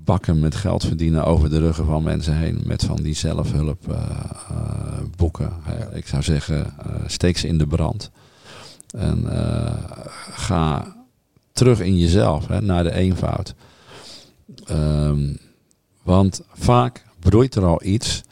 bakken 0.05 0.41
met 0.41 0.55
geld 0.55 0.85
verdienen 0.85 1.25
over 1.25 1.51
de 1.51 1.59
ruggen 1.59 1.87
van 1.87 2.03
mensen 2.03 2.37
heen 2.37 2.61
met 2.65 2.85
van 2.85 2.97
die 2.97 3.15
zelfhulpboeken. 3.15 5.53
Uh, 5.69 5.75
uh, 5.91 5.97
Ik 5.97 6.07
zou 6.07 6.23
zeggen, 6.23 6.75
steek 7.07 7.39
ze 7.39 7.47
in 7.47 7.59
de 7.59 7.67
brand. 7.67 8.11
En 8.97 9.25
ga 10.31 10.97
terug 11.53 11.81
in 11.81 11.99
jezelf, 11.99 12.47
hè, 12.47 12.61
naar 12.61 12.83
de 12.83 12.93
eenvoud. 12.93 13.55
Um, 14.71 15.39
want 16.03 16.43
vaak 16.53 17.05
broeit 17.19 17.55
er 17.55 17.65
al 17.65 17.85
iets. 17.85 18.23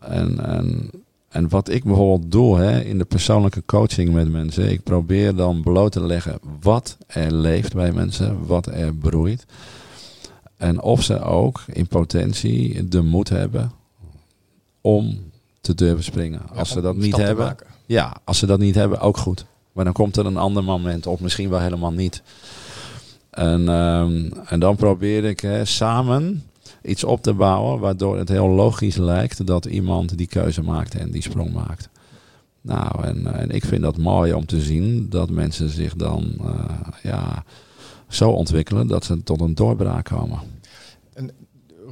En, 0.00 0.46
en, 0.46 0.90
en 1.28 1.48
wat 1.48 1.68
ik 1.68 1.84
bijvoorbeeld 1.84 2.32
doe 2.32 2.58
hè, 2.58 2.80
in 2.80 2.98
de 2.98 3.04
persoonlijke 3.04 3.62
coaching 3.66 4.12
met 4.12 4.32
mensen, 4.32 4.70
ik 4.70 4.82
probeer 4.82 5.34
dan 5.34 5.62
bloot 5.62 5.92
te 5.92 6.06
leggen 6.06 6.38
wat 6.60 6.96
er 7.06 7.32
leeft 7.32 7.74
bij 7.74 7.92
mensen, 7.92 8.46
wat 8.46 8.66
er 8.66 8.94
broeit. 8.94 9.46
En 10.56 10.80
of 10.80 11.02
ze 11.02 11.20
ook 11.20 11.64
in 11.72 11.86
potentie 11.86 12.88
de 12.88 13.02
moed 13.02 13.28
hebben 13.28 13.72
om 14.80 15.18
te 15.60 15.74
durven 15.74 16.04
springen. 16.04 16.42
als 16.54 16.68
ze 16.68 16.80
dat 16.80 16.96
niet 16.96 17.16
hebben, 17.16 17.56
ja, 17.86 18.16
als 18.24 18.38
ze 18.38 18.46
dat 18.46 18.58
niet 18.58 18.74
hebben, 18.74 19.00
ook 19.00 19.16
goed. 19.16 19.44
Maar 19.72 19.84
dan 19.84 19.92
komt 19.92 20.16
er 20.16 20.26
een 20.26 20.36
ander 20.36 20.64
moment 20.64 21.06
of 21.06 21.20
misschien 21.20 21.48
wel 21.48 21.60
helemaal 21.60 21.92
niet. 21.92 22.22
En, 23.30 23.68
um, 23.68 24.32
en 24.48 24.60
dan 24.60 24.76
probeer 24.76 25.24
ik 25.24 25.40
hè, 25.40 25.64
samen 25.64 26.44
iets 26.82 27.04
op 27.04 27.22
te 27.22 27.32
bouwen 27.32 27.80
waardoor 27.80 28.18
het 28.18 28.28
heel 28.28 28.48
logisch 28.48 28.96
lijkt 28.96 29.46
dat 29.46 29.64
iemand 29.64 30.18
die 30.18 30.26
keuze 30.26 30.62
maakt 30.62 30.94
en 30.94 31.10
die 31.10 31.22
sprong 31.22 31.52
maakt. 31.52 31.88
Nou, 32.60 33.04
en, 33.04 33.34
en 33.34 33.50
ik 33.50 33.64
vind 33.64 33.82
dat 33.82 33.96
mooi 33.96 34.32
om 34.32 34.46
te 34.46 34.60
zien 34.60 35.06
dat 35.10 35.30
mensen 35.30 35.68
zich 35.68 35.94
dan 35.94 36.32
uh, 36.40 36.64
ja, 37.02 37.44
zo 38.08 38.30
ontwikkelen 38.30 38.86
dat 38.86 39.04
ze 39.04 39.22
tot 39.22 39.40
een 39.40 39.54
doorbraak 39.54 40.04
komen. 40.04 40.38
En 41.14 41.30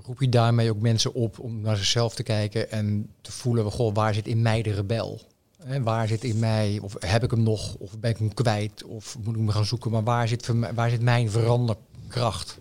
roep 0.06 0.20
je 0.20 0.28
daarmee 0.28 0.70
ook 0.70 0.80
mensen 0.80 1.14
op 1.14 1.38
om 1.38 1.60
naar 1.60 1.76
zichzelf 1.76 2.14
te 2.14 2.22
kijken 2.22 2.70
en 2.70 3.08
te 3.20 3.32
voelen, 3.32 3.70
goh, 3.70 3.94
waar 3.94 4.14
zit 4.14 4.26
in 4.26 4.42
mij 4.42 4.62
de 4.62 4.72
rebel? 4.72 5.20
En 5.64 5.82
waar 5.82 6.08
zit 6.08 6.24
in 6.24 6.38
mij, 6.38 6.78
of 6.82 6.96
heb 6.98 7.22
ik 7.22 7.30
hem 7.30 7.42
nog, 7.42 7.74
of 7.74 7.98
ben 7.98 8.10
ik 8.10 8.18
hem 8.18 8.34
kwijt, 8.34 8.84
of 8.84 9.16
moet 9.24 9.34
ik 9.34 9.40
hem 9.40 9.50
gaan 9.50 9.64
zoeken, 9.64 9.90
maar 9.90 10.04
waar 10.04 10.28
zit, 10.28 10.50
waar 10.74 10.90
zit 10.90 11.02
mijn 11.02 11.30
veranderkracht? 11.30 12.58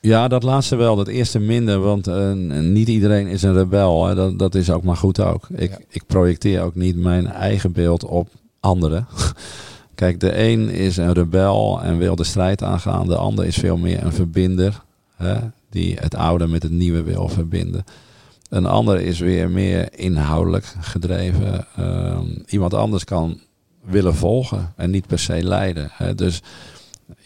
Ja, 0.00 0.28
dat 0.28 0.42
laatste 0.42 0.76
wel. 0.76 0.96
Dat 0.96 1.08
eerste 1.08 1.38
minder, 1.38 1.80
want 1.80 2.08
uh, 2.08 2.32
niet 2.60 2.88
iedereen 2.88 3.26
is 3.26 3.42
een 3.42 3.54
rebel. 3.54 4.06
Hè. 4.06 4.14
Dat, 4.14 4.38
dat 4.38 4.54
is 4.54 4.70
ook 4.70 4.82
maar 4.82 4.96
goed 4.96 5.20
ook. 5.20 5.48
Ik, 5.54 5.70
ja. 5.70 5.78
ik 5.88 6.06
projecteer 6.06 6.62
ook 6.62 6.74
niet 6.74 6.96
mijn 6.96 7.26
eigen 7.26 7.72
beeld 7.72 8.04
op 8.04 8.28
anderen. 8.60 9.06
Kijk, 9.96 10.20
de 10.20 10.38
een 10.38 10.68
is 10.68 10.96
een 10.96 11.12
rebel 11.12 11.82
en 11.82 11.98
wil 11.98 12.16
de 12.16 12.24
strijd 12.24 12.62
aangaan. 12.62 13.06
De 13.06 13.16
ander 13.16 13.44
is 13.44 13.56
veel 13.56 13.76
meer 13.76 14.04
een 14.04 14.12
verbinder. 14.12 14.82
Hè, 15.14 15.36
die 15.70 15.96
het 16.00 16.14
oude 16.14 16.46
met 16.46 16.62
het 16.62 16.72
nieuwe 16.72 17.02
wil 17.02 17.28
verbinden. 17.28 17.84
Een 18.48 18.66
ander 18.66 19.00
is 19.00 19.18
weer 19.18 19.50
meer 19.50 19.98
inhoudelijk 19.98 20.74
gedreven. 20.80 21.66
Uh, 21.78 22.18
iemand 22.46 22.74
anders 22.74 23.04
kan 23.04 23.40
willen 23.84 24.14
volgen 24.14 24.72
en 24.76 24.90
niet 24.90 25.06
per 25.06 25.18
se 25.18 25.44
leiden. 25.44 25.88
Hè. 25.92 26.14
Dus 26.14 26.42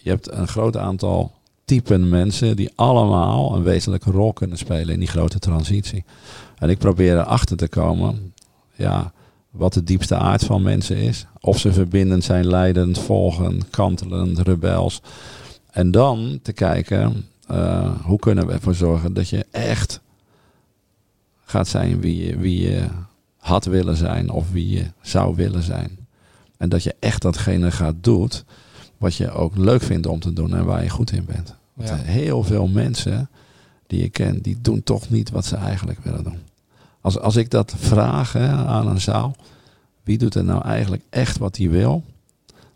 je 0.01 0.09
hebt 0.09 0.31
een 0.31 0.47
groot 0.47 0.77
aantal 0.77 1.31
typen 1.65 2.09
mensen 2.09 2.55
die 2.55 2.71
allemaal 2.75 3.55
een 3.55 3.63
wezenlijke 3.63 4.11
rol 4.11 4.33
kunnen 4.33 4.57
spelen 4.57 4.93
in 4.93 4.99
die 4.99 5.07
grote 5.07 5.39
transitie. 5.39 6.03
En 6.57 6.69
ik 6.69 6.77
probeer 6.77 7.17
erachter 7.17 7.57
te 7.57 7.67
komen, 7.67 8.33
ja, 8.75 9.11
wat 9.51 9.73
de 9.73 9.83
diepste 9.83 10.15
aard 10.15 10.43
van 10.43 10.61
mensen 10.61 10.95
is. 10.95 11.25
Of 11.39 11.59
ze 11.59 11.73
verbindend 11.73 12.23
zijn, 12.23 12.47
leidend, 12.47 12.99
volgend, 12.99 13.69
kantelend, 13.69 14.39
rebels. 14.39 15.01
En 15.71 15.91
dan 15.91 16.39
te 16.41 16.53
kijken, 16.53 17.25
uh, 17.51 18.01
hoe 18.01 18.19
kunnen 18.19 18.47
we 18.47 18.53
ervoor 18.53 18.75
zorgen 18.75 19.13
dat 19.13 19.29
je 19.29 19.45
echt 19.51 20.01
gaat 21.45 21.67
zijn 21.67 21.99
wie 21.99 22.25
je, 22.25 22.37
wie 22.37 22.61
je 22.61 22.85
had 23.37 23.65
willen 23.65 23.97
zijn 23.97 24.29
of 24.29 24.51
wie 24.51 24.69
je 24.69 24.85
zou 25.01 25.35
willen 25.35 25.63
zijn. 25.63 25.97
En 26.57 26.69
dat 26.69 26.83
je 26.83 26.95
echt 26.99 27.21
datgene 27.21 27.71
gaat 27.71 27.95
doen 28.01 28.29
wat 28.97 29.15
je 29.15 29.31
ook 29.31 29.57
leuk 29.57 29.81
vindt 29.81 30.07
om 30.07 30.19
te 30.19 30.33
doen 30.33 30.55
en 30.55 30.65
waar 30.65 30.83
je 30.83 30.89
goed 30.89 31.11
in 31.11 31.25
bent. 31.25 31.55
Want 31.73 31.89
ja. 31.89 31.95
heel 31.95 32.43
veel 32.43 32.67
mensen 32.67 33.29
die 33.87 34.01
je 34.01 34.09
kent, 34.09 34.43
die 34.43 34.57
doen 34.61 34.83
toch 34.83 35.09
niet 35.09 35.29
wat 35.29 35.45
ze 35.45 35.55
eigenlijk 35.55 35.99
willen 35.99 36.23
doen. 36.23 36.37
Als, 37.01 37.19
als 37.19 37.35
ik 37.35 37.49
dat 37.49 37.73
vraag 37.77 38.33
hè, 38.33 38.47
aan 38.47 38.87
een 38.87 39.01
zaal, 39.01 39.35
wie 40.03 40.17
doet 40.17 40.35
er 40.35 40.43
nou 40.43 40.63
eigenlijk 40.63 41.03
echt 41.09 41.37
wat 41.37 41.57
hij 41.57 41.69
wil? 41.69 42.03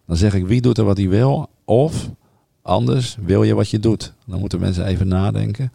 Dan 0.07 0.17
zeg 0.17 0.34
ik, 0.34 0.45
wie 0.45 0.61
doet 0.61 0.78
er 0.78 0.86
wat 0.86 0.97
hij 0.97 1.09
wil? 1.09 1.49
Of 1.65 2.09
anders, 2.61 3.17
wil 3.26 3.43
je 3.43 3.53
wat 3.53 3.69
je 3.69 3.80
doet? 3.80 4.13
Dan 4.26 4.39
moeten 4.39 4.59
mensen 4.59 4.86
even 4.86 5.07
nadenken. 5.07 5.71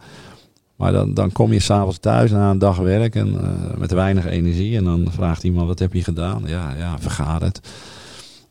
Maar 0.75 0.91
dan, 0.91 1.13
dan 1.13 1.31
kom 1.31 1.53
je 1.53 1.59
s'avonds 1.59 1.97
thuis 1.97 2.31
na 2.31 2.49
een 2.49 2.59
dag 2.59 2.77
werk 2.77 3.15
en, 3.15 3.33
uh, 3.33 3.77
met 3.77 3.91
weinig 3.91 4.25
energie. 4.25 4.77
En 4.77 4.83
dan 4.83 5.07
vraagt 5.11 5.43
iemand, 5.43 5.67
wat 5.67 5.79
heb 5.79 5.93
je 5.93 6.03
gedaan? 6.03 6.43
Ja, 6.45 6.75
ja, 6.77 6.99
vergaat 6.99 7.41
het. 7.41 7.61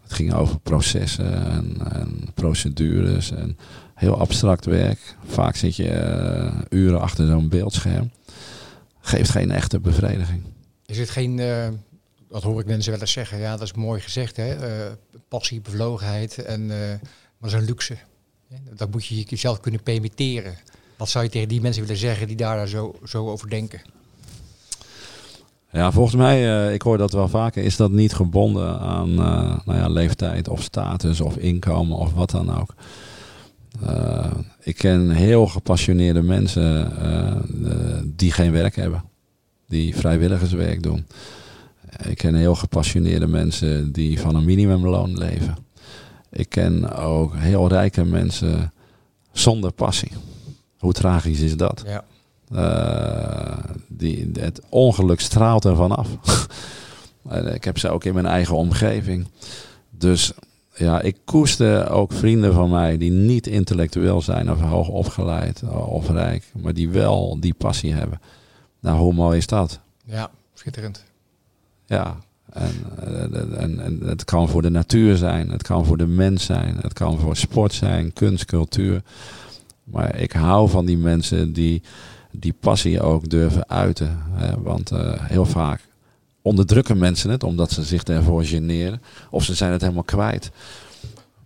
Het 0.02 0.12
ging 0.12 0.34
over 0.34 0.58
processen 0.58 1.50
en, 1.50 1.76
en 1.92 2.28
procedures 2.34 3.30
en 3.30 3.56
heel 3.94 4.18
abstract 4.18 4.64
werk. 4.64 5.16
Vaak 5.26 5.56
zit 5.56 5.76
je 5.76 5.90
uh, 5.90 6.52
uren 6.68 7.00
achter 7.00 7.26
zo'n 7.26 7.48
beeldscherm. 7.48 8.10
Geeft 9.10 9.30
geen 9.30 9.50
echte 9.50 9.80
bevrediging. 9.80 10.42
Is 10.86 10.98
het 10.98 11.10
geen, 11.10 11.38
uh, 11.38 11.68
dat 12.28 12.42
hoor 12.42 12.60
ik 12.60 12.66
mensen 12.66 12.92
wel 12.92 13.00
eens 13.00 13.12
zeggen, 13.12 13.38
ja 13.38 13.50
dat 13.50 13.62
is 13.62 13.72
mooi 13.72 14.00
gezegd, 14.00 14.36
hè? 14.36 14.54
Uh, 14.54 14.92
passie, 15.28 15.60
bevlogenheid, 15.60 16.44
en, 16.44 16.66
maar 16.66 17.00
dat 17.40 17.50
is 17.50 17.56
een 17.56 17.64
luxe. 17.64 17.96
Dat 18.74 18.90
moet 18.90 19.06
je 19.06 19.22
jezelf 19.22 19.60
kunnen 19.60 19.82
permitteren. 19.82 20.54
Wat 20.96 21.08
zou 21.08 21.24
je 21.24 21.30
tegen 21.30 21.48
die 21.48 21.60
mensen 21.60 21.82
willen 21.82 21.96
zeggen 21.96 22.26
die 22.26 22.36
daar 22.36 22.68
zo, 22.68 22.94
zo 23.04 23.28
over 23.30 23.50
denken? 23.50 23.80
Ja, 25.72 25.92
volgens 25.92 26.16
mij, 26.16 26.66
uh, 26.66 26.74
ik 26.74 26.82
hoor 26.82 26.98
dat 26.98 27.12
wel 27.12 27.28
vaker, 27.28 27.62
is 27.62 27.76
dat 27.76 27.90
niet 27.90 28.14
gebonden 28.14 28.78
aan 28.80 29.10
uh, 29.10 29.16
nou 29.64 29.78
ja, 29.78 29.88
leeftijd 29.88 30.48
of 30.48 30.62
status 30.62 31.20
of 31.20 31.36
inkomen 31.36 31.96
of 31.96 32.12
wat 32.12 32.30
dan 32.30 32.58
ook. 32.58 32.74
Uh, 33.84 34.26
ik 34.60 34.76
ken 34.76 35.10
heel 35.10 35.46
gepassioneerde 35.46 36.22
mensen 36.22 36.92
die 38.16 38.32
geen 38.32 38.52
werk 38.52 38.76
hebben, 38.76 39.04
die 39.68 39.96
vrijwilligerswerk 39.96 40.82
doen. 40.82 41.06
Ik 42.06 42.16
ken 42.16 42.34
heel 42.34 42.54
gepassioneerde 42.54 43.26
mensen 43.26 43.92
die 43.92 44.20
van 44.20 44.34
een 44.34 44.44
minimumloon 44.44 45.18
leven. 45.18 45.56
Ik 46.30 46.48
ken 46.48 46.96
ook 46.96 47.34
heel 47.36 47.68
rijke 47.68 48.04
mensen 48.04 48.72
zonder 49.32 49.72
passie. 49.72 50.10
Hoe 50.78 50.92
tragisch 50.92 51.40
is 51.40 51.56
dat? 51.56 51.84
Ja. 51.86 52.04
Uh, 52.52 53.58
die, 53.88 54.30
het 54.38 54.60
ongeluk 54.68 55.20
straalt 55.20 55.64
er 55.64 55.76
vanaf. 55.76 56.08
ik 57.54 57.64
heb 57.64 57.78
ze 57.78 57.88
ook 57.88 58.04
in 58.04 58.14
mijn 58.14 58.26
eigen 58.26 58.56
omgeving. 58.56 59.26
Dus 59.90 60.32
ja, 60.80 61.00
ik 61.00 61.16
koester 61.24 61.90
ook 61.90 62.12
vrienden 62.12 62.52
van 62.52 62.70
mij 62.70 62.98
die 62.98 63.10
niet 63.10 63.46
intellectueel 63.46 64.22
zijn 64.22 64.50
of 64.50 64.60
hoog 64.60 64.88
opgeleid 64.88 65.62
of 65.68 66.10
rijk, 66.10 66.44
maar 66.62 66.74
die 66.74 66.88
wel 66.88 67.40
die 67.40 67.54
passie 67.54 67.92
hebben. 67.92 68.20
Nou, 68.80 68.98
hoe 68.98 69.12
mooi 69.12 69.38
is 69.38 69.46
dat? 69.46 69.80
Ja, 70.04 70.30
schitterend. 70.54 71.04
Ja, 71.86 72.16
en, 72.52 72.74
en, 73.56 73.80
en 73.80 74.00
het 74.02 74.24
kan 74.24 74.48
voor 74.48 74.62
de 74.62 74.70
natuur 74.70 75.16
zijn, 75.16 75.50
het 75.50 75.62
kan 75.62 75.84
voor 75.84 75.96
de 75.96 76.06
mens 76.06 76.44
zijn, 76.44 76.76
het 76.80 76.92
kan 76.92 77.18
voor 77.18 77.36
sport 77.36 77.72
zijn, 77.72 78.12
kunst, 78.12 78.44
cultuur. 78.44 79.02
Maar 79.84 80.16
ik 80.16 80.32
hou 80.32 80.68
van 80.68 80.86
die 80.86 80.98
mensen 80.98 81.52
die 81.52 81.82
die 82.32 82.54
passie 82.60 83.00
ook 83.00 83.28
durven 83.28 83.68
uiten. 83.68 84.22
Hè? 84.30 84.60
Want 84.62 84.92
uh, 84.92 85.12
heel 85.16 85.46
vaak 85.46 85.88
onderdrukken 86.42 86.98
mensen 86.98 87.30
het 87.30 87.42
omdat 87.42 87.70
ze 87.70 87.82
zich 87.82 88.02
ervoor 88.02 88.44
generen. 88.44 89.02
Of 89.30 89.44
ze 89.44 89.54
zijn 89.54 89.72
het 89.72 89.80
helemaal 89.80 90.02
kwijt. 90.02 90.50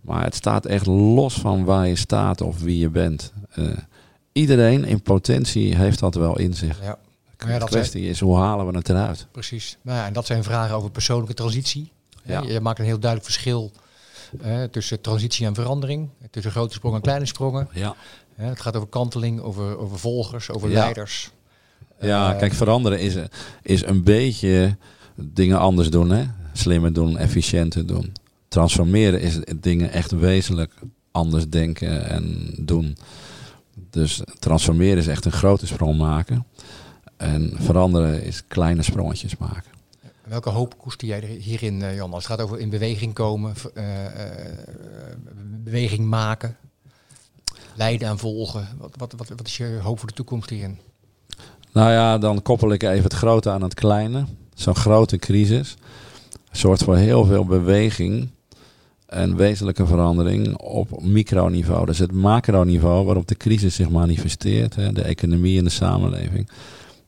Maar 0.01 0.23
het 0.23 0.35
staat 0.35 0.65
echt 0.65 0.85
los 0.85 1.33
van 1.33 1.63
waar 1.63 1.87
je 1.87 1.95
staat 1.95 2.41
of 2.41 2.61
wie 2.61 2.77
je 2.77 2.89
bent. 2.89 3.33
Uh, 3.55 3.67
iedereen 4.31 4.85
in 4.85 5.01
potentie 5.01 5.75
heeft 5.75 5.99
dat 5.99 6.15
wel 6.15 6.39
in 6.39 6.53
zich. 6.53 6.81
Ja. 6.81 6.97
De 7.37 7.47
ja, 7.47 7.57
kwestie 7.57 7.99
zijn... 7.99 8.11
is 8.11 8.19
hoe 8.19 8.37
halen 8.37 8.67
we 8.67 8.77
het 8.77 8.89
eruit? 8.89 9.27
Precies. 9.31 9.77
Nou 9.81 9.97
ja, 9.97 10.05
en 10.05 10.13
dat 10.13 10.25
zijn 10.25 10.43
vragen 10.43 10.75
over 10.75 10.91
persoonlijke 10.91 11.33
transitie. 11.33 11.91
Ja. 12.23 12.41
Je 12.41 12.59
maakt 12.59 12.79
een 12.79 12.85
heel 12.85 12.99
duidelijk 12.99 13.31
verschil 13.31 13.71
uh, 14.45 14.63
tussen 14.63 15.01
transitie 15.01 15.45
en 15.45 15.55
verandering. 15.55 16.09
Tussen 16.31 16.51
grote 16.51 16.73
sprongen 16.73 16.97
en 16.97 17.03
kleine 17.03 17.25
sprongen. 17.25 17.67
Ja. 17.71 17.95
Ja, 18.37 18.43
het 18.43 18.61
gaat 18.61 18.75
over 18.75 18.87
kanteling, 18.87 19.41
over, 19.41 19.77
over 19.77 19.99
volgers, 19.99 20.49
over 20.51 20.69
leiders. 20.69 21.31
Ja, 21.99 22.33
uh, 22.33 22.39
kijk, 22.39 22.53
veranderen 22.53 22.99
is, 22.99 23.15
is 23.61 23.85
een 23.85 24.03
beetje 24.03 24.77
dingen 25.15 25.59
anders 25.59 25.89
doen. 25.89 26.09
Hè? 26.09 26.23
Slimmer 26.53 26.93
doen, 26.93 27.17
efficiënter 27.17 27.87
doen. 27.87 28.13
Transformeren 28.47 29.21
is 29.21 29.39
dingen 29.59 29.91
echt 29.91 30.11
wezenlijk 30.11 30.73
anders 31.11 31.49
denken 31.49 32.09
en 32.09 32.53
doen. 32.57 32.97
Dus 33.89 34.21
transformeren 34.39 34.97
is 34.97 35.07
echt 35.07 35.25
een 35.25 35.31
grote 35.31 35.67
sprong 35.67 35.97
maken. 35.97 36.45
En 37.17 37.51
veranderen 37.55 38.23
is 38.23 38.47
kleine 38.47 38.81
sprongetjes 38.81 39.37
maken. 39.37 39.71
Welke 40.23 40.49
hoop 40.49 40.77
koester 40.77 41.07
jij 41.07 41.21
er 41.21 41.27
hierin, 41.27 41.79
uh, 41.81 41.95
Jan? 41.95 42.13
Als 42.13 42.23
het 42.23 42.33
gaat 42.33 42.41
over 42.41 42.59
in 42.59 42.69
beweging 42.69 43.13
komen, 43.13 43.53
uh, 43.73 43.83
beweging 45.63 46.05
maken, 46.05 46.57
leiden 47.75 48.07
en 48.07 48.17
volgen. 48.17 48.67
Wat, 48.77 48.95
wat, 48.97 49.13
wat, 49.17 49.29
wat 49.29 49.47
is 49.47 49.57
je 49.57 49.79
hoop 49.81 49.99
voor 49.99 50.07
de 50.07 50.13
toekomst 50.13 50.49
hierin? 50.49 50.79
Nou 51.75 51.91
ja, 51.91 52.17
dan 52.17 52.41
koppel 52.41 52.71
ik 52.71 52.83
even 52.83 53.03
het 53.03 53.13
grote 53.13 53.49
aan 53.49 53.61
het 53.61 53.73
kleine. 53.73 54.25
Zo'n 54.53 54.75
grote 54.75 55.17
crisis 55.17 55.75
zorgt 56.51 56.83
voor 56.83 56.95
heel 56.95 57.25
veel 57.25 57.45
beweging 57.45 58.29
en 59.05 59.35
wezenlijke 59.35 59.85
verandering 59.85 60.57
op 60.57 61.03
microniveau. 61.03 61.85
Dus 61.85 61.97
het 61.97 62.11
macroniveau 62.11 63.05
waarop 63.05 63.27
de 63.27 63.35
crisis 63.35 63.75
zich 63.75 63.89
manifesteert, 63.89 64.75
hè, 64.75 64.91
de 64.91 65.01
economie 65.01 65.57
en 65.57 65.63
de 65.63 65.69
samenleving, 65.69 66.49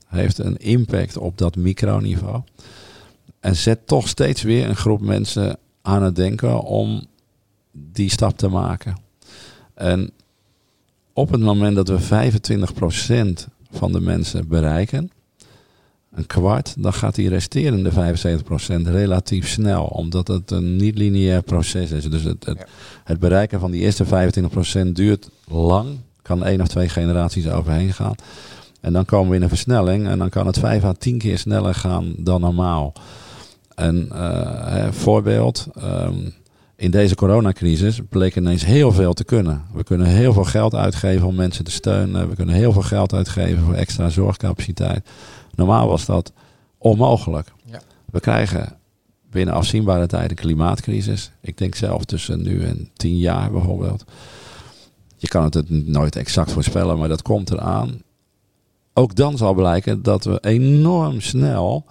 heeft 0.08 0.38
een 0.38 0.58
impact 0.58 1.18
op 1.18 1.38
dat 1.38 1.56
microniveau. 1.56 2.42
En 3.40 3.56
zet 3.56 3.88
toch 3.88 4.08
steeds 4.08 4.42
weer 4.42 4.70
een 4.70 4.76
groep 4.76 5.02
mensen 5.02 5.58
aan 5.82 6.04
het 6.04 6.16
denken 6.16 6.62
om 6.62 7.06
die 7.72 8.10
stap 8.10 8.38
te 8.38 8.48
maken. 8.48 8.98
En 9.74 10.12
op 11.14 11.32
het 11.32 11.42
moment 11.42 11.76
dat 11.76 11.88
we 11.88 12.00
25% 12.00 13.57
van 13.72 13.92
de 13.92 14.00
mensen 14.00 14.48
bereiken, 14.48 15.12
een 16.18 16.26
kwart, 16.26 16.76
dan 16.78 16.94
gaat 16.94 17.16
die 17.16 17.30
resterende 17.30 17.92
75% 17.92 17.94
relatief 18.84 19.48
snel. 19.48 19.84
Omdat 19.84 20.28
het 20.28 20.52
een 20.52 20.76
niet-lineair 20.76 21.42
proces 21.42 21.92
is. 21.92 22.10
Dus 22.10 22.24
het, 22.24 22.46
het, 22.46 22.66
het, 23.04 23.20
bereiken 23.20 23.60
van 23.60 23.72
die 23.72 23.82
eerste 23.82 24.06
25% 24.06 24.92
duurt 24.92 25.30
lang. 25.48 25.88
Kan 26.22 26.46
één 26.46 26.62
of 26.62 26.68
twee 26.68 26.90
generaties 26.90 27.50
overheen 27.50 27.94
gaan. 27.94 28.16
En 28.82 28.94
dan 28.94 29.06
komen 29.06 29.30
we 29.30 29.36
in 29.36 29.42
een 29.42 29.50
versnelling. 29.50 30.08
En 30.08 30.18
dan 30.18 30.30
kan 30.30 30.48
het 30.48 30.60
5 30.60 30.84
à 30.84 30.94
10 30.94 31.18
keer 31.18 31.38
sneller 31.38 31.76
gaan 31.76 32.14
dan 32.18 32.42
normaal. 32.42 32.94
En 33.76 34.10
uh, 34.14 34.92
voorbeeld. 34.92 35.68
Um, 35.84 36.34
in 36.78 36.92
deze 36.92 37.16
coronacrisis 37.16 38.00
bleek 38.10 38.36
ineens 38.36 38.66
heel 38.66 38.92
veel 38.92 39.14
te 39.14 39.24
kunnen. 39.24 39.66
We 39.74 39.84
kunnen 39.84 40.08
heel 40.08 40.34
veel 40.34 40.44
geld 40.44 40.76
uitgeven 40.76 41.28
om 41.28 41.36
mensen 41.36 41.64
te 41.64 41.72
steunen. 41.72 42.30
We 42.30 42.36
kunnen 42.36 42.56
heel 42.56 42.72
veel 42.72 42.82
geld 42.82 43.14
uitgeven 43.14 43.64
voor 43.64 43.74
extra 43.74 44.10
zorgcapaciteit. 44.10 45.10
Normaal 45.56 45.88
was 45.88 46.06
dat 46.06 46.34
onmogelijk. 46.78 47.52
Ja. 47.66 47.82
We 48.12 48.20
krijgen 48.20 48.78
binnen 49.30 49.56
afzienbare 49.56 50.08
tijd 50.08 50.30
een 50.30 50.36
klimaatcrisis. 50.36 51.32
Ik 51.42 51.58
denk 51.58 51.76
zelf 51.76 52.06
tussen 52.06 52.42
nu 52.42 52.64
en 52.64 52.90
tien 52.94 53.18
jaar 53.18 53.52
bijvoorbeeld. 53.52 54.04
Je 55.18 55.28
kan 55.28 55.44
het 55.44 55.70
nooit 55.88 56.16
exact 56.16 56.52
voorspellen, 56.52 56.98
maar 56.98 57.08
dat 57.08 57.22
komt 57.22 57.52
eraan. 57.52 58.02
Ook 58.94 59.16
dan 59.16 59.38
zal 59.38 59.54
blijken 59.54 60.04
dat 60.04 60.24
we 60.24 60.38
enorm 60.42 61.22
snel 61.22 61.86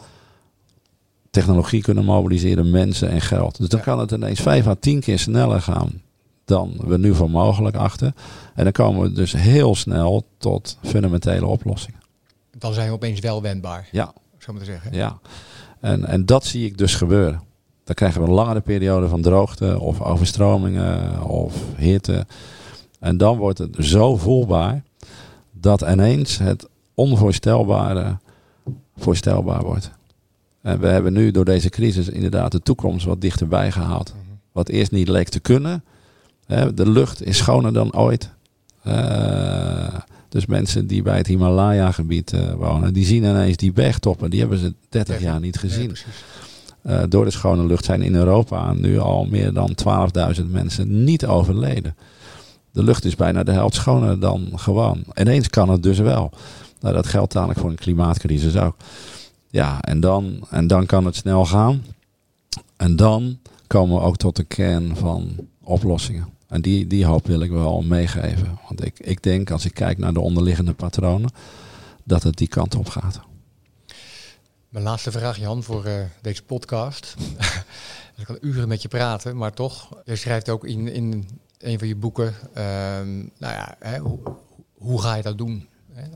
technologie 1.37 1.83
kunnen 1.83 2.05
mobiliseren, 2.05 2.71
mensen 2.71 3.09
en 3.09 3.21
geld. 3.21 3.59
Dus 3.59 3.69
dan 3.69 3.81
kan 3.81 3.99
het 3.99 4.11
ineens 4.11 4.41
vijf 4.41 4.67
à 4.67 4.75
tien 4.81 5.01
keer 5.01 5.19
sneller 5.19 5.63
gaan 5.63 6.03
dan 6.45 6.75
we 6.87 6.99
nu 6.99 7.15
voor 7.15 7.31
mogelijk 7.31 7.77
achten. 7.77 8.15
En 8.55 8.65
dan 8.65 8.73
komen 8.73 9.03
we 9.03 9.13
dus 9.13 9.33
heel 9.33 9.75
snel 9.75 10.27
tot 10.39 10.79
fundamentele 10.83 11.47
oplossingen. 11.47 12.01
Dan 12.59 12.73
zijn 12.73 12.89
we 12.89 12.95
opeens 12.95 13.21
wel 13.21 13.43
wendbaar. 13.43 13.89
Ja. 13.93 14.13
Zo 14.39 14.53
moet 14.53 14.65
zeggen. 14.65 14.93
Ja. 14.93 15.19
En, 15.81 16.05
en 16.05 16.27
dat 16.27 16.45
zie 16.45 16.67
ik 16.67 16.79
dus 16.79 16.95
gebeuren. 16.95 17.43
Dan 17.85 17.95
krijgen 17.95 18.21
we 18.23 18.27
een 18.27 18.35
langere 18.35 18.61
periode 18.61 19.09
van 19.09 19.23
droogte 19.23 19.81
of 19.81 20.01
overstromingen 20.01 21.23
of 21.23 21.55
hitte. 21.77 22.27
En 23.01 23.17
dan 23.17 23.37
wordt 23.37 23.59
het 23.59 23.77
zo 23.79 24.17
voelbaar 24.17 24.83
dat 25.53 25.81
ineens 25.81 26.39
het 26.39 26.69
onvoorstelbare 26.95 28.19
voorstelbaar 28.97 29.63
wordt. 29.63 29.91
En 30.67 30.81
we 30.81 30.87
hebben 30.87 31.13
nu 31.13 31.31
door 31.31 31.45
deze 31.45 31.69
crisis 31.69 32.09
inderdaad 32.09 32.53
de 32.53 32.63
toekomst 32.63 33.07
wat 33.07 33.21
dichterbij 33.21 33.73
gehaald. 33.73 34.15
Mhm. 34.15 34.35
Wat 34.53 34.69
eerst 34.69 34.91
niet 34.91 35.09
leek 35.09 35.29
te 35.29 35.41
kunnen. 35.41 35.85
De 36.75 36.91
lucht 36.91 37.25
is 37.25 37.37
schoner 37.37 37.73
dan 37.73 37.95
ooit. 37.95 38.31
Uh, 38.87 39.95
dus 40.29 40.47
mensen 40.47 40.87
die 40.87 41.03
bij 41.03 41.17
het 41.17 41.27
Himalaya-gebied 41.27 42.33
uh, 42.33 42.53
wonen, 42.53 42.93
die 42.93 43.05
zien 43.05 43.25
ineens 43.25 43.57
die 43.57 43.73
bergtoppen. 43.73 44.31
Die 44.31 44.41
hebben 44.41 44.59
ze 44.59 44.75
30 44.89 45.21
jaar 45.21 45.41
niet 45.41 45.59
gezien. 45.59 45.97
uh, 46.87 47.03
door 47.09 47.25
de 47.25 47.31
schone 47.31 47.67
lucht 47.67 47.85
zijn 47.85 48.03
in 48.03 48.15
Europa 48.15 48.73
nu 48.73 48.99
al 48.99 49.25
meer 49.25 49.53
dan 49.53 49.77
12.000 50.39 50.45
mensen 50.47 51.05
niet 51.05 51.27
overleden. 51.27 51.97
De 52.71 52.83
lucht 52.83 53.05
is 53.05 53.17
bijna 53.17 53.43
de 53.43 53.53
helft 53.53 53.75
schoner 53.75 54.21
dan 54.21 54.49
gewoon. 54.55 55.05
Ineens 55.15 55.49
kan 55.49 55.69
het 55.69 55.83
dus 55.83 55.99
wel. 55.99 56.31
Nou, 56.81 56.95
dat 56.95 57.07
geldt 57.07 57.33
dadelijk 57.33 57.61
voor 57.61 57.71
een 57.71 57.77
klimaatcrisis 57.77 58.57
ook. 58.57 58.77
Ja, 59.57 59.81
en 59.81 60.01
dan, 60.01 60.47
en 60.51 60.67
dan 60.67 60.87
kan 60.87 61.05
het 61.05 61.17
snel 61.17 61.47
gaan. 61.47 61.85
En 62.77 62.97
dan 62.97 63.39
komen 63.67 63.97
we 63.97 64.03
ook 64.03 64.17
tot 64.17 64.37
de 64.37 64.45
kern 64.45 64.97
van 64.97 65.49
oplossingen. 65.63 66.29
En 66.49 66.63
die, 66.63 66.87
die 66.87 67.05
hoop 67.05 67.27
wil 67.27 67.41
ik 67.41 67.51
wel 67.51 67.83
meegeven. 67.83 68.59
Want 68.69 68.85
ik, 68.85 68.99
ik 68.99 69.23
denk, 69.23 69.51
als 69.51 69.65
ik 69.65 69.75
kijk 69.75 69.99
naar 69.99 70.13
de 70.13 70.21
onderliggende 70.21 70.75
patronen, 70.75 71.31
dat 72.05 72.23
het 72.23 72.37
die 72.37 72.49
kant 72.49 72.75
op 72.75 72.89
gaat. 72.89 73.21
Mijn 74.69 74.85
laatste 74.85 75.11
vraag, 75.11 75.39
Jan, 75.39 75.63
voor 75.63 75.87
uh, 75.87 75.95
deze 76.21 76.43
podcast. 76.43 77.15
ik 78.17 78.25
kan 78.25 78.39
uren 78.41 78.69
met 78.69 78.83
je 78.83 78.89
praten, 78.89 79.37
maar 79.37 79.53
toch. 79.53 80.03
Je 80.05 80.17
schrijft 80.17 80.49
ook 80.49 80.65
in, 80.65 80.89
in 80.89 81.29
een 81.59 81.79
van 81.79 81.89
je 81.89 81.97
boeken, 81.97 82.35
ehm, 82.55 83.17
nou 83.17 83.55
ja, 83.55 83.77
hè, 83.79 83.99
hoe, 83.99 84.19
hoe, 84.75 85.03
ga 85.03 85.15
je 85.15 85.23
dat 85.23 85.39
doen? 85.39 85.69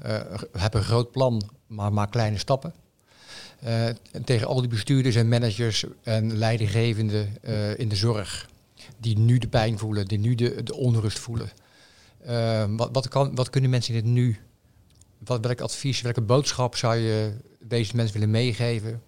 Uh, 0.07 0.21
heb 0.53 0.75
een 0.75 0.83
groot 0.83 1.11
plan, 1.11 1.43
maar 1.67 1.93
maak 1.93 2.11
kleine 2.11 2.39
stappen. 2.39 2.75
Uh, 3.67 3.89
tegen 4.25 4.47
al 4.47 4.61
die 4.61 4.69
bestuurders 4.69 5.15
en 5.15 5.29
managers 5.29 5.85
en 6.03 6.37
leidinggevenden 6.37 7.37
uh, 7.45 7.79
in 7.79 7.89
de 7.89 7.97
zorg 7.97 8.49
die 8.99 9.19
nu 9.19 9.39
de 9.39 9.49
pijn 9.49 9.79
voelen, 9.79 10.07
die 10.07 10.19
nu 10.19 10.35
de, 10.35 10.63
de 10.63 10.75
onrust 10.75 11.19
voelen. 11.19 11.51
Uh, 12.29 12.65
wat, 12.77 12.89
wat, 12.93 13.09
kan, 13.09 13.35
wat 13.35 13.51
kunnen 13.51 13.71
mensen 13.71 13.95
in 13.95 14.01
het 14.01 14.13
nu? 14.13 14.37
Wat, 15.19 15.41
welk 15.47 15.61
advies, 15.61 16.01
welke 16.01 16.21
boodschap 16.21 16.77
zou 16.77 16.97
je 16.97 17.33
deze 17.59 17.97
mensen 17.97 18.15
willen 18.15 18.31
meegeven? 18.31 19.03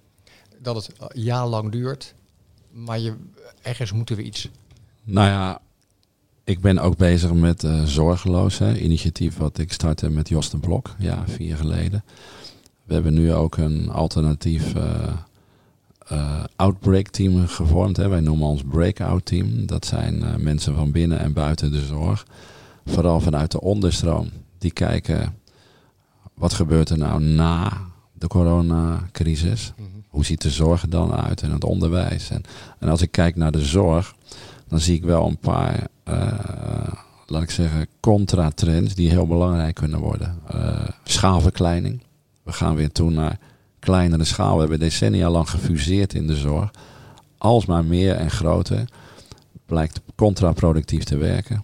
Dat 0.59 0.75
het 0.75 0.91
jarenlang 1.13 1.73
duurt, 1.73 2.15
maar 2.71 2.99
je, 2.99 3.15
ergens 3.63 3.93
moeten 3.93 4.17
we 4.17 4.23
iets. 4.23 4.49
Nou 5.05 5.29
ja, 5.29 5.61
ik 6.45 6.61
ben 6.61 6.79
ook 6.79 6.97
bezig 6.97 7.33
met 7.33 7.67
Zorgeloos, 7.85 8.59
hè, 8.59 8.79
initiatief 8.79 9.37
wat 9.37 9.59
ik 9.59 9.73
startte 9.73 10.11
met 10.11 10.29
Josten 10.29 10.61
Blok, 10.61 10.95
ja, 10.99 11.25
vier 11.29 11.49
jaar 11.49 11.59
geleden. 11.59 12.05
We 12.93 12.99
hebben 12.99 13.23
nu 13.23 13.33
ook 13.33 13.57
een 13.57 13.91
alternatief 13.91 14.75
uh, 16.13 16.45
outbreak 16.57 17.09
team 17.09 17.47
gevormd. 17.47 17.97
Hè. 17.97 18.09
Wij 18.09 18.21
noemen 18.21 18.47
ons 18.47 18.63
breakout 18.63 19.27
team. 19.27 19.67
Dat 19.67 19.87
zijn 19.87 20.15
uh, 20.15 20.35
mensen 20.37 20.75
van 20.75 20.91
binnen 20.91 21.19
en 21.19 21.33
buiten 21.33 21.73
de 21.73 21.81
zorg. 21.81 22.27
Vooral 22.85 23.21
vanuit 23.21 23.51
de 23.51 23.61
onderstroom. 23.61 24.31
Die 24.59 24.71
kijken 24.71 25.35
wat 26.35 26.53
gebeurt 26.53 26.91
er 26.91 26.99
nou 26.99 27.23
na 27.23 27.73
de 28.13 28.27
coronacrisis. 28.27 29.73
Mm 29.77 29.87
Hoe 30.09 30.25
ziet 30.25 30.43
de 30.43 30.51
zorg 30.51 30.83
er 30.83 30.91
dan 30.91 31.13
uit 31.13 31.43
en 31.43 31.51
het 31.51 31.65
onderwijs. 31.65 32.31
En, 32.31 32.43
en 32.79 32.89
als 32.89 33.03
ik 33.03 33.11
kijk 33.11 33.37
naar 33.37 33.53
de 33.53 33.65
zorg, 33.65 34.15
dan 34.69 34.81
zie 34.81 34.97
ik 34.97 35.05
wel 35.05 35.27
een 35.27 35.39
paar, 35.39 35.87
uh, 36.09 36.93
laat 37.27 37.43
ik 37.43 37.51
zeggen, 37.51 37.87
contra-trends 38.01 38.95
die 38.95 39.09
heel 39.09 39.27
belangrijk 39.27 39.75
kunnen 39.75 40.01
worden. 40.01 40.39
schaalverkleining. 41.05 42.03
We 42.43 42.53
gaan 42.53 42.75
weer 42.75 42.93
toe 42.93 43.11
naar 43.11 43.39
kleinere 43.79 44.25
schaal. 44.25 44.55
We 44.55 44.61
hebben 44.61 44.79
decennia 44.79 45.31
lang 45.31 45.51
gefuseerd 45.51 46.15
in 46.15 46.27
de 46.27 46.37
zorg. 46.37 46.71
Alsmaar 47.39 47.85
meer 47.85 48.15
en 48.15 48.31
groter 48.31 48.85
blijkt 49.67 50.01
contraproductief 50.15 51.05
te 51.05 51.17
werken. 51.17 51.63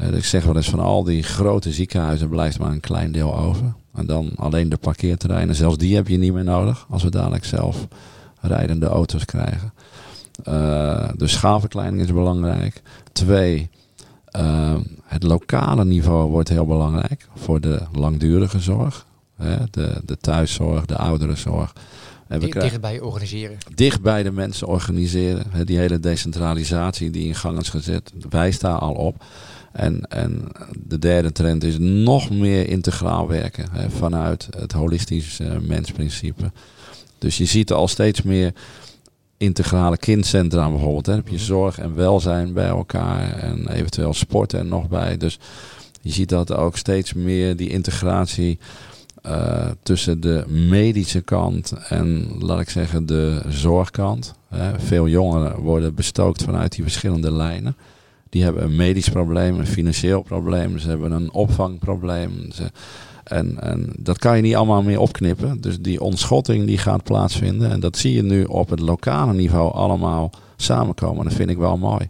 Uh, 0.00 0.12
ik 0.12 0.24
zeg 0.24 0.44
wel 0.44 0.56
eens 0.56 0.70
van 0.70 0.80
al 0.80 1.04
die 1.04 1.22
grote 1.22 1.72
ziekenhuizen 1.72 2.28
blijft 2.28 2.58
maar 2.58 2.70
een 2.70 2.80
klein 2.80 3.12
deel 3.12 3.36
over. 3.36 3.74
En 3.94 4.06
dan 4.06 4.30
alleen 4.36 4.68
de 4.68 4.76
parkeerterreinen, 4.76 5.54
zelfs 5.54 5.78
die 5.78 5.94
heb 5.94 6.08
je 6.08 6.16
niet 6.16 6.32
meer 6.32 6.44
nodig 6.44 6.86
als 6.90 7.02
we 7.02 7.10
dadelijk 7.10 7.44
zelf 7.44 7.86
rijdende 8.40 8.86
auto's 8.86 9.24
krijgen. 9.24 9.72
Uh, 10.48 11.08
dus 11.16 11.32
schaalverkleining 11.32 12.02
is 12.02 12.12
belangrijk. 12.12 12.82
Twee, 13.12 13.70
uh, 14.36 14.74
het 15.04 15.22
lokale 15.22 15.84
niveau 15.84 16.30
wordt 16.30 16.48
heel 16.48 16.66
belangrijk 16.66 17.28
voor 17.34 17.60
de 17.60 17.82
langdurige 17.92 18.60
zorg. 18.60 19.06
Hè, 19.36 19.56
de, 19.70 20.00
de 20.04 20.16
thuiszorg, 20.16 20.84
de 20.86 20.96
ouderenzorg. 20.96 21.72
En 22.28 22.40
we 22.40 22.48
dichtbij 22.48 23.00
organiseren. 23.00 23.58
Dicht 23.74 24.02
bij 24.02 24.22
de 24.22 24.32
mensen 24.32 24.66
organiseren. 24.66 25.44
Hè, 25.50 25.64
die 25.64 25.78
hele 25.78 26.00
decentralisatie 26.00 27.10
die 27.10 27.26
in 27.26 27.34
gang 27.34 27.60
is 27.60 27.68
gezet, 27.68 28.12
wijst 28.30 28.60
daar 28.60 28.78
al 28.78 28.94
op. 28.94 29.24
En, 29.72 30.08
en 30.08 30.48
de 30.86 30.98
derde 30.98 31.32
trend 31.32 31.64
is 31.64 31.78
nog 31.78 32.30
meer 32.30 32.68
integraal 32.68 33.28
werken 33.28 33.66
hè, 33.70 33.90
vanuit 33.90 34.48
het 34.56 34.72
holistisch 34.72 35.40
uh, 35.40 35.58
mensprincipe. 35.58 36.52
Dus 37.18 37.36
je 37.36 37.44
ziet 37.44 37.72
al 37.72 37.88
steeds 37.88 38.22
meer 38.22 38.52
integrale 39.36 39.96
kindcentra 39.96 40.70
bijvoorbeeld. 40.70 41.06
Hè. 41.06 41.12
Dan 41.12 41.22
heb 41.22 41.32
je 41.32 41.36
mhm. 41.36 41.44
zorg 41.44 41.78
en 41.78 41.94
welzijn 41.94 42.52
bij 42.52 42.68
elkaar 42.68 43.32
en 43.32 43.68
eventueel 43.68 44.14
sport 44.14 44.52
er 44.52 44.64
nog 44.64 44.88
bij. 44.88 45.16
Dus 45.16 45.38
je 46.00 46.10
ziet 46.12 46.28
dat 46.28 46.52
ook 46.52 46.76
steeds 46.76 47.12
meer 47.12 47.56
die 47.56 47.70
integratie 47.70 48.58
uh, 49.26 49.66
tussen 49.82 50.20
de 50.20 50.44
medische 50.48 51.20
kant 51.20 51.72
en, 51.88 52.26
laat 52.38 52.60
ik 52.60 52.70
zeggen, 52.70 53.06
de 53.06 53.42
zorgkant. 53.48 54.34
Hè. 54.48 54.80
Veel 54.80 55.08
jongeren 55.08 55.60
worden 55.60 55.94
bestookt 55.94 56.42
vanuit 56.42 56.72
die 56.72 56.82
verschillende 56.82 57.32
lijnen. 57.32 57.76
Die 58.28 58.42
hebben 58.42 58.62
een 58.64 58.76
medisch 58.76 59.08
probleem, 59.08 59.58
een 59.58 59.66
financieel 59.66 60.22
probleem, 60.22 60.78
ze 60.78 60.88
hebben 60.88 61.12
een 61.12 61.32
opvangprobleem. 61.32 62.52
Ze, 62.52 62.70
en, 63.24 63.60
en 63.60 63.92
dat 63.98 64.18
kan 64.18 64.36
je 64.36 64.42
niet 64.42 64.54
allemaal 64.54 64.82
meer 64.82 65.00
opknippen. 65.00 65.60
Dus 65.60 65.80
die 65.80 66.00
ontschotting 66.00 66.66
die 66.66 66.78
gaat 66.78 67.04
plaatsvinden. 67.04 67.70
En 67.70 67.80
dat 67.80 67.96
zie 67.96 68.14
je 68.14 68.22
nu 68.22 68.44
op 68.44 68.70
het 68.70 68.80
lokale 68.80 69.32
niveau 69.32 69.72
allemaal 69.72 70.30
samenkomen. 70.56 71.24
Dat 71.24 71.34
vind 71.34 71.50
ik 71.50 71.56
wel 71.58 71.76
mooi. 71.76 72.08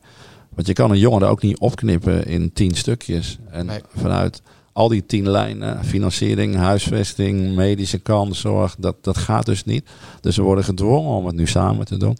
Want 0.54 0.66
je 0.66 0.72
kan 0.72 0.90
een 0.90 0.98
jongere 0.98 1.26
ook 1.26 1.42
niet 1.42 1.58
opknippen 1.58 2.26
in 2.26 2.52
tien 2.52 2.74
stukjes. 2.74 3.38
En 3.50 3.66
Nee. 3.66 3.80
vanuit 3.96 4.42
al 4.74 4.88
die 4.88 5.06
tien 5.06 5.30
lijnen, 5.30 5.84
financiering, 5.84 6.56
huisvesting, 6.56 7.54
medische 7.54 7.98
kant, 7.98 8.36
zorg, 8.36 8.76
dat, 8.78 8.96
dat 9.00 9.18
gaat 9.18 9.46
dus 9.46 9.64
niet. 9.64 9.84
Dus 10.20 10.36
we 10.36 10.42
worden 10.42 10.64
gedwongen 10.64 11.10
om 11.10 11.26
het 11.26 11.36
nu 11.36 11.46
samen 11.46 11.84
te 11.86 11.96
doen. 11.96 12.16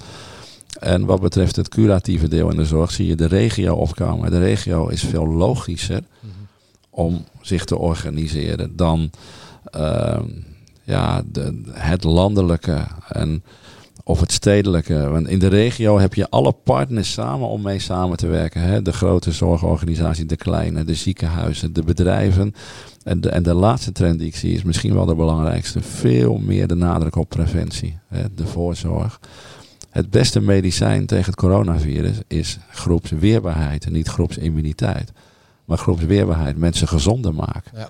En 0.81 1.05
wat 1.05 1.21
betreft 1.21 1.57
het 1.57 1.69
curatieve 1.69 2.29
deel 2.29 2.51
in 2.51 2.57
de 2.57 2.65
zorg 2.65 2.91
zie 2.91 3.07
je 3.07 3.17
de 3.17 3.27
regio 3.27 3.75
opkomen. 3.75 4.31
De 4.31 4.39
regio 4.39 4.89
is 4.89 5.03
veel 5.03 5.27
logischer 5.27 6.03
Mhm. 6.21 6.33
om 6.91 7.25
zich 7.41 7.65
te 7.65 7.79
organiseren 7.79 8.77
dan 8.77 9.11
ehm, 9.71 10.25
ja, 10.85 11.23
de, 11.33 11.63
het 11.71 12.05
landelijke 12.05 12.87
en, 13.09 13.43
of 14.05 14.21
het 14.21 14.33
stedelijke. 14.33 15.09
Want 15.09 15.29
in 15.29 15.39
de 15.39 15.47
regio 15.47 15.99
heb 15.99 16.15
je 16.15 16.31
alle 16.31 16.53
partners 16.53 17.13
samen 17.13 17.49
om 17.49 17.63
mee 17.63 17.79
samen 17.79 18.17
te 18.17 18.27
werken. 18.27 18.61
Hè? 18.61 18.83
De 18.83 18.93
grote 18.93 19.33
zorgorganisatie, 19.33 20.27
de 20.27 20.37
kleine, 20.37 20.85
de 20.85 20.95
ziekenhuizen, 20.95 21.73
de 21.73 21.83
bedrijven. 21.83 22.55
En 23.03 23.21
de, 23.21 23.29
en 23.29 23.43
de 23.43 23.55
laatste 23.55 23.93
trend 23.93 24.19
die 24.19 24.29
ik 24.29 24.37
zie 24.37 24.55
is 24.55 24.63
misschien 24.63 24.95
wel 24.95 25.07
de 25.07 25.15
belangrijkste. 25.15 25.81
Veel 25.81 26.39
meer 26.39 26.67
de 26.67 26.75
nadruk 26.75 27.17
op 27.17 27.29
preventie, 27.29 27.99
hè? 28.09 28.35
de 28.35 28.47
voorzorg. 28.47 29.21
Het 29.91 30.11
beste 30.11 30.41
medicijn 30.41 31.07
tegen 31.07 31.27
het 31.27 31.37
coronavirus 31.37 32.17
is 32.27 32.59
groepsweerbaarheid 32.71 33.85
en 33.85 33.93
niet 33.93 34.09
groepsimmuniteit. 34.09 35.13
Maar 35.65 35.79
groepsweerbaarheid, 35.79 36.57
mensen 36.57 36.89
gezonder 36.89 37.35
maken. 37.35 37.73
Ja. 37.75 37.89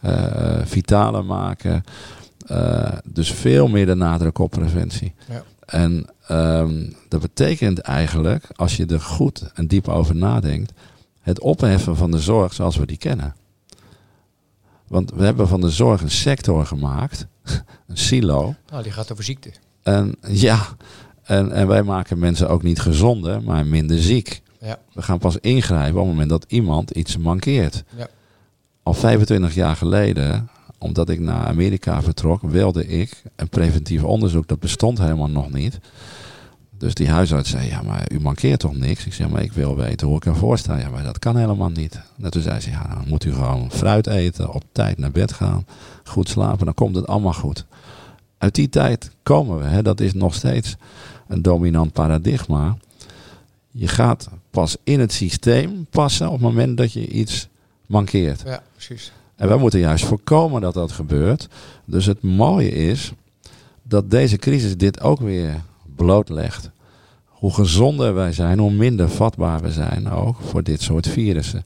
Eh, 0.00 0.66
vitaler 0.66 1.24
maken. 1.24 1.84
Eh, 2.46 2.92
dus 3.04 3.32
veel 3.32 3.68
meer 3.68 3.86
de 3.86 3.94
nadruk 3.94 4.38
op 4.38 4.50
preventie. 4.50 5.14
Ja. 5.28 5.42
En 5.66 6.06
ehm, 6.26 6.90
dat 7.08 7.20
betekent 7.20 7.78
eigenlijk, 7.78 8.48
als 8.54 8.76
je 8.76 8.86
er 8.86 9.00
goed 9.00 9.50
en 9.54 9.66
diep 9.66 9.88
over 9.88 10.16
nadenkt, 10.16 10.72
het 11.20 11.40
opheffen 11.40 11.96
van 11.96 12.10
de 12.10 12.20
zorg 12.20 12.52
zoals 12.52 12.76
we 12.76 12.86
die 12.86 12.96
kennen. 12.96 13.34
Want 14.88 15.10
we 15.10 15.24
hebben 15.24 15.48
van 15.48 15.60
de 15.60 15.70
zorg 15.70 16.02
een 16.02 16.10
sector 16.10 16.66
gemaakt, 16.66 17.26
een 17.88 17.98
silo. 17.98 18.54
Nou, 18.70 18.82
die 18.82 18.92
gaat 18.92 19.12
over 19.12 19.24
ziekte. 19.24 19.52
En 19.82 20.14
ja, 20.28 20.66
en, 21.22 21.52
en 21.52 21.66
wij 21.66 21.82
maken 21.82 22.18
mensen 22.18 22.48
ook 22.48 22.62
niet 22.62 22.80
gezonder, 22.80 23.42
maar 23.42 23.66
minder 23.66 23.98
ziek. 23.98 24.42
Ja. 24.60 24.78
We 24.92 25.02
gaan 25.02 25.18
pas 25.18 25.36
ingrijpen 25.36 26.00
op 26.00 26.06
het 26.06 26.12
moment 26.12 26.30
dat 26.30 26.44
iemand 26.48 26.90
iets 26.90 27.16
mankeert. 27.16 27.84
Ja. 27.96 28.08
Al 28.82 28.94
25 28.94 29.54
jaar 29.54 29.76
geleden, 29.76 30.48
omdat 30.82 31.08
ik 31.08 31.20
naar 31.20 31.46
Amerika 31.46 32.02
vertrok, 32.02 32.42
wilde 32.42 32.86
ik 32.86 33.22
een 33.36 33.48
preventief 33.48 34.02
onderzoek. 34.02 34.48
Dat 34.48 34.60
bestond 34.60 34.98
helemaal 34.98 35.30
nog 35.30 35.52
niet. 35.52 35.78
Dus 36.78 36.94
die 36.94 37.08
huisarts 37.08 37.50
zei, 37.50 37.68
ja, 37.68 37.82
maar 37.82 38.12
u 38.12 38.20
mankeert 38.20 38.60
toch 38.60 38.76
niks? 38.76 39.06
Ik 39.06 39.12
zei, 39.12 39.28
maar 39.28 39.42
ik 39.42 39.52
wil 39.52 39.76
weten 39.76 40.06
hoe 40.06 40.16
ik 40.16 40.26
ervoor 40.26 40.58
sta. 40.58 40.78
Ja, 40.78 40.88
maar 40.88 41.02
dat 41.02 41.18
kan 41.18 41.36
helemaal 41.36 41.68
niet. 41.68 42.00
En 42.22 42.30
toen 42.30 42.42
zei 42.42 42.60
ze, 42.60 42.70
ja, 42.70 42.94
dan 42.94 43.08
moet 43.08 43.24
u 43.24 43.32
gewoon 43.32 43.70
fruit 43.70 44.06
eten, 44.06 44.52
op 44.52 44.62
tijd 44.72 44.98
naar 44.98 45.10
bed 45.10 45.32
gaan, 45.32 45.66
goed 46.04 46.28
slapen, 46.28 46.64
dan 46.64 46.74
komt 46.74 46.96
het 46.96 47.06
allemaal 47.06 47.32
goed. 47.32 47.64
Uit 48.38 48.54
die 48.54 48.68
tijd 48.68 49.10
komen 49.22 49.58
we, 49.58 49.64
hè, 49.64 49.82
dat 49.82 50.00
is 50.00 50.12
nog 50.12 50.34
steeds 50.34 50.76
een 51.28 51.42
dominant 51.42 51.92
paradigma. 51.92 52.76
Je 53.70 53.88
gaat 53.88 54.28
pas 54.50 54.76
in 54.84 55.00
het 55.00 55.12
systeem 55.12 55.86
passen 55.90 56.26
op 56.26 56.32
het 56.32 56.42
moment 56.42 56.76
dat 56.76 56.92
je 56.92 57.08
iets 57.08 57.48
mankeert. 57.86 58.42
Ja, 58.46 58.62
precies. 58.72 59.12
En 59.42 59.48
wij 59.48 59.56
moeten 59.56 59.80
juist 59.80 60.04
voorkomen 60.04 60.60
dat 60.60 60.74
dat 60.74 60.92
gebeurt. 60.92 61.48
Dus 61.84 62.06
het 62.06 62.22
mooie 62.22 62.70
is 62.70 63.12
dat 63.82 64.10
deze 64.10 64.36
crisis 64.36 64.76
dit 64.76 65.00
ook 65.00 65.20
weer 65.20 65.60
blootlegt. 65.96 66.70
Hoe 67.26 67.54
gezonder 67.54 68.14
wij 68.14 68.32
zijn, 68.32 68.58
hoe 68.58 68.72
minder 68.72 69.08
vatbaar 69.08 69.60
we 69.60 69.72
zijn 69.72 70.10
ook 70.10 70.36
voor 70.40 70.62
dit 70.62 70.82
soort 70.82 71.08
virussen. 71.08 71.64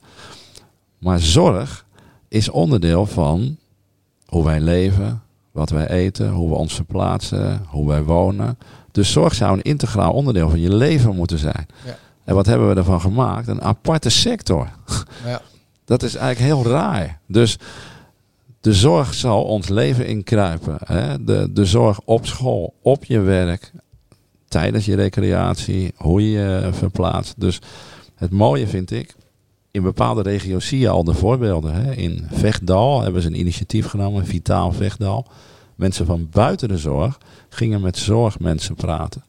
Maar 0.97 1.19
zorg 1.19 1.85
is 2.27 2.49
onderdeel 2.49 3.05
van 3.05 3.57
hoe 4.25 4.45
wij 4.45 4.59
leven, 4.59 5.21
wat 5.51 5.69
wij 5.69 5.87
eten, 5.89 6.29
hoe 6.29 6.49
we 6.49 6.55
ons 6.55 6.73
verplaatsen, 6.73 7.65
hoe 7.67 7.87
wij 7.87 8.03
wonen. 8.03 8.57
Dus 8.91 9.11
zorg 9.11 9.35
zou 9.35 9.53
een 9.53 9.61
integraal 9.61 10.13
onderdeel 10.13 10.49
van 10.49 10.59
je 10.59 10.75
leven 10.75 11.15
moeten 11.15 11.37
zijn. 11.37 11.67
Ja. 11.85 11.97
En 12.23 12.35
wat 12.35 12.45
hebben 12.45 12.69
we 12.69 12.75
ervan 12.75 13.01
gemaakt? 13.01 13.47
Een 13.47 13.61
aparte 13.61 14.09
sector. 14.09 14.69
Ja. 15.25 15.41
Dat 15.87 16.03
is 16.03 16.15
eigenlijk 16.15 16.53
heel 16.53 16.71
raar. 16.71 17.19
Dus 17.27 17.57
de 18.61 18.73
zorg 18.73 19.13
zal 19.13 19.43
ons 19.43 19.67
leven 19.67 20.07
inkruipen. 20.07 20.77
Hè? 20.85 21.23
De, 21.23 21.53
de 21.53 21.65
zorg 21.65 21.99
op 22.05 22.25
school, 22.25 22.73
op 22.81 23.05
je 23.05 23.19
werk, 23.19 23.71
tijdens 24.47 24.85
je 24.85 24.95
recreatie, 24.95 25.93
hoe 25.95 26.31
je 26.31 26.39
je 26.39 26.69
verplaatst. 26.71 27.33
Dus 27.37 27.59
het 28.15 28.31
mooie 28.31 28.67
vind 28.67 28.91
ik, 28.91 29.15
in 29.71 29.81
bepaalde 29.81 30.21
regio's 30.21 30.67
zie 30.67 30.79
je 30.79 30.89
al 30.89 31.03
de 31.03 31.13
voorbeelden. 31.13 31.73
Hè? 31.73 31.93
In 31.93 32.27
Vechtdal 32.31 33.01
hebben 33.01 33.21
ze 33.21 33.27
een 33.27 33.39
initiatief 33.39 33.87
genomen, 33.87 34.25
Vitaal 34.25 34.71
Vechtdal. 34.71 35.25
Mensen 35.75 36.05
van 36.05 36.27
buiten 36.31 36.67
de 36.67 36.77
zorg 36.77 37.17
gingen 37.49 37.81
met 37.81 37.97
zorgmensen 37.97 38.75
praten. 38.75 39.23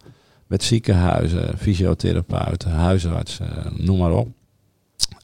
Met 0.46 0.62
ziekenhuizen, 0.62 1.59
fysiotherapeuten, 1.59 2.70
huisartsen, 2.70 3.72
noem 3.76 3.98
maar 3.98 4.12
op. 4.12 4.28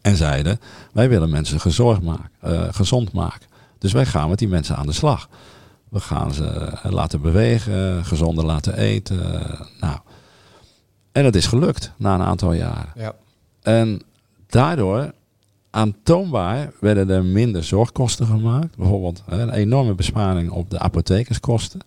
En 0.05 0.17
zeiden, 0.17 0.61
wij 0.93 1.09
willen 1.09 1.31
mensen 1.31 1.61
gezorgd 1.61 2.03
maken, 2.03 2.31
eh, 2.41 2.63
gezond 2.71 3.13
maken. 3.13 3.47
Dus 3.79 3.93
wij 3.93 4.07
gaan 4.07 4.29
met 4.29 4.39
die 4.39 4.49
mensen 4.49 4.77
aan 4.77 4.87
de 4.87 4.93
slag. 4.93 5.29
We 5.89 6.01
gaan 6.01 6.35
ze 6.35 6.45
eh, 6.45 6.91
laten 6.93 7.21
bewegen, 7.21 8.05
gezonder 8.05 8.45
laten 8.45 8.77
eten. 8.79 9.43
eh, 9.43 9.61
nou. 9.81 9.99
En 11.13 11.25
het 11.25 11.37
is 11.37 11.47
gelukt 11.47 11.93
na 11.97 12.15
een 12.15 12.23
aantal 12.23 12.53
jaren. 12.53 12.93
Ja. 12.95 13.15
En 13.63 14.03
daardoor, 14.47 15.13
aantoonbaar, 15.71 16.73
werden 16.81 17.11
er 17.11 17.25
minder 17.25 17.65
zorgkosten 17.65 18.27
gemaakt. 18.27 18.77
Bijvoorbeeld 18.77 19.23
een 19.27 19.51
enorme 19.51 19.95
besparing 19.95 20.51
op 20.51 20.71
de 20.71 20.79
apothekerskosten. 20.79 21.81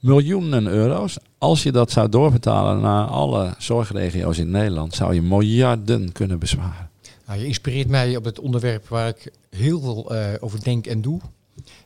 Miljoenen 0.00 0.66
euro's. 0.66 1.18
Als 1.38 1.62
je 1.62 1.72
dat 1.72 1.90
zou 1.90 2.08
doorbetalen 2.08 2.80
naar 2.80 3.06
alle 3.06 3.54
zorgregio's 3.58 4.38
in 4.38 4.50
Nederland, 4.50 4.94
zou 4.94 5.14
je 5.14 5.22
miljarden 5.22 6.12
kunnen 6.12 6.38
besparen. 6.38 6.89
Nou, 7.30 7.42
je 7.42 7.48
inspireert 7.48 7.88
mij 7.88 8.16
op 8.16 8.24
het 8.24 8.38
onderwerp 8.38 8.88
waar 8.88 9.08
ik 9.08 9.32
heel 9.50 9.80
veel 9.80 10.14
eh, 10.14 10.32
over 10.40 10.62
denk 10.64 10.86
en 10.86 11.00
doe. 11.02 11.20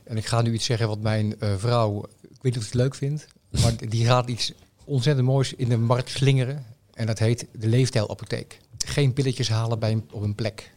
En 0.03 0.17
ik 0.17 0.25
ga 0.25 0.41
nu 0.41 0.53
iets 0.53 0.65
zeggen 0.65 0.87
wat 0.87 0.99
mijn 0.99 1.39
eh, 1.39 1.49
vrouw, 1.57 1.97
ik 2.21 2.29
weet 2.31 2.43
niet 2.43 2.57
of 2.57 2.61
ze 2.63 2.67
het 2.67 2.77
leuk 2.77 2.95
vindt, 2.95 3.27
maar 3.61 3.73
die 3.89 4.05
gaat 4.05 4.29
iets 4.29 4.53
ontzettend 4.83 5.27
moois 5.27 5.53
in 5.53 5.69
de 5.69 5.77
markt 5.77 6.09
slingeren. 6.09 6.65
En 6.93 7.05
dat 7.05 7.19
heet 7.19 7.47
de 7.51 7.67
leefstijlapotheek. 7.67 8.59
Geen 8.85 9.13
pilletjes 9.13 9.49
halen 9.49 9.79
bij 9.79 9.91
een, 9.91 10.07
op 10.11 10.21
een 10.21 10.35
plek. 10.35 10.71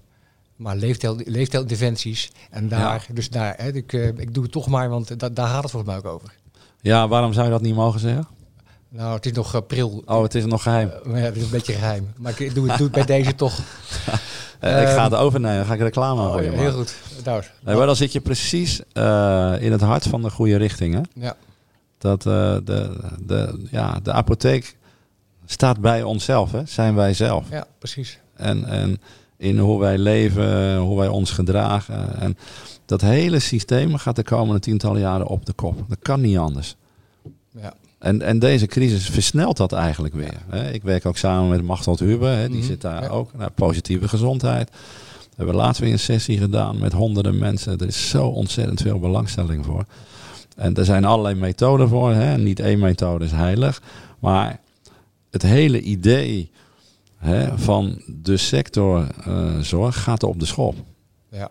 Maar 0.57 0.77
leefstijl, 0.77 1.17
leefstijlinterventies. 1.25 2.31
En 2.51 2.69
daar, 2.69 3.07
dus 3.13 3.31
daar, 3.31 3.55
hè, 3.57 3.73
ik, 3.73 3.93
eh, 3.93 4.07
ik 4.07 4.35
doe 4.35 4.43
het 4.43 4.53
toch 4.53 4.67
maar, 4.69 4.89
want 4.89 5.21
da- 5.21 5.29
daar 5.29 5.49
gaat 5.49 5.63
het 5.63 5.71
volgens 5.71 5.93
mij 5.93 6.01
ook 6.01 6.15
over. 6.15 6.35
Ja, 6.81 7.09
waarom 7.09 7.33
zou 7.33 7.45
je 7.45 7.53
dat 7.53 7.63
niet 7.63 7.75
mogen 7.75 8.01
zeggen? 8.01 8.27
Nou, 8.91 9.15
het 9.15 9.27
is 9.27 9.33
nog 9.33 9.55
april. 9.55 10.03
Oh, 10.07 10.23
het 10.23 10.35
is 10.35 10.45
nog 10.45 10.63
geheim. 10.63 10.89
Eh, 10.91 11.11
ja, 11.13 11.17
het 11.25 11.37
is 11.37 11.43
een 11.43 11.51
beetje 11.51 11.73
geheim. 11.73 12.13
Maar 12.17 12.41
ik 12.41 12.55
doe, 12.55 12.69
het- 12.69 12.79
doe 12.79 12.87
het 12.87 12.95
bij 12.97 13.05
deze 13.17 13.35
toch. 13.35 13.59
Eh, 14.61 14.81
ik 14.83 14.89
ga 14.89 14.95
Ehm, 14.95 15.05
het 15.05 15.15
overnemen, 15.15 15.57
dan 15.57 15.67
ga 15.67 15.75
ik 15.75 15.81
reclame 15.81 16.21
Oh, 16.23 16.33
voor 16.33 16.43
je 16.43 16.49
maken. 16.49 16.63
heel 16.63 16.73
goed. 16.73 16.95
Nou, 17.25 17.43
Nee, 17.65 17.77
maar 17.77 17.87
dan 17.87 17.97
zit 17.97 18.13
je 18.13 18.21
precies 18.21 18.81
eh, 18.93 19.55
in 19.61 19.73
het 19.73 19.81
hart 19.81 20.07
van 20.07 20.23
de 20.23 20.31
goede 20.31 20.57
richting. 20.57 20.95
Hè? 20.95 21.01
ja, 21.27 21.37
Dat 21.99 22.27
eh, 22.27 22.57
de, 22.65 22.97
de, 23.27 23.67
ja, 23.71 24.01
de 24.03 24.13
apotheek 24.13 24.77
staat 25.47 25.81
bij 25.81 26.03
onszelf, 26.03 26.53
hè? 26.53 26.61
zijn 26.67 26.95
wij 26.95 27.15
zelf. 27.15 27.45
ja, 27.51 27.67
precies. 27.79 28.19
En, 28.37 28.65
en 28.65 29.01
in 29.37 29.59
hoe 29.59 29.81
wij 29.81 29.99
leven, 29.99 30.77
hoe 30.77 30.99
wij 30.99 31.09
ons 31.09 31.31
gedragen. 31.31 32.21
En 32.21 32.37
dat 32.87 33.01
hele 33.01 33.39
systeem 33.39 33.97
gaat 33.97 34.17
de 34.17 34.23
komende 34.23 34.61
tientallen 34.61 35.01
jaren 35.01 35.27
op 35.27 35.47
de 35.47 35.53
kop. 35.53 35.85
Dat 35.89 35.99
kan 36.03 36.21
niet 36.21 36.39
anders. 36.39 36.77
En, 37.99 38.23
en 38.23 38.39
deze 38.39 38.67
crisis 38.67 39.09
versnelt 39.11 39.57
dat 39.57 39.73
eigenlijk 39.73 40.15
weer. 40.15 40.43
Hè? 40.49 40.71
Ik 40.73 40.83
werk 40.83 41.07
ook 41.07 41.17
samen 41.17 41.49
met 41.49 41.63
Machteld 41.63 42.01
Huber, 42.01 42.37
hè? 42.37 42.49
die 42.49 42.57
Mhm, 42.57 42.67
zit 42.67 42.81
daar 42.81 43.03
ja. 43.03 43.09
ook. 43.09 43.33
Nou, 43.37 43.51
positieve 43.51 44.09
gezondheid. 44.09 44.71
We 44.71 45.45
hebben 45.45 45.55
laatst 45.55 45.81
weer 45.81 45.93
een 45.93 45.99
sessie 45.99 46.39
gedaan 46.39 46.79
met 46.79 46.93
honderden 46.93 47.39
mensen. 47.39 47.79
Er 47.79 47.87
is 47.87 48.09
zo 48.09 48.27
ontzettend 48.27 48.81
veel 48.83 48.99
belangstelling 48.99 49.65
voor. 49.65 49.85
En 50.57 50.75
er 50.75 50.85
zijn 50.85 51.05
allerlei 51.05 51.35
methoden 51.35 51.89
voor. 51.89 52.13
Hè? 52.13 52.39
Niet 52.39 52.61
één 52.61 52.79
methode 52.79 53.25
is 53.25 53.31
heilig. 53.31 53.83
Maar 54.19 54.61
het 55.31 55.43
hele 55.43 55.81
idee 55.81 56.51
hè, 57.17 57.59
van 57.59 58.03
de 58.07 58.37
sector 58.37 59.07
eh, 59.25 59.59
zorg 59.59 60.03
gaat 60.03 60.23
op 60.23 60.41
de 60.41 60.47
schop. 60.47 60.75
Ja. 61.31 61.51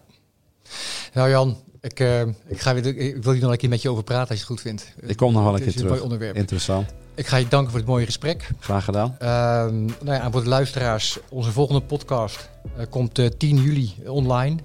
Nou 1.14 1.30
Jan, 1.30 1.58
ik 1.88 2.00
uh, 2.00 2.22
ik, 2.48 2.62
ga 2.62 2.74
weer, 2.74 2.98
ik 2.98 3.24
wil 3.24 3.34
hier 3.34 3.42
nog 3.42 3.52
een 3.52 3.58
keer 3.58 3.70
met 3.70 3.82
je 3.82 3.90
over 3.90 4.04
praten 4.04 4.30
als 4.30 4.40
je 4.40 4.44
het 4.44 4.54
goed 4.54 4.62
vindt. 4.62 4.94
Ik 5.02 5.18
kom 5.18 5.34
nog 5.34 5.44
wel 5.44 5.52
een 5.54 5.58
keer 5.58 5.66
Het 5.66 5.76
is 5.76 5.82
een 5.82 5.88
terug. 5.88 6.00
mooi 6.02 6.12
onderwerp. 6.12 6.36
Interessant. 6.36 6.94
Ik 7.16 7.28
ga 7.28 7.38
je 7.38 7.48
danken 7.48 7.70
voor 7.72 7.80
het 7.80 7.88
mooie 7.90 8.06
gesprek. 8.06 8.50
Graag 8.60 8.84
gedaan. 8.84 9.16
Ehm, 9.20 9.86
nou 9.86 9.96
ja, 10.22 10.32
voor 10.32 10.44
de 10.44 10.50
luisteraars, 10.50 11.18
onze 11.30 11.52
volgende 11.52 11.82
podcast 11.82 12.50
eh, 12.78 12.86
komt 12.90 13.20
eh, 13.20 13.26
10 13.26 13.58
juli 13.62 13.94
online. 14.08 14.56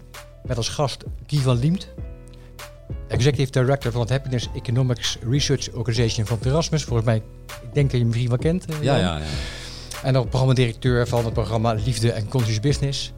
Met 0.44 0.56
als 0.56 0.68
gast 0.68 1.04
Guy 1.26 1.38
van 1.38 1.58
Liemt. 1.58 1.88
Executive 3.08 3.50
Director 3.50 3.92
van 3.92 4.00
het 4.00 4.10
Happiness 4.10 4.48
Economics 4.54 5.18
Research 5.28 5.72
Organization 5.72 6.26
van 6.26 6.38
Erasmus. 6.44 6.84
Volgens 6.84 7.06
mij, 7.06 7.16
ik 7.46 7.72
denk 7.74 7.90
dat 7.90 7.90
je 7.90 7.98
hem 7.98 8.06
misschien 8.06 8.28
wel 8.28 8.38
kent. 8.38 8.64
eh, 8.66 8.82
Ja, 8.82 8.96
ja, 8.96 9.16
ja. 9.18 9.24
En 10.02 10.16
ook 10.16 10.28
programmadirecteur 10.28 11.08
van 11.08 11.24
het 11.24 11.32
programma 11.34 11.72
Liefde 11.84 12.12
en 12.12 12.28
Conscious 12.28 12.60
Business. 12.60 13.12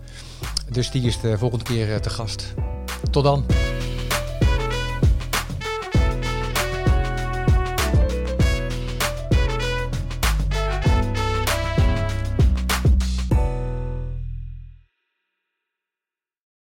Dus 0.71 0.91
die 0.91 1.03
is 1.03 1.21
de 1.21 1.39
volgende 1.39 1.65
keer 1.65 1.93
eh, 1.93 1.97
te 2.01 2.11
gast. 2.11 2.55
Tot 3.11 3.25
dan. 3.25 3.45